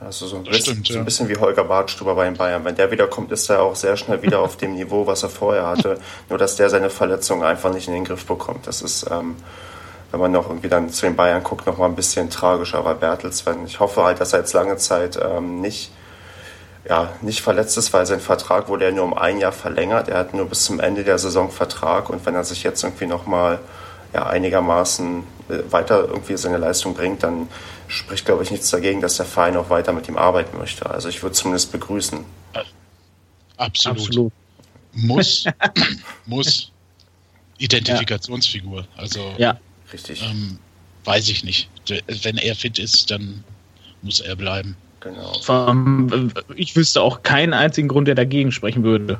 Also 0.00 0.26
so 0.26 0.36
ein, 0.36 0.44
bisschen, 0.44 0.62
stimmt, 0.62 0.88
ja. 0.88 0.94
so 0.94 0.98
ein 0.98 1.04
bisschen 1.04 1.28
wie 1.28 1.36
Holger 1.36 1.64
Bartstuber 1.64 2.16
bei 2.16 2.24
den 2.24 2.36
Bayern. 2.36 2.64
Wenn 2.64 2.74
der 2.74 2.90
wiederkommt, 2.90 3.30
ist 3.30 3.48
er 3.48 3.62
auch 3.62 3.76
sehr 3.76 3.96
schnell 3.96 4.22
wieder 4.22 4.40
auf 4.42 4.56
dem 4.56 4.74
Niveau, 4.74 5.06
was 5.06 5.22
er 5.22 5.28
vorher 5.28 5.66
hatte. 5.66 5.98
Nur 6.28 6.38
dass 6.38 6.56
der 6.56 6.68
seine 6.70 6.90
Verletzung 6.90 7.44
einfach 7.44 7.72
nicht 7.72 7.86
in 7.86 7.94
den 7.94 8.04
Griff 8.04 8.26
bekommt. 8.26 8.66
Das 8.66 8.82
ist, 8.82 9.06
ähm, 9.10 9.36
wenn 10.10 10.20
man 10.20 10.32
noch 10.32 10.48
irgendwie 10.48 10.68
dann 10.68 10.90
zu 10.90 11.06
den 11.06 11.14
Bayern 11.14 11.42
guckt, 11.44 11.66
noch 11.66 11.78
mal 11.78 11.86
ein 11.86 11.94
bisschen 11.94 12.30
tragischer. 12.30 12.82
bei 12.82 12.94
Bertelsmann, 12.94 13.64
ich 13.66 13.78
hoffe 13.78 14.02
halt, 14.02 14.20
dass 14.20 14.32
er 14.32 14.40
jetzt 14.40 14.52
lange 14.54 14.76
Zeit 14.76 15.18
ähm, 15.22 15.60
nicht 15.60 15.92
ja, 16.88 17.12
nicht 17.22 17.40
verletzt 17.42 17.78
ist, 17.78 17.92
weil 17.92 18.06
sein 18.06 18.20
Vertrag 18.20 18.68
wurde 18.68 18.86
ja 18.86 18.90
nur 18.90 19.04
um 19.04 19.14
ein 19.14 19.38
Jahr 19.38 19.52
verlängert. 19.52 20.08
Er 20.08 20.18
hat 20.18 20.34
nur 20.34 20.48
bis 20.48 20.64
zum 20.64 20.80
Ende 20.80 21.04
der 21.04 21.18
Saison 21.18 21.50
Vertrag 21.50 22.10
und 22.10 22.24
wenn 22.26 22.34
er 22.34 22.44
sich 22.44 22.62
jetzt 22.62 22.82
irgendwie 22.82 23.06
nochmal 23.06 23.60
ja, 24.12 24.26
einigermaßen 24.26 25.22
äh, 25.48 25.72
weiter 25.72 26.00
irgendwie 26.08 26.36
seine 26.36 26.58
Leistung 26.58 26.94
bringt, 26.94 27.22
dann 27.22 27.48
spricht, 27.88 28.24
glaube 28.24 28.42
ich, 28.42 28.50
nichts 28.50 28.70
dagegen, 28.70 29.00
dass 29.00 29.16
der 29.16 29.26
Verein 29.26 29.56
auch 29.56 29.70
weiter 29.70 29.92
mit 29.92 30.08
ihm 30.08 30.16
arbeiten 30.16 30.58
möchte. 30.58 30.88
Also 30.88 31.08
ich 31.08 31.22
würde 31.22 31.34
zumindest 31.34 31.72
begrüßen. 31.72 32.24
Absolut. 33.56 33.98
Absolut. 33.98 34.32
Muss, 34.92 35.44
muss 36.26 36.72
Identifikationsfigur. 37.58 38.86
Also 38.96 39.32
ja. 39.38 39.58
richtig. 39.92 40.22
Ähm, 40.22 40.58
weiß 41.04 41.28
ich 41.28 41.44
nicht. 41.44 41.70
Wenn 42.22 42.38
er 42.38 42.54
fit 42.56 42.78
ist, 42.78 43.10
dann 43.10 43.44
muss 44.02 44.20
er 44.20 44.36
bleiben. 44.36 44.76
Genau. 45.02 45.32
Vom, 45.42 46.32
ich 46.54 46.76
wüsste 46.76 47.02
auch 47.02 47.22
keinen 47.22 47.54
einzigen 47.54 47.88
Grund, 47.88 48.06
der 48.08 48.14
dagegen 48.14 48.52
sprechen 48.52 48.84
würde. 48.84 49.18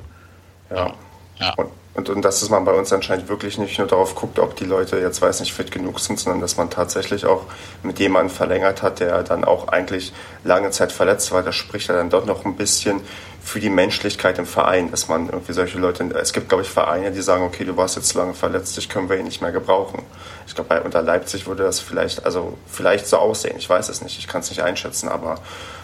Ja. 0.71 0.95
ja. 1.41 1.55
Und, 1.55 1.71
und, 1.95 2.09
und 2.09 2.25
dass 2.25 2.49
man 2.49 2.65
bei 2.65 2.73
uns 2.73 2.91
anscheinend 2.93 3.29
wirklich 3.29 3.59
nicht 3.59 3.79
nur 3.79 3.87
darauf 3.87 4.15
guckt, 4.15 4.39
ob 4.39 4.57
die 4.57 4.65
Leute 4.65 4.99
jetzt 4.99 5.21
weiß 5.21 5.41
nicht 5.41 5.53
fit 5.53 5.71
genug 5.71 6.01
sind, 6.01 6.19
sondern 6.19 6.41
dass 6.41 6.57
man 6.57 6.71
tatsächlich 6.71 7.27
auch 7.27 7.45
mit 7.83 7.99
jemandem 7.99 8.35
verlängert 8.35 8.83
hat, 8.83 9.01
der 9.01 9.23
dann 9.23 9.45
auch 9.45 9.69
eigentlich 9.69 10.15
lange 10.43 10.71
Zeit 10.71 10.91
verletzt 10.91 11.33
war. 11.33 11.43
Das 11.43 11.55
spricht 11.55 11.89
ja 11.89 11.95
dann 11.95 12.09
doch 12.09 12.25
noch 12.25 12.47
ein 12.47 12.57
bisschen 12.57 13.03
für 13.43 13.61
die 13.61 13.69
Menschlichkeit 13.69 14.39
im 14.39 14.47
Verein, 14.47 14.91
dass 14.91 15.09
man 15.09 15.27
irgendwie 15.27 15.53
solche 15.53 15.79
Leute, 15.79 16.05
es 16.15 16.33
gibt 16.33 16.49
glaube 16.49 16.63
ich 16.63 16.71
Vereine, 16.71 17.11
die 17.11 17.21
sagen, 17.21 17.45
okay, 17.45 17.65
du 17.65 17.77
warst 17.77 17.97
jetzt 17.97 18.15
lange 18.15 18.33
verletzt, 18.33 18.77
dich 18.77 18.89
können 18.89 19.11
wir 19.11 19.17
hier 19.17 19.25
nicht 19.25 19.43
mehr 19.43 19.53
gebrauchen. 19.53 20.03
Ich 20.47 20.55
glaube, 20.55 20.69
bei 20.69 20.81
unter 20.81 21.03
Leipzig 21.03 21.47
würde 21.47 21.65
das 21.65 21.81
vielleicht, 21.81 22.25
also 22.25 22.57
vielleicht 22.69 23.07
so 23.07 23.19
aussehen, 23.19 23.57
ich 23.59 23.69
weiß 23.69 23.91
es 23.91 24.01
nicht, 24.01 24.19
ich 24.19 24.29
kann 24.29 24.41
es 24.41 24.49
nicht 24.49 24.63
einschätzen, 24.63 25.09
aber 25.09 25.41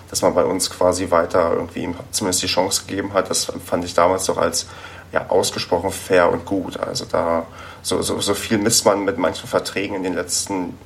dass 0.08 0.22
man 0.22 0.34
bei 0.34 0.44
uns 0.44 0.70
quasi 0.70 1.10
weiter 1.10 1.52
irgendwie 1.52 1.80
ihm 1.80 1.96
zumindest 2.12 2.42
die 2.42 2.46
Chance 2.46 2.84
gegeben 2.86 3.12
hat, 3.12 3.28
das 3.28 3.52
fand 3.66 3.84
ich 3.84 3.92
damals 3.92 4.24
doch 4.24 4.38
als 4.38 4.66
ja, 5.12 5.28
ausgesprochen 5.28 5.90
fair 5.90 6.30
und 6.30 6.44
gut. 6.44 6.78
Also 6.78 7.04
da 7.04 7.46
so, 7.82 8.02
so, 8.02 8.20
so 8.20 8.34
viel 8.34 8.58
Mist 8.58 8.84
man 8.84 9.04
mit 9.04 9.18
manchen 9.18 9.48
Verträgen 9.48 9.96
in 9.96 10.02
den 10.02 10.14
letzten 10.14 10.78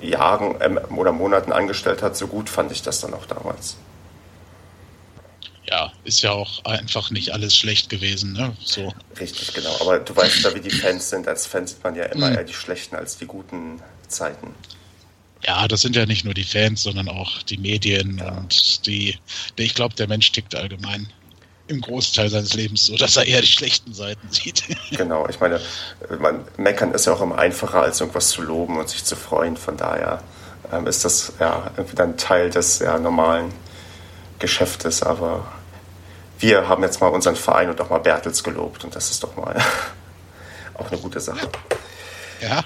Jahren 0.00 0.56
ähm, 0.60 0.78
oder 0.96 1.12
Monaten 1.12 1.52
angestellt 1.52 2.02
hat, 2.02 2.16
so 2.16 2.26
gut 2.26 2.48
fand 2.48 2.72
ich 2.72 2.82
das 2.82 3.00
dann 3.00 3.14
auch 3.14 3.26
damals 3.26 3.76
ja, 5.66 5.92
ist 6.04 6.22
ja 6.22 6.32
auch 6.32 6.64
einfach 6.64 7.10
nicht 7.10 7.32
alles 7.32 7.56
schlecht 7.56 7.88
gewesen, 7.88 8.32
ne? 8.32 8.56
So. 8.62 8.92
Richtig, 9.18 9.54
genau. 9.54 9.76
Aber 9.80 9.98
du 9.98 10.14
weißt 10.14 10.42
ja, 10.42 10.54
wie 10.54 10.60
die 10.60 10.70
Fans 10.70 11.10
sind. 11.10 11.26
Als 11.26 11.46
Fan 11.46 11.66
sieht 11.66 11.82
man 11.82 11.96
ja 11.96 12.04
immer 12.04 12.30
mhm. 12.30 12.36
eher 12.36 12.44
die 12.44 12.54
schlechten 12.54 12.96
als 12.96 13.16
die 13.16 13.26
guten 13.26 13.80
Zeiten. 14.08 14.54
Ja, 15.44 15.66
das 15.68 15.82
sind 15.82 15.96
ja 15.96 16.06
nicht 16.06 16.24
nur 16.24 16.34
die 16.34 16.44
Fans, 16.44 16.82
sondern 16.82 17.08
auch 17.08 17.42
die 17.42 17.58
Medien 17.58 18.18
ja. 18.18 18.32
und 18.32 18.86
die, 18.86 19.18
ich 19.56 19.74
glaube, 19.74 19.94
der 19.94 20.08
Mensch 20.08 20.30
tickt 20.32 20.54
allgemein 20.54 21.08
im 21.66 21.80
Großteil 21.80 22.28
seines 22.28 22.54
Lebens 22.54 22.86
so, 22.86 22.96
dass 22.96 23.16
er 23.16 23.26
eher 23.26 23.40
die 23.40 23.46
schlechten 23.46 23.94
Seiten 23.94 24.28
sieht. 24.30 24.64
Genau, 24.90 25.26
ich 25.28 25.40
meine, 25.40 25.60
man, 26.20 26.44
meckern 26.56 26.92
ist 26.92 27.06
ja 27.06 27.14
auch 27.14 27.20
immer 27.20 27.38
einfacher, 27.38 27.82
als 27.82 28.00
irgendwas 28.00 28.28
zu 28.28 28.42
loben 28.42 28.78
und 28.78 28.88
sich 28.88 29.04
zu 29.04 29.16
freuen. 29.16 29.56
Von 29.56 29.76
daher 29.76 30.22
ähm, 30.72 30.86
ist 30.86 31.04
das 31.04 31.32
ja 31.40 31.70
irgendwie 31.76 31.96
dann 31.96 32.16
Teil 32.16 32.50
des 32.50 32.80
ja, 32.80 32.98
normalen 32.98 33.52
Geschäftes, 34.38 35.02
aber 35.02 35.46
wir 36.38 36.68
haben 36.68 36.82
jetzt 36.82 37.00
mal 37.00 37.08
unseren 37.08 37.36
Verein 37.36 37.70
und 37.70 37.80
auch 37.80 37.90
mal 37.90 37.98
Bertels 37.98 38.44
gelobt 38.44 38.84
und 38.84 38.94
das 38.94 39.10
ist 39.10 39.22
doch 39.22 39.36
mal 39.36 39.56
auch 40.74 40.90
eine 40.90 41.00
gute 41.00 41.20
Sache. 41.20 41.48
Ja, 42.40 42.62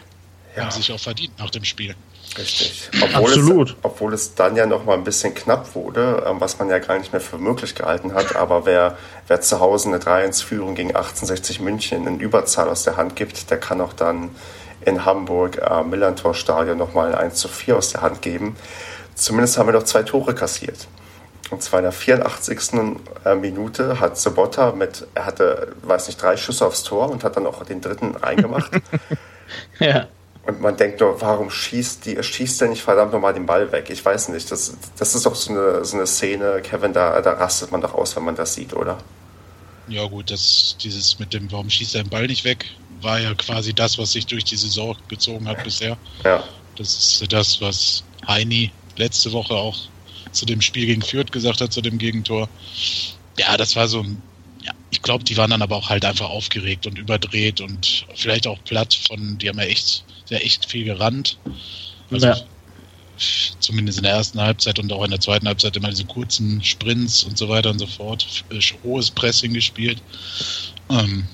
ja. 0.56 0.62
haben 0.62 0.70
sich 0.70 0.90
auch 0.92 1.00
verdient 1.00 1.38
nach 1.38 1.50
dem 1.50 1.64
Spiel. 1.64 1.94
Richtig. 2.36 2.90
Obwohl 3.00 3.30
Absolut. 3.30 3.70
Es, 3.70 3.76
obwohl 3.82 4.14
es 4.14 4.34
dann 4.34 4.54
ja 4.56 4.66
noch 4.66 4.84
mal 4.84 4.94
ein 4.94 5.04
bisschen 5.04 5.34
knapp 5.34 5.74
wurde, 5.74 6.24
ähm, 6.26 6.40
was 6.40 6.58
man 6.58 6.68
ja 6.68 6.78
gar 6.78 6.98
nicht 6.98 7.12
mehr 7.12 7.20
für 7.20 7.38
möglich 7.38 7.74
gehalten 7.74 8.14
hat. 8.14 8.36
Aber 8.36 8.66
wer, 8.66 8.96
wer 9.26 9.40
zu 9.40 9.60
Hause 9.60 9.88
eine 9.88 9.98
3-1-Führung 9.98 10.74
gegen 10.74 10.90
1860 10.90 11.60
München 11.60 12.06
in 12.06 12.20
Überzahl 12.20 12.68
aus 12.68 12.84
der 12.84 12.96
Hand 12.96 13.16
gibt, 13.16 13.50
der 13.50 13.58
kann 13.58 13.80
auch 13.80 13.92
dann 13.92 14.30
in 14.84 15.04
Hamburg 15.04 15.62
am 15.62 15.90
Millantor-Stadion 15.90 16.78
noch 16.78 16.94
mal 16.94 17.08
ein 17.08 17.14
1 17.14 17.34
zu 17.36 17.48
4 17.48 17.76
aus 17.76 17.90
der 17.92 18.02
Hand 18.02 18.22
geben. 18.22 18.56
Zumindest 19.14 19.58
haben 19.58 19.66
wir 19.66 19.72
noch 19.72 19.82
zwei 19.82 20.02
Tore 20.02 20.34
kassiert. 20.34 20.86
Und 21.50 21.62
zwar 21.62 21.80
in 21.80 21.84
der 21.84 21.92
84. 21.92 22.58
Äh, 23.24 23.34
Minute 23.34 24.00
hat 24.00 24.18
Sobotta 24.18 24.72
mit, 24.72 25.06
er 25.14 25.24
hatte, 25.24 25.72
weiß 25.82 26.08
nicht, 26.08 26.20
drei 26.22 26.36
Schüsse 26.36 26.66
aufs 26.66 26.82
Tor 26.82 27.10
und 27.10 27.24
hat 27.24 27.36
dann 27.36 27.46
auch 27.46 27.64
den 27.64 27.80
dritten 27.80 28.14
reingemacht. 28.16 28.70
ja. 29.78 30.08
Und 30.48 30.62
man 30.62 30.78
denkt 30.78 31.00
nur, 31.00 31.20
warum 31.20 31.50
schießt 31.50 32.06
die, 32.06 32.22
schießt 32.22 32.62
der 32.62 32.68
nicht 32.68 32.80
verdammt 32.80 33.12
nochmal 33.12 33.34
den 33.34 33.44
Ball 33.44 33.70
weg? 33.70 33.90
Ich 33.90 34.02
weiß 34.02 34.30
nicht. 34.30 34.50
Das, 34.50 34.74
das 34.96 35.14
ist 35.14 35.26
doch 35.26 35.34
so 35.34 35.52
eine, 35.52 35.84
so 35.84 35.98
eine 35.98 36.06
Szene, 36.06 36.62
Kevin, 36.62 36.94
da, 36.94 37.20
da 37.20 37.32
rastet 37.32 37.70
man 37.70 37.82
doch 37.82 37.92
aus, 37.92 38.16
wenn 38.16 38.24
man 38.24 38.34
das 38.34 38.54
sieht, 38.54 38.72
oder? 38.72 38.96
Ja, 39.88 40.06
gut, 40.06 40.30
das, 40.30 40.74
dieses 40.82 41.18
mit 41.18 41.34
dem, 41.34 41.52
warum 41.52 41.68
schießt 41.68 41.96
er 41.96 42.04
den 42.04 42.08
Ball 42.08 42.26
nicht 42.26 42.44
weg, 42.44 42.64
war 43.02 43.20
ja 43.20 43.34
quasi 43.34 43.74
das, 43.74 43.98
was 43.98 44.12
sich 44.12 44.24
durch 44.24 44.42
die 44.44 44.56
Saison 44.56 44.96
gezogen 45.08 45.46
hat 45.46 45.62
bisher. 45.64 45.98
Ja. 46.24 46.42
Das 46.76 47.20
ist 47.20 47.30
das, 47.30 47.60
was 47.60 48.02
Heini 48.26 48.70
letzte 48.96 49.32
Woche 49.32 49.52
auch 49.52 49.76
zu 50.32 50.46
dem 50.46 50.62
Spiel 50.62 50.86
gegen 50.86 51.02
Fürth 51.02 51.30
gesagt 51.30 51.60
hat, 51.60 51.74
zu 51.74 51.82
dem 51.82 51.98
Gegentor. 51.98 52.48
Ja, 53.38 53.58
das 53.58 53.76
war 53.76 53.86
so 53.86 54.00
ein, 54.00 54.22
ja, 54.62 54.72
ich 54.88 55.02
glaube, 55.02 55.24
die 55.24 55.36
waren 55.36 55.50
dann 55.50 55.60
aber 55.60 55.76
auch 55.76 55.90
halt 55.90 56.06
einfach 56.06 56.30
aufgeregt 56.30 56.86
und 56.86 56.98
überdreht 56.98 57.60
und 57.60 58.06
vielleicht 58.14 58.46
auch 58.46 58.58
platt 58.64 58.94
von, 58.94 59.36
die 59.36 59.50
haben 59.50 59.58
ja 59.58 59.66
echt, 59.66 60.04
sehr 60.28 60.44
echt 60.44 60.66
viel 60.66 60.84
gerannt. 60.84 61.38
Also 62.10 62.26
ja. 62.26 62.36
zumindest 63.60 63.98
in 63.98 64.04
der 64.04 64.12
ersten 64.12 64.40
Halbzeit 64.40 64.78
und 64.78 64.92
auch 64.92 65.04
in 65.04 65.10
der 65.10 65.20
zweiten 65.20 65.46
Halbzeit 65.46 65.76
immer 65.76 65.90
diese 65.90 66.04
kurzen 66.04 66.62
Sprints 66.62 67.24
und 67.24 67.38
so 67.38 67.48
weiter 67.48 67.70
und 67.70 67.78
so 67.78 67.86
fort. 67.86 68.26
Hohes 68.82 69.10
Pressing 69.10 69.54
gespielt. 69.54 70.02
Ähm, 70.90 71.26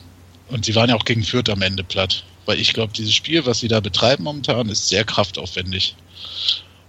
und 0.48 0.64
sie 0.64 0.74
waren 0.74 0.90
ja 0.90 0.96
auch 0.96 1.04
gegen 1.04 1.22
Fürth 1.22 1.48
am 1.50 1.62
Ende 1.62 1.84
platt. 1.84 2.24
Weil 2.46 2.60
ich 2.60 2.74
glaube, 2.74 2.92
dieses 2.92 3.14
Spiel, 3.14 3.46
was 3.46 3.60
sie 3.60 3.68
da 3.68 3.80
betreiben 3.80 4.24
momentan, 4.24 4.68
ist 4.68 4.88
sehr 4.88 5.04
kraftaufwendig. 5.04 5.94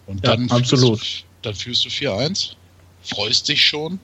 Und 0.06 0.26
dann 0.28 0.48
ja, 0.50 0.56
absolut 0.56 1.02
dann 1.46 1.56
führst 1.56 1.86
du 1.86 1.90
4-1, 1.90 2.52
freust 3.04 3.48
dich 3.48 3.64
schon, 3.64 4.00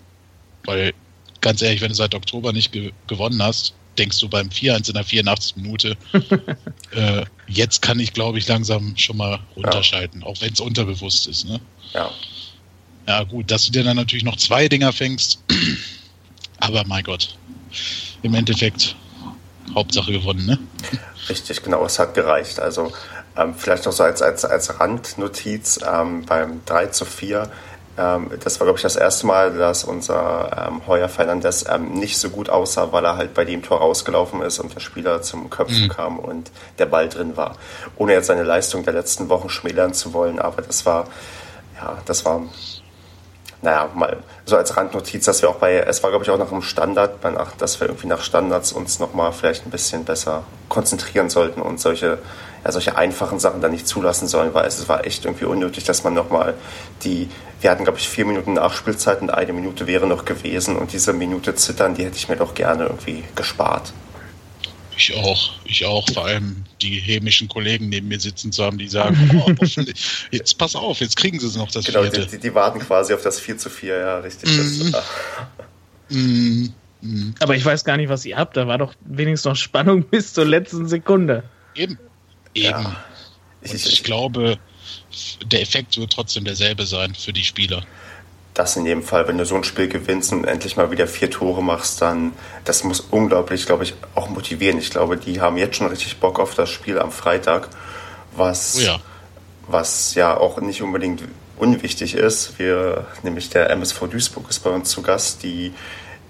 weil 0.63 0.93
ganz 1.41 1.61
ehrlich, 1.61 1.81
wenn 1.81 1.89
du 1.89 1.95
seit 1.95 2.13
Oktober 2.13 2.53
nicht 2.53 2.71
ge 2.71 2.91
gewonnen 3.07 3.41
hast, 3.41 3.73
denkst 3.97 4.19
du 4.19 4.29
beim 4.29 4.49
4-1 4.49 4.89
in 4.89 4.93
der 4.93 5.03
84. 5.03 5.55
Minute, 5.57 5.97
äh, 6.91 7.25
jetzt 7.47 7.81
kann 7.81 7.99
ich, 7.99 8.13
glaube 8.13 8.37
ich, 8.37 8.47
langsam 8.47 8.95
schon 8.97 9.17
mal 9.17 9.39
runterschalten, 9.55 10.21
ja. 10.21 10.27
auch 10.27 10.39
wenn 10.41 10.53
es 10.53 10.59
unterbewusst 10.59 11.27
ist. 11.27 11.45
Ne? 11.45 11.59
Ja. 11.93 12.11
Ja, 13.07 13.23
gut, 13.23 13.49
dass 13.51 13.65
du 13.65 13.71
dir 13.71 13.83
dann 13.83 13.97
natürlich 13.97 14.23
noch 14.23 14.37
zwei 14.37 14.67
Dinger 14.67 14.93
fängst, 14.93 15.43
aber 16.59 16.85
mein 16.85 17.03
Gott, 17.03 17.35
im 18.21 18.35
Endeffekt 18.35 18.95
Hauptsache 19.73 20.11
gewonnen, 20.11 20.45
ne? 20.45 20.59
Richtig, 21.29 21.63
genau, 21.63 21.85
es 21.85 21.97
hat 21.99 22.13
gereicht. 22.13 22.59
Also 22.59 22.91
ähm, 23.37 23.55
vielleicht 23.55 23.85
noch 23.85 23.93
so 23.93 24.03
als, 24.03 24.21
als, 24.21 24.45
als 24.45 24.79
Randnotiz 24.79 25.79
ähm, 25.87 26.25
beim 26.25 26.61
3 26.65 26.87
zu 26.87 27.05
4. 27.05 27.49
Ähm, 27.97 28.31
das 28.43 28.59
war, 28.59 28.65
glaube 28.65 28.77
ich, 28.77 28.83
das 28.83 28.95
erste 28.95 29.27
Mal, 29.27 29.53
dass 29.53 29.83
unser 29.83 30.67
ähm, 30.67 30.81
Heuer 30.87 31.09
Fernandes 31.09 31.65
ähm, 31.69 31.93
nicht 31.93 32.17
so 32.17 32.29
gut 32.29 32.49
aussah, 32.49 32.91
weil 32.91 33.05
er 33.05 33.17
halt 33.17 33.33
bei 33.33 33.45
dem 33.45 33.61
Tor 33.61 33.79
rausgelaufen 33.79 34.41
ist 34.41 34.59
und 34.59 34.73
der 34.73 34.79
Spieler 34.79 35.21
zum 35.21 35.49
Köpfen 35.49 35.83
mhm. 35.83 35.89
kam 35.89 36.19
und 36.19 36.51
der 36.79 36.85
Ball 36.85 37.09
drin 37.09 37.35
war. 37.35 37.57
Ohne 37.97 38.13
jetzt 38.13 38.27
seine 38.27 38.43
Leistung 38.43 38.83
der 38.83 38.93
letzten 38.93 39.29
Wochen 39.29 39.49
schmälern 39.49 39.93
zu 39.93 40.13
wollen, 40.13 40.39
aber 40.39 40.61
das 40.61 40.85
war, 40.85 41.05
ja, 41.81 41.97
das 42.05 42.23
war 42.25 42.41
naja, 43.63 43.89
mal 43.93 44.17
so 44.45 44.57
als 44.57 44.75
Randnotiz, 44.75 45.25
dass 45.25 45.41
wir 45.41 45.49
auch 45.49 45.57
bei, 45.57 45.77
es 45.77 46.01
war 46.01 46.09
glaube 46.09 46.25
ich 46.25 46.31
auch 46.31 46.37
noch 46.37 46.51
im 46.51 46.63
Standard, 46.63 47.19
dass 47.59 47.79
wir 47.79 47.87
irgendwie 47.87 48.07
nach 48.07 48.21
Standards 48.21 48.71
uns 48.71 48.99
nochmal 48.99 49.33
vielleicht 49.33 49.67
ein 49.67 49.69
bisschen 49.69 50.03
besser 50.03 50.43
konzentrieren 50.67 51.29
sollten 51.29 51.61
und 51.61 51.79
solche 51.79 52.17
ja, 52.63 52.71
solche 52.71 52.95
einfachen 52.95 53.39
Sachen 53.39 53.61
dann 53.61 53.71
nicht 53.71 53.87
zulassen 53.87 54.27
sollen, 54.27 54.53
weil 54.53 54.65
es 54.65 54.87
war 54.87 55.05
echt 55.05 55.25
irgendwie 55.25 55.45
unnötig, 55.45 55.83
dass 55.83 56.03
man 56.03 56.13
nochmal 56.13 56.55
die, 57.03 57.29
wir 57.61 57.71
hatten 57.71 57.83
glaube 57.83 57.99
ich 57.99 58.07
vier 58.07 58.25
Minuten 58.25 58.53
Nachspielzeit 58.53 59.21
und 59.21 59.29
eine 59.29 59.53
Minute 59.53 59.87
wäre 59.87 60.07
noch 60.07 60.25
gewesen 60.25 60.75
und 60.75 60.93
diese 60.93 61.13
Minute 61.13 61.55
zittern, 61.55 61.95
die 61.95 62.05
hätte 62.05 62.17
ich 62.17 62.29
mir 62.29 62.37
doch 62.37 62.53
gerne 62.53 62.83
irgendwie 62.83 63.23
gespart. 63.35 63.93
Ich 64.97 65.15
auch, 65.15 65.53
ich 65.65 65.85
auch. 65.85 66.07
Vor 66.13 66.25
allem 66.25 66.63
die 66.81 66.99
hämischen 66.99 67.47
Kollegen 67.47 67.89
neben 67.89 68.07
mir 68.07 68.19
sitzen 68.19 68.51
zu 68.51 68.63
haben, 68.63 68.77
die 68.77 68.87
sagen, 68.87 69.43
oh, 69.45 69.51
jetzt 70.31 70.57
pass 70.59 70.75
auf, 70.75 70.99
jetzt 70.99 71.17
kriegen 71.17 71.39
sie 71.39 71.47
es 71.47 71.55
noch, 71.55 71.71
das 71.71 71.85
genau, 71.85 72.01
vierte. 72.01 72.27
Die, 72.27 72.37
die, 72.37 72.53
warten 72.53 72.79
quasi 72.79 73.13
auf 73.13 73.23
das 73.23 73.39
4 73.39 73.57
zu 73.57 73.69
4, 73.71 73.97
ja, 73.97 74.17
richtig. 74.19 74.55
Das, 74.55 75.03
mm. 76.09 76.65
Mm. 77.01 77.33
Aber 77.39 77.55
ich 77.55 77.65
weiß 77.65 77.83
gar 77.83 77.97
nicht, 77.97 78.09
was 78.09 78.25
ihr 78.25 78.37
habt. 78.37 78.57
Da 78.57 78.67
war 78.67 78.77
doch 78.77 78.93
wenigstens 79.05 79.49
noch 79.49 79.55
Spannung 79.55 80.03
bis 80.09 80.33
zur 80.33 80.45
letzten 80.45 80.87
Sekunde. 80.87 81.43
Eben. 81.75 81.97
Eben. 82.53 82.81
Ja. 82.81 83.03
Ich, 83.61 83.85
ich 83.85 84.03
glaube, 84.03 84.57
der 85.45 85.61
Effekt 85.61 85.97
wird 85.97 86.13
trotzdem 86.13 86.43
derselbe 86.45 86.85
sein 86.85 87.13
für 87.15 87.33
die 87.33 87.43
Spieler 87.43 87.85
das 88.53 88.75
in 88.75 88.85
jedem 88.85 89.03
Fall, 89.03 89.27
wenn 89.27 89.37
du 89.37 89.45
so 89.45 89.55
ein 89.55 89.63
Spiel 89.63 89.87
gewinnst 89.87 90.31
und 90.33 90.43
endlich 90.43 90.75
mal 90.75 90.91
wieder 90.91 91.07
vier 91.07 91.29
Tore 91.29 91.63
machst, 91.63 92.01
dann 92.01 92.33
das 92.65 92.83
muss 92.83 92.99
unglaublich, 92.99 93.65
glaube 93.65 93.83
ich, 93.83 93.93
auch 94.13 94.29
motivieren. 94.29 94.77
Ich 94.77 94.89
glaube, 94.89 95.17
die 95.17 95.39
haben 95.39 95.57
jetzt 95.57 95.77
schon 95.77 95.87
richtig 95.87 96.19
Bock 96.19 96.39
auf 96.39 96.53
das 96.53 96.69
Spiel 96.69 96.99
am 96.99 97.11
Freitag, 97.11 97.69
was, 98.35 98.75
oh 98.77 98.81
ja. 98.81 98.99
was 99.67 100.15
ja 100.15 100.35
auch 100.35 100.59
nicht 100.59 100.81
unbedingt 100.81 101.23
unwichtig 101.57 102.13
ist. 102.13 102.59
Wir, 102.59 103.07
nämlich 103.23 103.49
der 103.49 103.69
MSV 103.69 104.07
Duisburg 104.09 104.49
ist 104.49 104.59
bei 104.59 104.69
uns 104.69 104.89
zu 104.89 105.01
Gast, 105.01 105.43
die, 105.43 105.73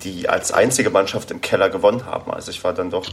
die 0.04 0.30
als 0.30 0.52
einzige 0.52 0.92
Mannschaft 0.92 1.32
im 1.32 1.42
Keller 1.42 1.70
gewonnen 1.70 2.06
haben. 2.06 2.32
Also 2.32 2.52
ich 2.52 2.64
war 2.64 2.74
dann 2.74 2.92
doch. 2.92 3.06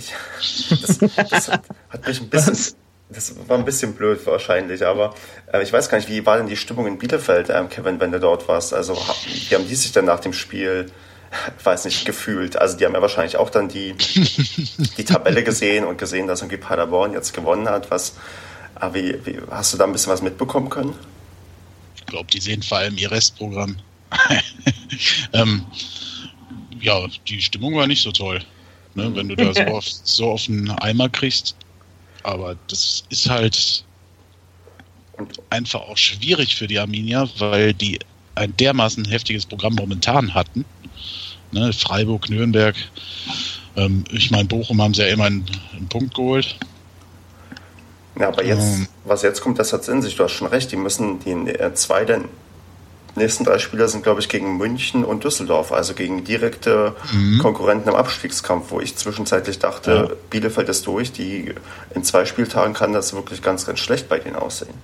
Ich, 0.00 0.68
das, 0.80 0.98
das 1.30 1.48
hat, 1.48 1.64
hat 1.90 2.06
mich 2.06 2.20
ein 2.20 2.28
bisschen. 2.28 2.52
Was? 2.52 2.76
Das 3.12 3.34
war 3.48 3.58
ein 3.58 3.64
bisschen 3.64 3.94
blöd 3.94 4.24
wahrscheinlich, 4.24 4.86
aber 4.86 5.14
äh, 5.52 5.62
ich 5.64 5.72
weiß 5.72 5.88
gar 5.88 5.98
nicht, 5.98 6.08
wie 6.08 6.24
war 6.26 6.36
denn 6.36 6.46
die 6.46 6.56
Stimmung 6.56 6.86
in 6.86 6.96
Bielefeld, 6.96 7.50
ähm, 7.50 7.68
Kevin, 7.68 7.98
wenn 7.98 8.12
du 8.12 8.20
dort 8.20 8.46
warst? 8.46 8.72
Also 8.72 8.94
wie 8.94 9.54
haben 9.56 9.66
die 9.66 9.74
sich 9.74 9.90
denn 9.90 10.04
nach 10.04 10.20
dem 10.20 10.32
Spiel, 10.32 10.86
weiß 11.64 11.86
nicht, 11.86 12.04
gefühlt? 12.04 12.56
Also 12.56 12.76
die 12.76 12.86
haben 12.86 12.94
ja 12.94 13.02
wahrscheinlich 13.02 13.36
auch 13.36 13.50
dann 13.50 13.68
die, 13.68 13.94
die 14.96 15.04
Tabelle 15.04 15.42
gesehen 15.42 15.84
und 15.84 15.98
gesehen, 15.98 16.28
dass 16.28 16.40
irgendwie 16.40 16.58
Paderborn 16.58 17.12
jetzt 17.12 17.34
gewonnen 17.34 17.68
hat. 17.68 17.90
Was, 17.90 18.14
aber 18.76 18.96
äh, 18.96 19.02
wie, 19.24 19.26
wie, 19.26 19.40
hast 19.50 19.72
du 19.72 19.78
da 19.78 19.84
ein 19.84 19.92
bisschen 19.92 20.12
was 20.12 20.22
mitbekommen 20.22 20.70
können? 20.70 20.94
Ich 21.96 22.06
glaube, 22.06 22.30
die 22.30 22.40
sehen 22.40 22.62
vor 22.62 22.78
allem 22.78 22.96
ihr 22.96 23.10
Restprogramm. 23.10 23.76
ähm, 25.32 25.66
ja, 26.80 27.06
die 27.26 27.42
Stimmung 27.42 27.74
war 27.74 27.88
nicht 27.88 28.02
so 28.02 28.12
toll. 28.12 28.40
Ne? 28.94 29.14
Wenn 29.14 29.28
du 29.28 29.36
da 29.36 29.52
so 29.52 29.60
auf, 29.76 29.84
so 29.88 30.30
auf 30.32 30.48
einen 30.48 30.70
Eimer 30.70 31.08
kriegst, 31.08 31.56
aber 32.22 32.56
das 32.68 33.04
ist 33.08 33.28
halt 33.28 33.84
einfach 35.50 35.80
auch 35.80 35.96
schwierig 35.96 36.56
für 36.56 36.66
die 36.66 36.78
Arminia, 36.78 37.28
weil 37.38 37.74
die 37.74 37.98
ein 38.34 38.56
dermaßen 38.56 39.04
heftiges 39.04 39.46
Programm 39.46 39.74
momentan 39.74 40.34
hatten. 40.34 40.64
Ne, 41.52 41.72
Freiburg, 41.72 42.30
Nürnberg. 42.30 42.76
Ähm, 43.76 44.04
ich 44.10 44.30
meine, 44.30 44.46
Bochum 44.46 44.80
haben 44.80 44.94
sie 44.94 45.02
ja 45.02 45.08
immer 45.08 45.24
einen, 45.24 45.46
einen 45.72 45.88
Punkt 45.88 46.14
geholt. 46.14 46.56
Ja, 48.18 48.28
aber 48.28 48.44
jetzt, 48.44 48.78
ähm, 48.78 48.88
was 49.04 49.22
jetzt 49.22 49.40
kommt, 49.40 49.58
das 49.58 49.72
hat 49.72 49.86
in 49.88 50.02
sich. 50.02 50.16
Du 50.16 50.24
hast 50.24 50.32
schon 50.32 50.48
recht. 50.48 50.70
Die 50.72 50.76
müssen 50.76 51.20
die 51.20 51.30
äh, 51.30 51.74
zwei 51.74 52.04
nächsten 53.16 53.44
drei 53.44 53.58
Spieler 53.58 53.88
sind, 53.88 54.02
glaube 54.02 54.20
ich, 54.20 54.28
gegen 54.28 54.56
München 54.56 55.04
und 55.04 55.24
Düsseldorf, 55.24 55.72
also 55.72 55.94
gegen 55.94 56.24
direkte 56.24 56.94
mhm. 57.12 57.38
Konkurrenten 57.38 57.88
im 57.88 57.94
Abstiegskampf, 57.94 58.70
wo 58.70 58.80
ich 58.80 58.96
zwischenzeitlich 58.96 59.58
dachte, 59.58 60.08
ja. 60.08 60.16
Bielefeld 60.30 60.68
ist 60.68 60.86
durch, 60.86 61.12
die 61.12 61.54
in 61.94 62.04
zwei 62.04 62.24
Spieltagen 62.24 62.74
kann 62.74 62.92
das 62.92 63.12
wirklich 63.12 63.42
ganz, 63.42 63.66
ganz 63.66 63.80
schlecht 63.80 64.08
bei 64.08 64.18
denen 64.18 64.36
aussehen. 64.36 64.74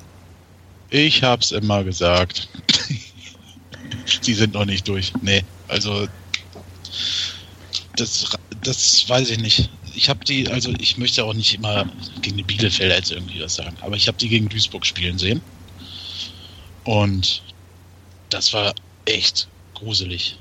Ich 0.90 1.22
hab's 1.22 1.52
immer 1.52 1.84
gesagt. 1.84 2.48
Sie 4.22 4.34
sind 4.34 4.54
noch 4.54 4.64
nicht 4.64 4.86
durch. 4.86 5.12
Nee, 5.22 5.44
also 5.68 6.06
das, 7.96 8.36
das 8.62 9.08
weiß 9.08 9.30
ich 9.30 9.38
nicht. 9.38 9.70
Ich 9.94 10.08
habe 10.08 10.24
die, 10.24 10.48
also 10.48 10.72
ich 10.78 10.98
möchte 10.98 11.24
auch 11.24 11.32
nicht 11.32 11.54
immer 11.54 11.86
gegen 12.20 12.36
die 12.36 12.42
Bielefelder 12.42 12.96
jetzt 12.96 13.10
irgendwie 13.10 13.40
was 13.40 13.54
sagen, 13.54 13.76
aber 13.80 13.96
ich 13.96 14.08
habe 14.08 14.18
die 14.18 14.28
gegen 14.28 14.48
Duisburg 14.48 14.84
spielen 14.84 15.18
sehen. 15.18 15.40
Und 16.84 17.42
das 18.37 18.53
war 18.53 18.74
echt 19.07 19.49
gruselig. 19.72 20.37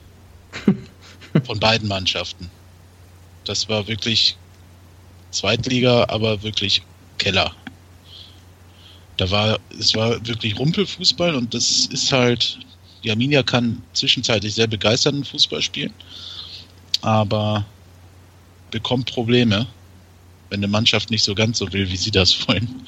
Von 1.46 1.60
beiden 1.62 1.88
Mannschaften. 1.88 2.52
Das 3.46 3.70
war 3.70 3.88
wirklich 3.88 4.36
Zweitliga, 5.32 6.04
aber 6.10 6.43
wirklich 6.43 6.82
Keller. 7.18 7.56
Da 9.16 9.32
war, 9.32 9.60
es 9.80 9.96
war 9.96 10.26
wirklich 10.28 10.60
Rumpelfußball 10.60 11.36
und 11.36 11.54
das 11.54 11.86
ist 11.86 12.12
halt, 12.12 12.60
die 13.06 13.12
Arminia 13.12 13.43
kann 13.43 13.82
zwischenzeitlich 13.93 14.54
sehr 14.54 14.68
begeisternden 14.68 15.24
Fußball 15.24 15.62
spielen, 15.62 15.93
aber 17.02 17.66
bekommt 18.72 19.10
Probleme, 19.10 19.68
wenn 20.50 20.60
eine 20.60 20.68
Mannschaft 20.68 21.12
nicht 21.12 21.24
so 21.24 21.34
ganz 21.34 21.60
so 21.60 21.72
will, 21.72 21.89
wie 21.89 21.98
sie 21.98 22.12
das 22.12 22.46
wollen. 22.46 22.86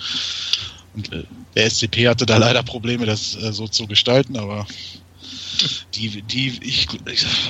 Und 0.98 1.14
äh, 1.14 1.24
der 1.56 1.70
SCP 1.70 2.08
hatte 2.08 2.26
da 2.26 2.38
leider 2.38 2.64
Probleme, 2.64 3.06
das 3.06 3.36
äh, 3.36 3.54
so 3.54 3.68
zu 3.68 3.86
gestalten, 3.86 4.36
aber 4.36 4.66
die, 5.94 6.24
die, 6.24 6.60
ich, 6.62 6.88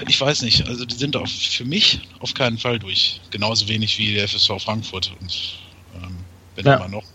ich 0.05 0.19
weiß 0.19 0.41
nicht, 0.41 0.67
also 0.67 0.85
die 0.85 0.95
sind 0.95 1.15
auf, 1.15 1.29
für 1.29 1.63
mich 1.63 2.01
auf 2.19 2.33
keinen 2.33 2.57
Fall 2.57 2.77
durch. 2.77 3.21
Genauso 3.31 3.67
wenig 3.69 3.97
wie 3.97 4.15
der 4.15 4.27
FSV 4.27 4.59
Frankfurt 4.59 5.13
und 5.21 5.55
ähm, 5.95 6.17
wenn 6.55 6.65
ja. 6.65 6.75
immer 6.75 6.89
noch. 6.89 7.05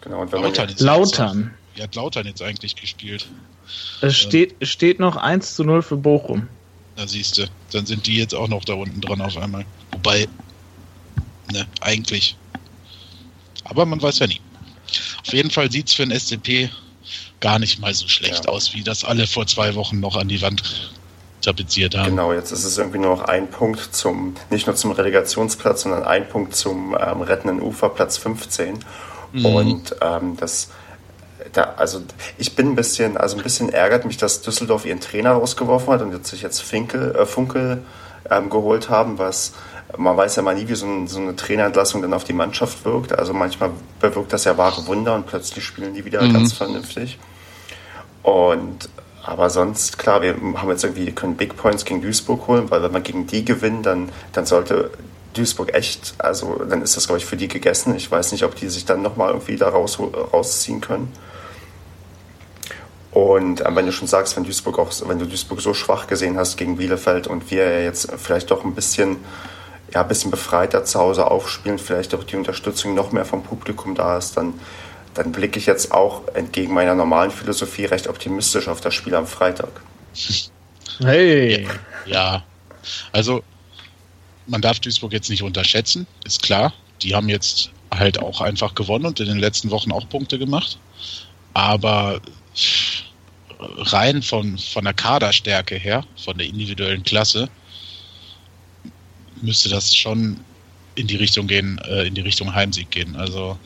Genau, 0.00 0.22
und 0.22 0.32
wenn 0.32 0.42
Lautern, 0.42 0.68
jetzt 0.68 0.80
Lautern. 0.80 1.54
Wie 1.76 1.82
hat 1.82 1.94
Lautern 1.94 2.26
jetzt 2.26 2.42
eigentlich 2.42 2.74
gespielt? 2.74 3.28
Es 4.00 4.16
steht, 4.16 4.56
ähm, 4.60 4.66
steht 4.66 4.98
noch 4.98 5.14
1 5.14 5.54
zu 5.54 5.62
0 5.62 5.82
für 5.82 5.96
Bochum. 5.96 6.48
Da 6.96 7.06
siehst 7.06 7.38
du, 7.38 7.46
dann 7.70 7.86
sind 7.86 8.04
die 8.08 8.16
jetzt 8.16 8.34
auch 8.34 8.48
noch 8.48 8.64
da 8.64 8.74
unten 8.74 9.00
dran 9.00 9.20
auf 9.20 9.36
einmal. 9.36 9.64
Wobei, 9.92 10.26
ne, 11.52 11.66
eigentlich. 11.80 12.36
Aber 13.62 13.86
man 13.86 14.02
weiß 14.02 14.18
ja 14.18 14.26
nie. 14.26 14.40
Auf 15.26 15.32
jeden 15.32 15.50
Fall 15.50 15.70
sieht 15.70 15.88
es 15.88 15.94
für 15.94 16.06
den 16.06 16.18
SCP 16.18 16.70
gar 17.40 17.58
nicht 17.58 17.80
mal 17.80 17.94
so 17.94 18.08
schlecht 18.08 18.46
ja. 18.46 18.50
aus, 18.50 18.74
wie 18.74 18.82
das 18.82 19.04
alle 19.04 19.26
vor 19.26 19.46
zwei 19.46 19.74
Wochen 19.74 20.00
noch 20.00 20.16
an 20.16 20.28
die 20.28 20.42
Wand 20.42 20.92
tapeziert 21.42 21.96
haben. 21.96 22.10
Genau, 22.10 22.32
jetzt 22.32 22.50
ist 22.50 22.64
es 22.64 22.78
irgendwie 22.78 22.98
nur 22.98 23.16
noch 23.16 23.22
ein 23.22 23.48
Punkt 23.48 23.94
zum, 23.94 24.34
nicht 24.50 24.66
nur 24.66 24.76
zum 24.76 24.90
Relegationsplatz, 24.90 25.82
sondern 25.82 26.04
ein 26.04 26.28
Punkt 26.28 26.56
zum 26.56 26.96
ähm, 26.98 27.22
rettenden 27.22 27.62
Ufer, 27.62 27.88
Platz 27.90 28.18
15. 28.18 28.78
Mhm. 29.32 29.46
Und 29.46 29.96
ähm, 30.00 30.36
das, 30.36 30.70
da, 31.52 31.74
also 31.76 32.02
ich 32.38 32.56
bin 32.56 32.70
ein 32.70 32.74
bisschen, 32.74 33.16
also 33.16 33.36
ein 33.36 33.42
bisschen 33.42 33.68
ärgert 33.68 34.04
mich, 34.04 34.16
dass 34.16 34.42
Düsseldorf 34.42 34.84
ihren 34.84 35.00
Trainer 35.00 35.32
rausgeworfen 35.32 35.92
hat 35.92 36.02
und 36.02 36.12
jetzt 36.12 36.28
sich 36.28 36.42
jetzt 36.42 36.60
Finkel, 36.60 37.14
äh, 37.14 37.24
Funkel 37.24 37.82
ähm, 38.30 38.50
geholt 38.50 38.90
haben, 38.90 39.18
was 39.18 39.52
man 39.96 40.16
weiß 40.16 40.36
ja 40.36 40.42
mal 40.42 40.54
nie, 40.54 40.68
wie 40.68 40.74
so, 40.74 40.86
ein, 40.86 41.06
so, 41.06 41.18
eine 41.18 41.34
Trainerentlassung 41.34 42.02
dann 42.02 42.12
auf 42.12 42.24
die 42.24 42.32
Mannschaft 42.32 42.84
wirkt. 42.84 43.18
Also 43.18 43.32
manchmal 43.32 43.70
bewirkt 44.00 44.32
das 44.32 44.44
ja 44.44 44.58
wahre 44.58 44.86
Wunder 44.86 45.14
und 45.14 45.26
plötzlich 45.26 45.64
spielen 45.64 45.94
die 45.94 46.04
wieder 46.04 46.22
mhm. 46.22 46.34
ganz 46.34 46.52
vernünftig. 46.52 47.18
Und 48.22 48.90
aber 49.22 49.50
sonst, 49.50 49.98
klar, 49.98 50.22
wir 50.22 50.36
haben 50.54 50.70
jetzt 50.70 50.84
irgendwie, 50.84 51.12
können 51.12 51.36
Big 51.36 51.56
Points 51.56 51.84
gegen 51.84 52.00
Duisburg 52.00 52.46
holen, 52.46 52.70
weil 52.70 52.82
wenn 52.82 52.92
man 52.92 53.02
gegen 53.02 53.26
die 53.26 53.44
gewinnt, 53.44 53.84
dann, 53.84 54.10
dann 54.32 54.46
sollte 54.46 54.90
Duisburg 55.34 55.74
echt, 55.74 56.14
also 56.18 56.62
dann 56.68 56.80
ist 56.82 56.96
das, 56.96 57.06
glaube 57.06 57.18
ich, 57.18 57.26
für 57.26 57.36
die 57.36 57.48
gegessen. 57.48 57.94
Ich 57.94 58.10
weiß 58.10 58.32
nicht, 58.32 58.44
ob 58.44 58.54
die 58.54 58.68
sich 58.68 58.86
dann 58.86 59.02
nochmal 59.02 59.30
irgendwie 59.30 59.56
da 59.56 59.68
raus, 59.68 59.98
rausziehen 60.00 60.80
können. 60.80 61.12
Und 63.10 63.60
äh, 63.60 63.76
wenn 63.76 63.86
du 63.86 63.92
schon 63.92 64.08
sagst, 64.08 64.36
wenn 64.36 64.44
Duisburg 64.44 64.78
auch, 64.78 64.92
wenn 65.06 65.18
du 65.18 65.26
Duisburg 65.26 65.60
so 65.60 65.74
schwach 65.74 66.06
gesehen 66.06 66.38
hast 66.38 66.56
gegen 66.56 66.76
Bielefeld 66.76 67.26
und 67.26 67.50
wir 67.50 67.82
jetzt 67.82 68.10
vielleicht 68.16 68.50
doch 68.50 68.64
ein 68.64 68.74
bisschen 68.74 69.16
ja, 69.92 70.02
ein 70.02 70.08
bisschen 70.08 70.30
befreiter 70.30 70.84
zu 70.84 70.98
Hause 70.98 71.30
aufspielen, 71.30 71.78
vielleicht 71.78 72.14
auch 72.14 72.24
die 72.24 72.36
Unterstützung 72.36 72.94
noch 72.94 73.12
mehr 73.12 73.24
vom 73.24 73.42
Publikum 73.42 73.94
da 73.94 74.18
ist, 74.18 74.36
dann, 74.36 74.54
dann 75.14 75.32
blicke 75.32 75.58
ich 75.58 75.66
jetzt 75.66 75.92
auch 75.92 76.28
entgegen 76.34 76.74
meiner 76.74 76.94
normalen 76.94 77.30
Philosophie 77.30 77.86
recht 77.86 78.06
optimistisch 78.06 78.68
auf 78.68 78.80
das 78.80 78.94
Spiel 78.94 79.14
am 79.14 79.26
Freitag. 79.26 79.70
Hey! 81.00 81.66
Ja, 82.06 82.42
also 83.12 83.42
man 84.46 84.60
darf 84.60 84.80
Duisburg 84.80 85.12
jetzt 85.12 85.30
nicht 85.30 85.42
unterschätzen, 85.42 86.06
ist 86.24 86.42
klar. 86.42 86.72
Die 87.02 87.14
haben 87.14 87.28
jetzt 87.28 87.70
halt 87.94 88.18
auch 88.18 88.40
einfach 88.40 88.74
gewonnen 88.74 89.06
und 89.06 89.20
in 89.20 89.26
den 89.26 89.38
letzten 89.38 89.70
Wochen 89.70 89.92
auch 89.92 90.08
Punkte 90.08 90.38
gemacht. 90.38 90.78
Aber 91.54 92.20
rein 93.58 94.22
von, 94.22 94.58
von 94.58 94.84
der 94.84 94.94
Kaderstärke 94.94 95.76
her, 95.76 96.04
von 96.22 96.36
der 96.38 96.46
individuellen 96.46 97.02
Klasse, 97.02 97.48
müsste 99.42 99.68
das 99.68 99.94
schon 99.94 100.38
in 100.94 101.06
die 101.06 101.16
Richtung 101.16 101.46
gehen, 101.46 101.80
äh, 101.88 102.06
in 102.06 102.14
die 102.14 102.20
Richtung 102.20 102.54
Heimsieg 102.54 102.90
gehen. 102.90 103.16
Also 103.16 103.58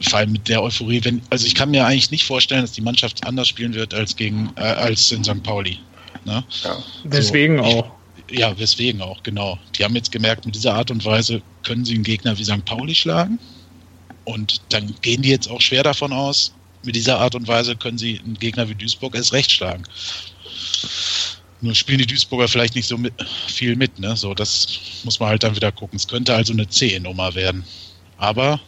vor 0.00 0.18
allem 0.18 0.32
mit 0.32 0.48
der 0.48 0.62
Euphorie, 0.62 1.00
wenn, 1.04 1.22
also 1.30 1.46
ich 1.46 1.54
kann 1.54 1.70
mir 1.70 1.86
eigentlich 1.86 2.10
nicht 2.10 2.24
vorstellen, 2.24 2.62
dass 2.62 2.72
die 2.72 2.82
Mannschaft 2.82 3.26
anders 3.26 3.48
spielen 3.48 3.74
wird 3.74 3.94
als 3.94 4.14
gegen 4.14 4.52
äh, 4.56 4.60
als 4.60 5.10
in 5.10 5.24
St. 5.24 5.42
Pauli. 5.42 5.78
Ne? 6.24 6.44
Ja. 6.64 6.78
Deswegen 7.04 7.58
so, 7.58 7.64
auch. 7.64 7.90
ja, 8.30 8.58
weswegen 8.58 9.00
auch, 9.00 9.22
genau. 9.22 9.58
Die 9.76 9.84
haben 9.84 9.94
jetzt 9.94 10.12
gemerkt, 10.12 10.44
mit 10.44 10.54
dieser 10.54 10.74
Art 10.74 10.90
und 10.90 11.04
Weise 11.04 11.40
können 11.62 11.84
sie 11.84 11.94
einen 11.94 12.04
Gegner 12.04 12.36
wie 12.38 12.44
St. 12.44 12.64
Pauli 12.64 12.94
schlagen. 12.94 13.38
Und 14.24 14.60
dann 14.70 14.94
gehen 15.02 15.22
die 15.22 15.28
jetzt 15.28 15.48
auch 15.48 15.60
schwer 15.60 15.84
davon 15.84 16.12
aus, 16.12 16.52
mit 16.84 16.96
dieser 16.96 17.18
Art 17.18 17.34
und 17.34 17.46
Weise 17.48 17.76
können 17.76 17.98
sie 17.98 18.20
einen 18.24 18.34
Gegner 18.34 18.68
wie 18.68 18.74
Duisburg 18.74 19.14
erst 19.14 19.32
recht 19.32 19.50
schlagen. 19.50 19.84
Nur 21.60 21.74
spielen 21.74 21.98
die 21.98 22.06
Duisburger 22.06 22.48
vielleicht 22.48 22.74
nicht 22.74 22.86
so 22.86 22.98
mit, 22.98 23.14
viel 23.48 23.76
mit, 23.76 23.98
ne? 23.98 24.16
So, 24.16 24.34
das 24.34 24.80
muss 25.04 25.18
man 25.20 25.30
halt 25.30 25.42
dann 25.42 25.56
wieder 25.56 25.72
gucken. 25.72 25.96
Es 25.96 26.06
könnte 26.06 26.34
also 26.34 26.52
eine 26.52 26.68
C-Nummer 26.68 27.34
werden. 27.34 27.64
Aber 28.18 28.60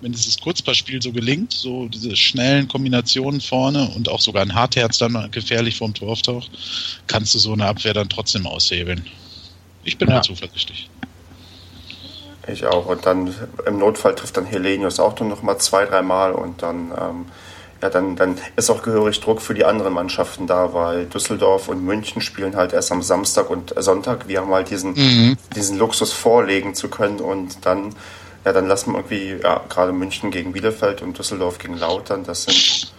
wenn 0.00 0.12
dieses 0.12 0.38
Kurzpassspiel 0.38 1.02
so 1.02 1.12
gelingt, 1.12 1.52
so 1.52 1.88
diese 1.88 2.16
schnellen 2.16 2.68
Kombinationen 2.68 3.40
vorne 3.40 3.90
und 3.94 4.08
auch 4.08 4.20
sogar 4.20 4.42
ein 4.42 4.54
Hartherz 4.54 4.98
dann 4.98 5.30
gefährlich 5.30 5.76
vorm 5.76 5.94
Tor 5.94 6.10
auftaucht, 6.10 6.50
kannst 7.06 7.34
du 7.34 7.38
so 7.38 7.52
eine 7.52 7.66
Abwehr 7.66 7.94
dann 7.94 8.08
trotzdem 8.08 8.46
aushebeln. 8.46 9.06
Ich 9.84 9.98
bin 9.98 10.08
ja. 10.08 10.16
da 10.16 10.22
zuversichtlich. 10.22 10.88
Ich 12.46 12.64
auch. 12.64 12.86
Und 12.86 13.06
dann 13.06 13.34
im 13.66 13.78
Notfall 13.78 14.14
trifft 14.14 14.36
dann 14.36 14.46
Helenius 14.46 14.98
auch 14.98 15.14
dann 15.14 15.28
noch 15.28 15.42
mal 15.42 15.58
zwei, 15.58 15.84
dreimal 15.84 16.32
und 16.32 16.62
dann, 16.62 16.92
ähm, 16.98 17.26
ja, 17.82 17.88
dann, 17.88 18.16
dann 18.16 18.38
ist 18.56 18.70
auch 18.70 18.82
gehörig 18.82 19.20
Druck 19.20 19.40
für 19.40 19.54
die 19.54 19.64
anderen 19.64 19.94
Mannschaften 19.94 20.46
da, 20.46 20.74
weil 20.74 21.06
Düsseldorf 21.06 21.68
und 21.68 21.84
München 21.84 22.20
spielen 22.20 22.56
halt 22.56 22.72
erst 22.72 22.92
am 22.92 23.02
Samstag 23.02 23.48
und 23.48 23.74
Sonntag. 23.76 24.28
Wir 24.28 24.40
haben 24.40 24.52
halt 24.52 24.70
diesen, 24.70 24.92
mhm. 24.92 25.36
diesen 25.54 25.78
Luxus 25.78 26.12
vorlegen 26.12 26.74
zu 26.74 26.88
können 26.88 27.20
und 27.20 27.64
dann 27.64 27.94
ja, 28.44 28.52
dann 28.52 28.66
lassen 28.66 28.92
wir 28.92 28.98
irgendwie, 29.00 29.36
ja, 29.42 29.60
gerade 29.68 29.92
München 29.92 30.30
gegen 30.30 30.52
Bielefeld 30.52 31.02
und 31.02 31.18
Düsseldorf 31.18 31.58
gegen 31.58 31.76
Lautern, 31.76 32.24
das 32.24 32.44
sind, 32.44 32.92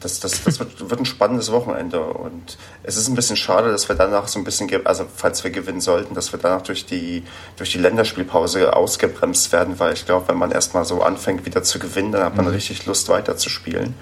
das, 0.00 0.20
das, 0.20 0.42
das 0.44 0.58
wird, 0.58 0.90
wird 0.90 1.00
ein 1.00 1.06
spannendes 1.06 1.52
Wochenende 1.52 2.00
und 2.00 2.58
es 2.82 2.96
ist 2.96 3.08
ein 3.08 3.14
bisschen 3.14 3.36
schade, 3.36 3.70
dass 3.70 3.88
wir 3.88 3.96
danach 3.96 4.28
so 4.28 4.38
ein 4.38 4.44
bisschen, 4.44 4.68
also 4.86 5.06
falls 5.14 5.44
wir 5.44 5.50
gewinnen 5.50 5.80
sollten, 5.80 6.14
dass 6.14 6.32
wir 6.32 6.38
danach 6.38 6.62
durch 6.62 6.86
die, 6.86 7.22
durch 7.56 7.72
die 7.72 7.78
Länderspielpause 7.78 8.74
ausgebremst 8.74 9.52
werden, 9.52 9.78
weil 9.78 9.92
ich 9.92 10.06
glaube, 10.06 10.28
wenn 10.28 10.36
man 10.36 10.50
erstmal 10.50 10.84
so 10.84 11.02
anfängt 11.02 11.46
wieder 11.46 11.62
zu 11.62 11.78
gewinnen, 11.78 12.12
dann 12.12 12.24
hat 12.24 12.36
man 12.36 12.46
mhm. 12.46 12.52
richtig 12.52 12.86
Lust 12.86 13.08
weiterzuspielen. 13.08 13.94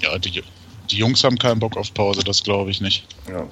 Ja, 0.00 0.18
die, 0.18 0.42
die 0.90 0.96
Jungs 0.96 1.22
haben 1.24 1.38
keinen 1.38 1.60
Bock 1.60 1.76
auf 1.76 1.92
Pause, 1.92 2.22
das 2.24 2.42
glaube 2.42 2.70
ich 2.70 2.80
nicht. 2.80 3.06
Ja. 3.28 3.46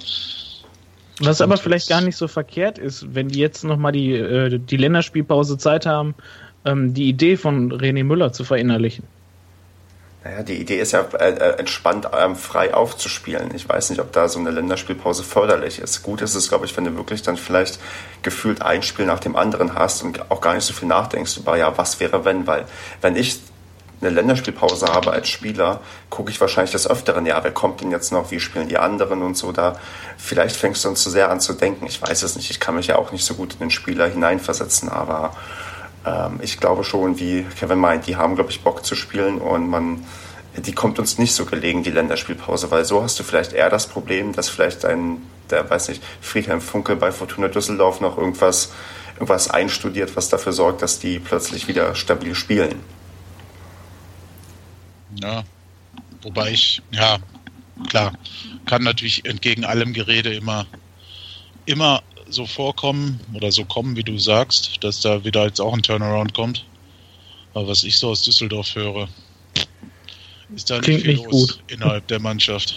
Was 1.20 1.40
aber 1.40 1.56
vielleicht 1.56 1.88
gar 1.88 2.02
nicht 2.02 2.16
so 2.16 2.28
verkehrt 2.28 2.78
ist, 2.78 3.14
wenn 3.14 3.28
die 3.28 3.38
jetzt 3.38 3.64
nochmal 3.64 3.92
die, 3.92 4.12
äh, 4.12 4.58
die 4.58 4.76
Länderspielpause 4.76 5.56
Zeit 5.56 5.86
haben, 5.86 6.14
ähm, 6.64 6.92
die 6.92 7.08
Idee 7.08 7.36
von 7.36 7.72
René 7.72 8.04
Müller 8.04 8.32
zu 8.32 8.44
verinnerlichen. 8.44 9.04
Naja, 10.26 10.42
die 10.42 10.60
Idee 10.60 10.80
ist 10.80 10.90
ja 10.90 11.02
äh, 11.20 11.30
äh, 11.30 11.58
entspannt 11.58 12.08
ähm, 12.12 12.34
frei 12.34 12.74
aufzuspielen. 12.74 13.54
Ich 13.54 13.68
weiß 13.68 13.90
nicht, 13.90 14.00
ob 14.00 14.10
da 14.12 14.28
so 14.28 14.40
eine 14.40 14.50
Länderspielpause 14.50 15.22
förderlich 15.22 15.78
ist. 15.78 16.02
Gut 16.02 16.20
ist 16.20 16.34
es, 16.34 16.48
glaube 16.48 16.66
ich, 16.66 16.76
wenn 16.76 16.84
du 16.84 16.96
wirklich 16.96 17.22
dann 17.22 17.36
vielleicht 17.36 17.78
gefühlt 18.22 18.60
ein 18.60 18.82
Spiel 18.82 19.06
nach 19.06 19.20
dem 19.20 19.36
anderen 19.36 19.74
hast 19.74 20.02
und 20.02 20.28
auch 20.32 20.40
gar 20.40 20.54
nicht 20.54 20.64
so 20.64 20.72
viel 20.72 20.88
nachdenkst 20.88 21.36
über, 21.36 21.56
ja, 21.56 21.78
was 21.78 22.00
wäre 22.00 22.24
wenn, 22.24 22.44
weil 22.48 22.64
wenn 23.02 23.14
ich 23.14 23.38
eine 24.00 24.10
Länderspielpause 24.10 24.86
habe 24.86 25.12
als 25.12 25.28
Spieler, 25.28 25.80
gucke 26.10 26.32
ich 26.32 26.40
wahrscheinlich 26.40 26.72
des 26.72 26.90
Öfteren, 26.90 27.24
ja, 27.24 27.42
wer 27.44 27.52
kommt 27.52 27.80
denn 27.80 27.92
jetzt 27.92 28.10
noch, 28.10 28.32
wie 28.32 28.40
spielen 28.40 28.68
die 28.68 28.78
anderen 28.78 29.22
und 29.22 29.36
so. 29.36 29.52
Da 29.52 29.78
vielleicht 30.18 30.56
fängst 30.56 30.82
du 30.82 30.88
dann 30.88 30.96
zu 30.96 31.08
sehr 31.08 31.30
an 31.30 31.40
zu 31.40 31.52
denken. 31.52 31.86
Ich 31.86 32.02
weiß 32.02 32.24
es 32.24 32.34
nicht, 32.34 32.50
ich 32.50 32.58
kann 32.58 32.74
mich 32.74 32.88
ja 32.88 32.96
auch 32.96 33.12
nicht 33.12 33.24
so 33.24 33.34
gut 33.34 33.52
in 33.52 33.60
den 33.60 33.70
Spieler 33.70 34.08
hineinversetzen, 34.08 34.88
aber 34.88 35.36
ähm, 36.06 36.38
ich 36.40 36.58
glaube 36.58 36.84
schon, 36.84 37.18
wie 37.18 37.44
Kevin 37.58 37.78
meint, 37.78 38.06
die 38.06 38.16
haben, 38.16 38.36
glaube 38.36 38.50
ich, 38.50 38.60
Bock 38.60 38.84
zu 38.84 38.94
spielen 38.94 39.38
und 39.38 39.68
man, 39.68 40.04
die 40.56 40.72
kommt 40.72 40.98
uns 40.98 41.18
nicht 41.18 41.34
so 41.34 41.44
gelegen, 41.44 41.82
die 41.82 41.90
Länderspielpause, 41.90 42.70
weil 42.70 42.84
so 42.84 43.02
hast 43.02 43.18
du 43.18 43.24
vielleicht 43.24 43.52
eher 43.52 43.68
das 43.68 43.88
Problem, 43.88 44.32
dass 44.32 44.48
vielleicht 44.48 44.84
ein, 44.84 45.18
der, 45.50 45.68
weiß 45.68 45.88
nicht, 45.88 46.02
Friedhelm 46.20 46.60
Funkel 46.60 46.96
bei 46.96 47.12
Fortuna 47.12 47.48
Düsseldorf 47.48 48.00
noch 48.00 48.16
irgendwas, 48.16 48.72
irgendwas 49.14 49.50
einstudiert, 49.50 50.16
was 50.16 50.28
dafür 50.28 50.52
sorgt, 50.52 50.82
dass 50.82 50.98
die 50.98 51.18
plötzlich 51.18 51.66
wieder 51.68 51.94
stabil 51.94 52.34
spielen. 52.34 52.80
Ja, 55.20 55.42
wobei 56.22 56.50
ich, 56.50 56.82
ja, 56.90 57.18
klar, 57.88 58.12
kann 58.66 58.82
natürlich 58.82 59.24
entgegen 59.24 59.64
allem 59.64 59.92
Gerede 59.92 60.34
immer, 60.34 60.66
immer 61.64 62.02
so 62.28 62.46
vorkommen 62.46 63.20
oder 63.34 63.52
so 63.52 63.64
kommen, 63.64 63.96
wie 63.96 64.04
du 64.04 64.18
sagst, 64.18 64.82
dass 64.82 65.00
da 65.00 65.24
wieder 65.24 65.44
jetzt 65.44 65.60
auch 65.60 65.74
ein 65.74 65.82
Turnaround 65.82 66.34
kommt. 66.34 66.64
Aber 67.54 67.68
was 67.68 67.84
ich 67.84 67.98
so 67.98 68.10
aus 68.10 68.22
Düsseldorf 68.22 68.74
höre, 68.74 69.08
ist 70.54 70.70
da 70.70 70.78
Klingt 70.80 71.06
nicht 71.06 71.20
viel 71.20 71.24
los 71.24 71.58
gut. 71.58 71.62
innerhalb 71.68 72.06
der 72.08 72.20
Mannschaft. 72.20 72.74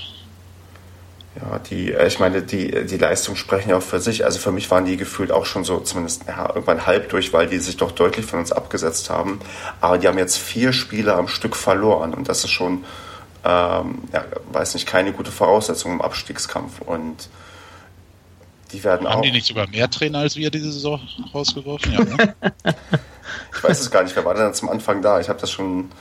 Ja, 1.35 1.59
die, 1.59 1.91
äh, 1.91 2.07
ich 2.07 2.19
meine, 2.19 2.41
die, 2.41 2.85
die 2.85 2.97
Leistungen 2.97 3.37
sprechen 3.37 3.69
ja 3.69 3.77
auch 3.77 3.83
für 3.83 3.99
sich. 3.99 4.25
Also 4.25 4.39
für 4.39 4.51
mich 4.51 4.69
waren 4.71 4.85
die 4.85 4.97
gefühlt 4.97 5.31
auch 5.31 5.45
schon 5.45 5.63
so 5.63 5.79
zumindest 5.79 6.23
ja, 6.27 6.47
irgendwann 6.49 6.85
halb 6.85 7.09
durch, 7.09 7.33
weil 7.33 7.47
die 7.47 7.59
sich 7.59 7.77
doch 7.77 7.91
deutlich 7.91 8.25
von 8.25 8.39
uns 8.39 8.51
abgesetzt 8.51 9.09
haben. 9.09 9.39
Aber 9.79 9.97
die 9.97 10.07
haben 10.07 10.17
jetzt 10.17 10.37
vier 10.37 10.73
Spiele 10.73 11.13
am 11.13 11.27
Stück 11.27 11.55
verloren 11.55 12.13
und 12.13 12.27
das 12.27 12.43
ist 12.43 12.51
schon, 12.51 12.83
ähm, 13.45 13.99
ja, 14.11 14.25
weiß 14.51 14.73
nicht, 14.73 14.87
keine 14.87 15.13
gute 15.13 15.31
Voraussetzung 15.31 15.93
im 15.93 16.01
Abstiegskampf. 16.01 16.81
Und 16.81 17.29
die 18.72 18.84
werden 18.84 19.01
haben 19.01 19.07
auch. 19.07 19.11
Haben 19.15 19.24
die 19.24 19.32
nicht 19.32 19.47
sogar 19.47 19.67
mehr 19.67 19.89
Trainer 19.89 20.20
als 20.20 20.36
wir 20.36 20.51
diese 20.51 20.72
Saison 20.72 21.01
rausgeworfen? 21.34 21.93
Ja, 21.93 22.03
ne? 22.03 22.36
ich 23.55 23.63
weiß 23.63 23.80
es 23.80 23.91
gar 23.91 24.03
nicht, 24.03 24.15
wer 24.15 24.26
war 24.26 24.34
denn 24.34 24.53
zum 24.53 24.70
Anfang 24.70 25.01
da? 25.01 25.20
Ich 25.20 25.30
habe 25.30 25.39
das 25.39 25.51
schon. 25.51 25.91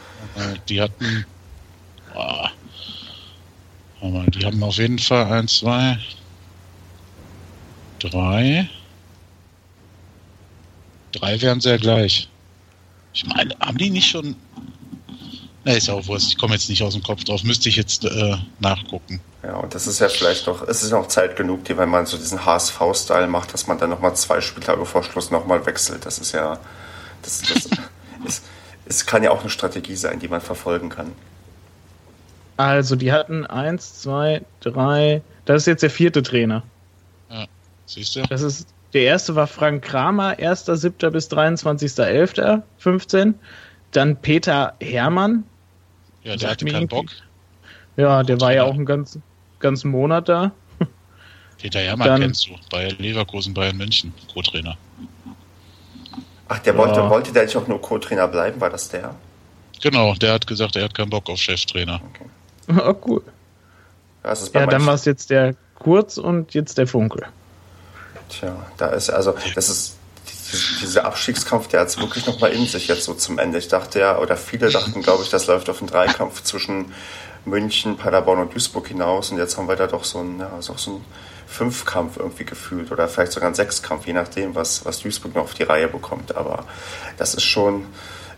Die 0.69 0.81
hatten. 0.81 1.27
Oh, 4.01 4.23
die 4.29 4.45
haben 4.45 4.63
auf 4.63 4.77
jeden 4.77 4.99
Fall 4.99 5.25
eins, 5.25 5.59
zwei, 5.59 5.99
drei. 7.99 8.69
Drei 11.13 11.41
wären 11.41 11.61
sehr 11.61 11.79
gleich. 11.79 12.29
Ich 13.13 13.27
meine, 13.27 13.57
haben 13.61 13.79
die 13.79 13.91
nicht 13.91 14.09
schon. 14.09 14.37
Na, 15.65 15.73
ist 15.73 15.89
ja 15.89 15.95
auch 15.95 16.07
Wurst. 16.07 16.29
Ich 16.29 16.39
komme 16.39 16.55
jetzt 16.55 16.69
nicht 16.69 16.83
aus 16.83 16.95
dem 16.95 17.03
Kopf 17.03 17.25
drauf. 17.25 17.43
Müsste 17.43 17.69
ich 17.69 17.77
jetzt 17.77 18.05
äh, 18.05 18.37
nachgucken. 18.61 19.21
Ja, 19.43 19.57
und 19.57 19.75
das 19.75 19.87
ist 19.87 20.01
ja 20.01 20.09
vielleicht 20.09 20.47
noch, 20.47 20.67
es 20.67 20.83
ist 20.83 20.91
noch 20.91 21.09
Zeit 21.09 21.37
genug, 21.37 21.65
die, 21.65 21.77
wenn 21.77 21.89
man 21.89 22.07
so 22.07 22.17
diesen 22.17 22.45
HSV-Style 22.45 23.29
macht, 23.29 23.55
dass 23.55 23.67
man 23.67 23.79
dann 23.79 23.91
nochmal 23.91 24.15
zwei 24.17 24.41
Spieltage 24.41 24.85
vor 24.85 25.05
Schluss 25.05 25.31
nochmal 25.31 25.65
wechselt. 25.67 26.07
Das 26.07 26.19
ist 26.19 26.33
ja, 26.33 26.59
das, 27.23 27.43
das 27.43 27.69
ist, 28.27 28.45
es 28.87 29.07
kann 29.07 29.23
ja 29.23 29.31
auch 29.31 29.41
eine 29.41 29.51
Strategie 29.51 29.97
sein, 29.97 30.19
die 30.19 30.29
man 30.29 30.41
verfolgen 30.41 30.89
kann. 30.89 31.13
Also, 32.57 32.97
die 32.97 33.13
hatten 33.13 33.47
eins, 33.47 34.01
zwei, 34.01 34.43
drei. 34.61 35.23
Das 35.45 35.63
ist 35.63 35.67
jetzt 35.67 35.83
der 35.83 35.91
vierte 35.91 36.23
Trainer. 36.23 36.65
Ja, 37.31 37.47
siehst 37.87 38.17
du? 38.17 38.23
Das 38.23 38.43
ist, 38.43 38.67
der 38.93 39.03
erste 39.03 39.37
war 39.37 39.47
Frank 39.47 39.85
Kramer, 39.85 40.39
1.7. 40.39 41.11
bis 41.11 41.31
23.11.15. 41.31 43.35
Dann 43.93 44.17
Peter 44.17 44.75
Hermann. 44.81 45.45
Ja, 46.23 46.37
der 46.37 46.51
hatte 46.51 46.67
keinen 46.67 46.89
Bock. 46.89 47.07
Ja, 47.97 48.23
der 48.23 48.41
war 48.41 48.53
ja 48.53 48.65
auch 48.65 48.75
einen 48.75 48.87
ganzen, 48.87 49.23
ganzen 49.61 49.91
Monat 49.91 50.29
da. 50.29 50.53
Peter 51.59 51.81
Hermann 51.81 52.07
Dann, 52.07 52.21
kennst 52.21 52.47
du, 52.47 52.53
bei 52.71 52.89
Leverkusen, 52.89 53.53
Bayern 53.53 53.77
München, 53.77 54.15
Co-Trainer. 54.33 54.77
Ach, 56.49 56.59
der 56.61 56.77
wollte, 56.77 57.01
ja. 57.01 57.11
wollte 57.11 57.33
der 57.33 57.45
nicht 57.45 57.57
auch 57.57 57.67
nur 57.67 57.81
Co-Trainer 57.81 58.29
bleiben, 58.29 58.61
war 58.61 58.71
das 58.71 58.89
der? 58.89 59.15
Genau, 59.83 60.15
der 60.15 60.33
hat 60.35 60.47
gesagt, 60.47 60.77
er 60.77 60.85
hat 60.85 60.95
keinen 60.95 61.11
Bock 61.11 61.29
auf 61.29 61.39
Cheftrainer. 61.39 62.01
Okay. 62.11 62.81
Oh, 62.81 62.95
cool. 63.07 63.23
ja, 64.55 64.67
dann 64.67 64.87
war 64.87 64.95
es 64.95 65.05
jetzt 65.05 65.31
der 65.31 65.55
Kurz 65.75 66.19
und 66.19 66.55
jetzt 66.55 66.79
der 66.79 66.87
Funkel. 66.87 67.27
Tja, 68.29 68.55
da 68.77 68.89
ist 68.89 69.11
also, 69.11 69.35
das 69.55 69.69
ist 69.69 69.98
dieser 70.81 71.05
Abstiegskampf, 71.05 71.69
der 71.69 71.81
hat 71.81 71.89
es 71.89 71.99
wirklich 71.99 72.27
nochmal 72.27 72.53
in 72.53 72.67
sich 72.67 72.89
jetzt 72.89 73.05
so 73.05 73.15
zum 73.15 73.39
Ende. 73.39 73.59
Ich 73.59 73.69
dachte 73.69 74.01
ja, 74.01 74.19
oder 74.19 74.37
viele 74.37 74.71
dachten, 74.71 75.03
glaube 75.03 75.23
ich, 75.23 75.31
das 75.31 75.47
läuft 75.47 75.69
auf 75.69 75.81
einen 75.81 75.89
Dreikampf 75.89 76.43
zwischen 76.43 76.93
München, 77.45 77.97
Paderborn 77.97 78.41
und 78.41 78.55
Duisburg 78.55 78.89
hinaus 78.89 79.31
und 79.31 79.39
jetzt 79.39 79.57
haben 79.57 79.69
wir 79.69 79.77
da 79.77 79.87
doch 79.87 80.05
so 80.05 80.19
einen, 80.19 80.41
ja, 80.41 80.51
so 80.61 80.75
einen 80.91 81.05
Fünfkampf 81.47 82.19
irgendwie 82.19 82.45
gefühlt 82.45 82.93
oder 82.93 83.09
vielleicht 83.09 83.33
sogar 83.33 83.47
einen 83.47 83.55
Sechskampf, 83.55 84.07
je 84.07 84.13
nachdem, 84.13 84.55
was, 84.55 84.85
was 84.85 85.01
Duisburg 85.01 85.35
noch 85.35 85.45
auf 85.45 85.55
die 85.55 85.63
Reihe 85.63 85.89
bekommt. 85.89 86.37
Aber 86.37 86.65
das 87.17 87.35
ist 87.35 87.45
schon, 87.45 87.87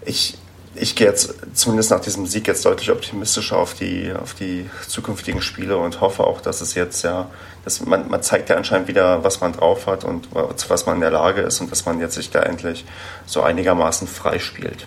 ich, 0.05 0.39
ich 0.75 0.95
gehe 0.95 1.07
jetzt 1.07 1.35
zumindest 1.55 1.91
nach 1.91 2.01
diesem 2.01 2.27
Sieg 2.27 2.47
jetzt 2.47 2.65
deutlich 2.65 2.91
optimistischer 2.91 3.57
auf 3.57 3.75
die, 3.75 4.13
auf 4.13 4.35
die 4.35 4.69
zukünftigen 4.87 5.43
Spiele 5.43 5.77
und 5.77 6.01
hoffe 6.01 6.25
auch, 6.25 6.41
dass 6.41 6.61
es 6.61 6.75
jetzt 6.75 7.03
ja, 7.03 7.29
dass 7.65 7.85
man, 7.85 8.09
man 8.09 8.23
zeigt 8.23 8.49
ja 8.51 8.57
anscheinend 8.57 8.89
wieder, 8.89 9.25
was 9.25 9.41
man 9.41 9.53
drauf 9.53 9.87
hat 9.87 10.05
und 10.05 10.29
zu 10.57 10.71
was 10.71 10.87
man 10.87 10.97
in 10.97 11.01
der 11.01 11.11
Lage 11.11 11.43
ist 11.43 11.61
und 11.61 11.71
dass 11.71 11.87
man 11.87 12.01
jetzt 12.01 12.15
sich 12.15 12.31
da 12.31 12.43
endlich 12.43 12.85
so 13.27 13.43
einigermaßen 13.43 14.07
frei 14.07 14.39
spielt. 14.39 14.87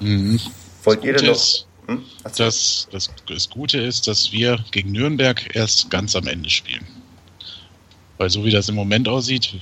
Mhm. 0.00 0.40
Wollt 0.84 1.04
ihr 1.04 1.14
denn 1.14 1.26
noch? 1.26 1.44
Hm? 1.86 2.04
Das, 2.36 2.88
das, 2.90 3.10
das 3.26 3.50
Gute 3.50 3.78
ist, 3.78 4.08
dass 4.08 4.32
wir 4.32 4.58
gegen 4.70 4.92
Nürnberg 4.92 5.54
erst 5.54 5.90
ganz 5.90 6.16
am 6.16 6.26
Ende 6.26 6.50
spielen. 6.50 6.86
Weil 8.18 8.30
so 8.30 8.44
wie 8.44 8.50
das 8.50 8.68
im 8.68 8.74
Moment 8.74 9.08
aussieht, 9.08 9.54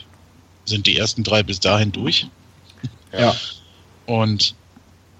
sind 0.65 0.87
die 0.87 0.97
ersten 0.97 1.23
drei 1.23 1.43
bis 1.43 1.61
dahin 1.61 1.93
durch. 1.93 2.27
Ja. 3.13 3.35
Und 4.07 4.55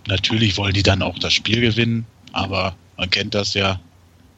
Natürlich 0.07 0.57
wollen 0.57 0.75
die 0.75 0.83
dann 0.83 1.03
auch 1.03 1.19
das 1.19 1.33
Spiel 1.33 1.61
gewinnen, 1.61 2.07
aber 2.33 2.77
man 2.97 3.11
kennt 3.11 3.35
das 3.35 3.55
ja. 3.55 3.81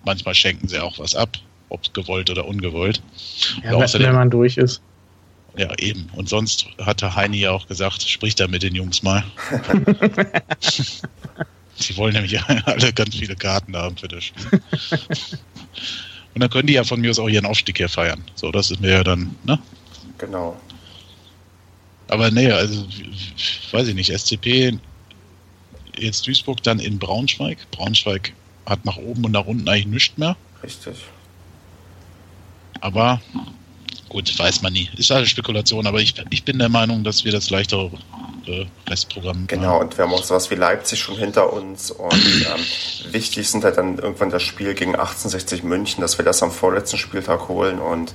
Manchmal 0.04 0.34
schenken 0.34 0.68
sie 0.68 0.78
auch 0.78 0.98
was 0.98 1.14
ab, 1.14 1.36
ob 1.68 1.92
gewollt 1.92 2.30
oder 2.30 2.46
ungewollt. 2.46 3.02
Ja, 3.62 3.72
außerdem, 3.72 4.08
wenn 4.08 4.14
man 4.14 4.30
durch 4.30 4.56
ist. 4.56 4.80
Ja, 5.56 5.76
eben. 5.78 6.08
Und 6.12 6.28
sonst 6.28 6.66
hatte 6.80 7.14
Heini 7.16 7.38
ja 7.38 7.50
auch 7.50 7.66
gesagt, 7.66 8.02
sprich 8.02 8.34
da 8.36 8.46
mit 8.46 8.62
den 8.62 8.74
Jungs 8.74 9.02
mal. 9.02 9.24
Sie 11.74 11.96
wollen 11.96 12.12
nämlich 12.14 12.40
alle 12.64 12.92
ganz 12.92 13.16
viele 13.16 13.36
Karten 13.36 13.76
haben 13.76 13.96
für 13.96 14.08
das 14.08 14.24
Spiel. 14.24 14.60
Und 16.34 16.40
dann 16.42 16.50
können 16.50 16.68
die 16.68 16.74
ja 16.74 16.84
von 16.84 17.00
mir 17.00 17.10
aus 17.10 17.18
auch 17.18 17.28
ihren 17.28 17.46
Aufstieg 17.46 17.78
hier 17.78 17.88
feiern. 17.88 18.22
So, 18.36 18.52
das 18.52 18.70
ist 18.70 18.80
mir 18.80 18.90
ja 18.90 19.04
dann, 19.04 19.34
ne? 19.44 19.58
Genau. 20.18 20.56
Aber 22.08 22.30
nee, 22.30 22.50
also 22.50 22.86
weiß 23.72 23.88
ich 23.88 23.94
nicht, 23.94 24.16
SCP 24.16 24.78
jetzt 26.00 26.26
Duisburg 26.26 26.62
dann 26.62 26.78
in 26.78 26.98
Braunschweig. 26.98 27.58
Braunschweig 27.70 28.32
hat 28.66 28.84
nach 28.84 28.96
oben 28.96 29.24
und 29.24 29.32
nach 29.32 29.46
unten 29.46 29.68
eigentlich 29.68 29.86
nichts 29.86 30.18
mehr. 30.18 30.36
Richtig. 30.62 30.96
Aber 32.80 33.20
gut, 34.08 34.36
weiß 34.38 34.62
man 34.62 34.72
nie. 34.72 34.88
Ist 34.96 35.10
alles 35.10 35.30
Spekulation, 35.30 35.86
aber 35.86 36.00
ich, 36.00 36.14
ich 36.30 36.44
bin 36.44 36.58
der 36.58 36.68
Meinung, 36.68 37.04
dass 37.04 37.24
wir 37.24 37.32
das 37.32 37.50
leichtere 37.50 37.90
äh, 38.46 38.66
Restprogramm 38.88 39.46
Genau, 39.46 39.74
haben. 39.74 39.86
und 39.86 39.98
wir 39.98 40.04
haben 40.04 40.12
auch 40.14 40.22
sowas 40.22 40.50
wie 40.50 40.54
Leipzig 40.54 41.00
schon 41.00 41.16
hinter 41.16 41.52
uns 41.52 41.90
und 41.90 42.12
ähm, 42.14 43.12
wichtig 43.12 43.48
sind 43.48 43.64
halt 43.64 43.76
dann 43.78 43.98
irgendwann 43.98 44.30
das 44.30 44.42
Spiel 44.42 44.74
gegen 44.74 44.92
1860 44.94 45.62
München, 45.62 46.00
dass 46.00 46.18
wir 46.18 46.24
das 46.24 46.42
am 46.42 46.52
vorletzten 46.52 46.98
Spieltag 46.98 47.48
holen 47.48 47.78
und 47.78 48.14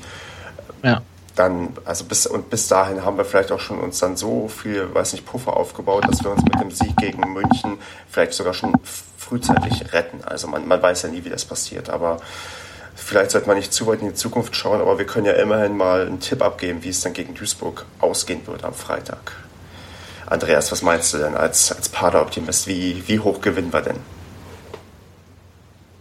ja 0.84 1.02
dann, 1.36 1.70
also 1.86 2.06
bis 2.06 2.28
und 2.28 2.50
bis 2.50 2.68
dahin 2.68 3.04
haben 3.04 3.18
wir 3.18 3.26
vielleicht 3.26 3.52
auch 3.52 3.60
schon 3.60 3.80
uns 3.80 4.00
dann 4.00 4.16
so 4.16 4.48
viel, 4.48 4.94
weiß 4.94 5.14
nicht, 5.14 5.26
Puffer 5.26 5.58
aufgebaut, 5.58 6.06
dass 6.08 6.24
wir 6.24 6.32
uns 6.32 6.44
mit 6.44 6.60
dem 6.60 6.70
Sieg 6.70 6.96
gegen 6.98 7.34
München 7.34 7.80
vielleicht 8.10 8.34
sogar 8.34 8.54
schon 8.54 8.74
frühzeitig 9.18 9.94
retten. 9.94 10.24
Also 10.24 10.48
man, 10.48 10.68
man 10.68 10.82
weiß 10.82 11.04
ja 11.04 11.10
nie, 11.10 11.26
wie 11.26 11.30
das 11.30 11.46
passiert, 11.46 11.90
aber 11.90 12.20
vielleicht 12.96 13.32
sollte 13.32 13.48
man 13.48 13.58
nicht 13.58 13.74
zu 13.74 13.88
weit 13.88 14.02
in 14.02 14.10
die 14.10 14.14
Zukunft 14.14 14.56
schauen, 14.56 14.80
aber 14.80 15.00
wir 15.00 15.06
können 15.06 15.26
ja 15.26 15.34
immerhin 15.34 15.76
mal 15.76 16.06
einen 16.06 16.20
Tipp 16.20 16.44
abgeben, 16.44 16.84
wie 16.84 16.90
es 16.90 17.02
dann 17.02 17.14
gegen 17.14 17.34
Duisburg 17.34 17.86
ausgehen 18.00 18.46
wird 18.46 18.64
am 18.64 18.74
Freitag. 18.74 19.32
Andreas, 20.28 20.72
was 20.72 20.82
meinst 20.82 21.14
du 21.14 21.18
denn 21.18 21.36
als, 21.36 21.72
als 21.72 21.90
Pader-Optimist? 21.90 22.68
Wie, 22.68 23.04
wie 23.08 23.20
hoch 23.20 23.42
gewinnen 23.42 23.74
wir 23.74 23.82
denn? 23.82 23.98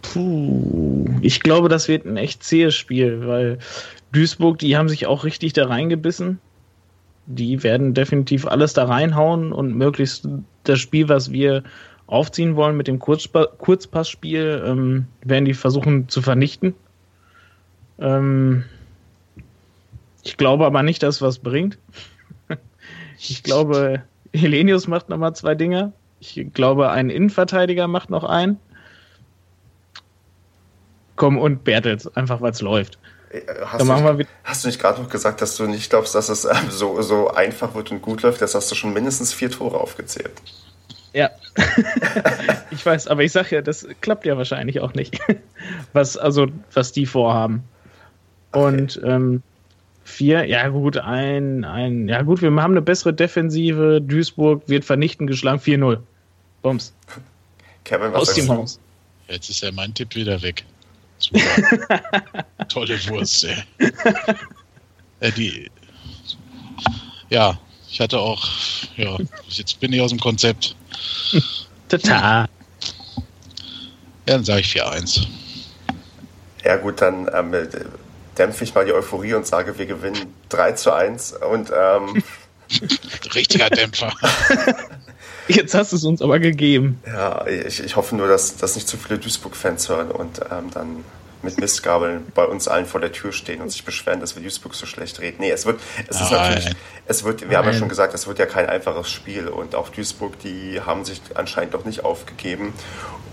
Puh, 0.01 1.05
ich 1.21 1.41
glaube, 1.41 1.69
das 1.69 1.87
wird 1.87 2.05
ein 2.05 2.17
echt 2.17 2.43
zähes 2.43 2.75
Spiel, 2.75 3.27
weil 3.27 3.59
Duisburg, 4.13 4.59
die 4.59 4.77
haben 4.77 4.87
sich 4.87 5.07
auch 5.07 5.25
richtig 5.25 5.53
da 5.53 5.67
reingebissen. 5.67 6.39
Die 7.25 7.63
werden 7.63 7.93
definitiv 7.93 8.45
alles 8.45 8.73
da 8.73 8.85
reinhauen 8.85 9.51
und 9.51 9.75
möglichst 9.75 10.27
das 10.63 10.79
Spiel, 10.79 11.09
was 11.09 11.31
wir 11.31 11.63
aufziehen 12.05 12.55
wollen 12.55 12.77
mit 12.77 12.87
dem 12.87 12.99
Kurzpa 12.99 13.47
Kurzpassspiel, 13.57 14.63
ähm, 14.65 15.07
werden 15.23 15.45
die 15.45 15.53
versuchen 15.53 16.09
zu 16.09 16.21
vernichten. 16.21 16.75
Ähm, 17.97 18.65
ich 20.23 20.37
glaube 20.37 20.65
aber 20.65 20.83
nicht, 20.83 21.01
dass 21.01 21.21
was 21.21 21.39
bringt. 21.39 21.77
ich 23.17 23.41
glaube, 23.41 24.03
Helenius 24.33 24.87
macht 24.87 25.09
nochmal 25.09 25.35
zwei 25.35 25.55
Dinge. 25.55 25.93
Ich 26.19 26.47
glaube, 26.53 26.91
ein 26.91 27.09
Innenverteidiger 27.09 27.87
macht 27.87 28.09
noch 28.09 28.23
einen. 28.23 28.59
Komm, 31.15 31.37
und 31.37 31.63
Bertels, 31.63 32.15
einfach 32.15 32.41
weil 32.41 32.51
es 32.51 32.61
läuft. 32.61 32.97
Äh, 33.33 33.41
hast, 33.65 33.81
du 33.81 34.13
nicht, 34.13 34.27
hast, 34.43 34.63
du 34.63 34.67
nicht, 34.67 34.79
gerade 34.79 35.01
noch 35.01 35.09
gesagt, 35.09 35.41
dass 35.41 35.57
du 35.57 35.65
nicht 35.65 35.89
glaubst, 35.89 36.13
dass 36.13 36.29
es 36.29 36.45
ähm, 36.45 36.69
so, 36.69 37.01
so 37.01 37.29
einfach 37.29 37.73
wird 37.73 37.91
und 37.91 38.01
gut 38.01 38.21
läuft? 38.21 38.41
Das 38.41 38.53
hast 38.53 38.69
du 38.71 38.75
schon 38.75 38.93
mindestens 38.93 39.33
vier 39.33 39.49
Tore 39.49 39.79
aufgezählt. 39.79 40.31
Ja, 41.13 41.29
ich 42.71 42.85
weiß, 42.85 43.07
aber 43.07 43.23
ich 43.23 43.31
sag 43.31 43.51
ja, 43.51 43.61
das 43.61 43.87
klappt 44.01 44.25
ja 44.25 44.37
wahrscheinlich 44.37 44.79
auch 44.79 44.93
nicht, 44.93 45.19
was 45.93 46.17
also 46.17 46.47
was 46.73 46.91
die 46.91 47.05
vorhaben. 47.05 47.63
Okay. 48.51 48.65
Und 48.65 49.01
ähm, 49.03 49.43
vier, 50.03 50.45
ja 50.45 50.67
gut, 50.69 50.97
ein, 50.97 51.65
ein, 51.65 52.07
ja 52.07 52.21
gut, 52.21 52.41
wir 52.41 52.49
haben 52.49 52.71
eine 52.71 52.81
bessere 52.81 53.13
Defensive. 53.13 54.01
Duisburg 54.01 54.67
wird 54.67 54.85
vernichten 54.85 55.27
geschlagen, 55.27 55.59
4-0. 55.59 55.99
Bums. 56.61 56.93
Kevin, 57.83 58.13
was 58.13 58.29
Aus 58.29 58.33
dem 58.35 58.49
Haus. 58.49 58.79
Jetzt 59.27 59.49
ist 59.49 59.61
ja 59.61 59.71
mein 59.71 59.93
Tipp 59.93 60.15
wieder 60.15 60.41
weg. 60.41 60.65
Super. 61.23 62.01
Tolle 62.67 62.99
Wurst, 63.07 63.45
ey. 63.45 63.63
äh, 65.21 65.31
die, 65.31 65.71
ja, 67.29 67.57
ich 67.89 68.01
hatte 68.01 68.19
auch, 68.19 68.45
ja, 68.97 69.17
jetzt 69.49 69.79
bin 69.79 69.93
ich 69.93 70.01
aus 70.01 70.09
dem 70.09 70.19
Konzept. 70.19 70.75
Total. 71.87 72.13
Ja, 72.43 72.47
dann 74.25 74.43
sage 74.43 74.61
ich 74.61 74.67
4-1. 74.67 75.27
Ja, 76.65 76.75
gut, 76.77 77.01
dann 77.01 77.29
ähm, 77.33 77.53
dämpfe 78.37 78.63
ich 78.65 78.73
mal 78.73 78.85
die 78.85 78.93
Euphorie 78.93 79.33
und 79.33 79.45
sage, 79.45 79.77
wir 79.77 79.85
gewinnen 79.85 80.33
3 80.49 80.73
zu 80.73 80.91
1 80.93 81.33
und 81.33 81.71
ähm, 81.75 82.23
Richtiger 83.33 83.69
Dämpfer. 83.69 84.11
Jetzt 85.47 85.73
hast 85.73 85.91
du 85.91 85.97
es 85.97 86.03
uns 86.03 86.21
aber 86.21 86.39
gegeben. 86.39 87.01
Ja, 87.05 87.45
ich, 87.47 87.83
ich 87.83 87.95
hoffe 87.95 88.15
nur, 88.15 88.27
dass, 88.27 88.57
dass 88.57 88.75
nicht 88.75 88.87
zu 88.87 88.97
viele 88.97 89.19
Duisburg-Fans 89.19 89.89
hören 89.89 90.11
und 90.11 90.39
ähm, 90.51 90.69
dann 90.73 91.03
mit 91.41 91.59
Mistgabeln 91.59 92.25
bei 92.33 92.45
uns 92.45 92.67
allen 92.67 92.85
vor 92.85 93.01
der 93.01 93.11
Tür 93.11 93.31
stehen 93.31 93.61
und 93.61 93.69
sich 93.69 93.83
beschweren, 93.83 94.19
dass 94.19 94.35
wir 94.35 94.43
Duisburg 94.43 94.73
so 94.73 94.85
schlecht 94.85 95.19
reden. 95.19 95.37
Nee, 95.39 95.51
es 95.51 95.65
wird, 95.65 95.79
es 96.07 96.21
ist 96.21 96.31
natürlich, 96.31 96.69
es 97.05 97.23
wird, 97.23 97.41
wir 97.41 97.47
Nein. 97.47 97.57
haben 97.57 97.67
ja 97.67 97.73
schon 97.73 97.89
gesagt, 97.89 98.13
es 98.13 98.27
wird 98.27 98.39
ja 98.39 98.45
kein 98.45 98.67
einfaches 98.67 99.09
Spiel 99.09 99.47
und 99.47 99.75
auch 99.75 99.89
Duisburg, 99.89 100.39
die 100.39 100.81
haben 100.81 101.05
sich 101.05 101.21
anscheinend 101.35 101.73
doch 101.73 101.85
nicht 101.85 102.05
aufgegeben 102.05 102.73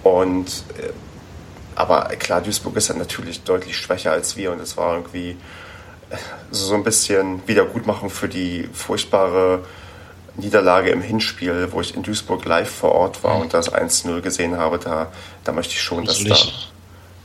und 0.02 0.64
äh, 0.78 0.90
aber 1.76 2.08
klar, 2.18 2.42
Duisburg 2.42 2.76
ist 2.76 2.88
ja 2.88 2.94
natürlich 2.94 3.42
deutlich 3.42 3.76
schwächer 3.76 4.12
als 4.12 4.36
wir 4.36 4.52
und 4.52 4.60
es 4.60 4.76
war 4.76 4.96
irgendwie 4.96 5.36
äh, 6.10 6.16
so 6.50 6.74
ein 6.74 6.84
bisschen 6.84 7.46
Wiedergutmachung 7.46 8.10
für 8.10 8.28
die 8.28 8.68
furchtbare 8.72 9.64
Niederlage 10.40 10.90
im 10.90 11.02
Hinspiel, 11.02 11.68
wo 11.70 11.80
ich 11.80 11.94
in 11.94 12.02
Duisburg 12.02 12.44
live 12.44 12.70
vor 12.70 12.92
Ort 12.92 13.22
war 13.22 13.36
mhm. 13.36 13.42
und 13.42 13.54
das 13.54 13.72
1-0 13.72 14.20
gesehen 14.20 14.56
habe, 14.58 14.78
da, 14.78 15.12
da 15.44 15.52
möchte 15.52 15.74
ich 15.74 15.82
schon, 15.82 16.04
dass 16.04 16.22
da, 16.24 16.36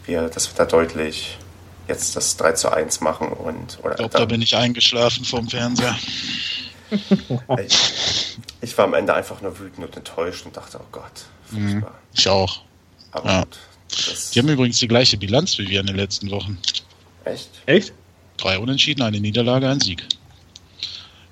wir, 0.06 0.30
dass 0.30 0.50
wir 0.50 0.56
da 0.56 0.66
deutlich 0.66 1.38
jetzt 1.88 2.16
das 2.16 2.38
3 2.38 2.54
zu 2.54 2.72
1 2.72 3.02
machen. 3.02 3.30
Und, 3.30 3.80
oder 3.82 3.92
ich 3.92 3.98
glaube, 3.98 4.18
da 4.18 4.26
bin 4.26 4.42
ich 4.42 4.56
eingeschlafen 4.56 5.26
vom 5.26 5.50
Fernseher. 5.50 5.98
ich, 7.60 8.38
ich, 8.62 8.78
war 8.78 8.86
am 8.86 8.94
Ende 8.94 9.14
einfach 9.14 9.42
nur 9.42 9.58
wütend 9.60 9.86
und 9.86 9.98
enttäuscht 9.98 10.46
und 10.46 10.56
dachte, 10.56 10.80
oh 10.80 10.88
Gott, 10.92 11.26
Mhm, 11.52 11.86
ich 12.14 12.28
auch. 12.28 12.62
Aber 13.12 13.30
ja. 13.30 13.40
gut, 13.42 13.58
die 14.34 14.40
haben 14.40 14.50
übrigens 14.50 14.80
die 14.80 14.88
gleiche 14.88 15.18
Bilanz 15.18 15.58
wie 15.58 15.70
wir 15.70 15.80
in 15.80 15.88
den 15.88 15.96
letzten 15.96 16.32
Wochen. 16.32 16.58
Echt? 17.24 17.50
Echt? 17.66 17.94
Drei 18.38 18.60
Unentschieden, 18.60 19.02
eine 19.02 19.20
Niederlage, 19.20 19.70
ein 19.70 19.80
Sieg. 19.80 20.04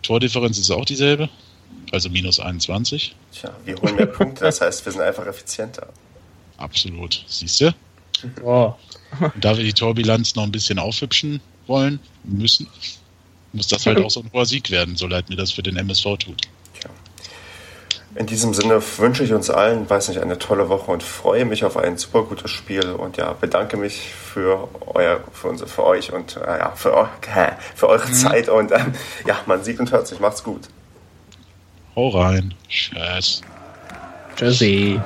Tordifferenz 0.02 0.58
ist 0.58 0.72
auch 0.72 0.86
dieselbe 0.86 1.30
also 1.94 2.10
minus 2.10 2.40
21. 2.40 3.16
Tja, 3.32 3.52
wir 3.66 3.76
holen 3.78 3.96
mehr 3.96 4.08
Punkte, 4.08 4.44
das 4.44 4.62
heißt, 4.62 4.86
wir 4.86 4.92
sind 4.92 5.02
einfach 5.02 5.26
effizienter. 5.28 5.88
Absolut. 6.58 7.24
Siehst 7.28 7.62
du? 7.62 7.76
Oh. 8.44 8.74
Und 9.20 9.44
da 9.44 9.56
wir 9.56 9.64
die 9.64 9.74
Torbilanz 9.74 10.36
noch 10.36 10.44
ein 10.44 10.52
bisschen 10.52 10.80
aufhübschen 10.80 11.40
wollen, 11.68 12.00
müssen, 12.24 12.68
muss 13.52 13.68
das 13.68 13.86
halt 13.86 14.00
auch 14.00 14.10
so 14.10 14.22
ein 14.22 14.32
hoher 14.34 14.46
Sieg 14.46 14.72
werden, 14.72 14.96
so 14.96 15.08
leid 15.08 15.30
mir 15.30 15.36
das 15.36 15.52
für 15.52 15.62
den 15.62 15.78
MSV 15.78 16.04
tut. 16.18 16.42
Tja. 16.80 16.90
In 18.16 18.26
diesem 18.26 18.54
Sinne 18.54 18.82
wünsche 18.98 19.24
ich 19.24 19.34
uns 19.34 19.50
allen, 19.50 19.88
weiß 19.88 20.10
nicht, 20.10 20.20
eine 20.20 20.40
tolle 20.40 20.70
Woche 20.70 20.92
und 20.92 21.04
freue 21.04 21.46
mich 21.46 21.64
auf 21.64 21.78
ein 21.78 21.98
super 21.98 22.24
gutes 22.24 22.50
Spiel 22.50 22.92
und 22.92 23.18
ja, 23.18 23.34
bedanke 23.34 23.78
mich 23.78 24.00
für 24.00 24.68
euer, 24.88 25.24
für, 25.32 25.50
unser, 25.50 25.68
für 25.68 25.84
euch 25.84 26.12
und 26.12 26.38
äh, 26.38 26.58
ja, 26.58 26.72
für, 26.76 27.10
für 27.76 27.88
eure 27.88 28.08
mhm. 28.08 28.14
Zeit 28.14 28.50
und 28.50 28.72
ähm, 28.72 28.94
ja, 29.28 29.40
man 29.46 29.64
sieht 29.64 29.80
und 29.80 29.92
hört 29.92 30.08
sich. 30.08 30.20
Macht's 30.20 30.44
gut. 30.44 30.62
Hau 31.96 32.10
rein. 32.10 32.54
Tschüss. 32.68 33.42
Tschüssi. 34.36 35.00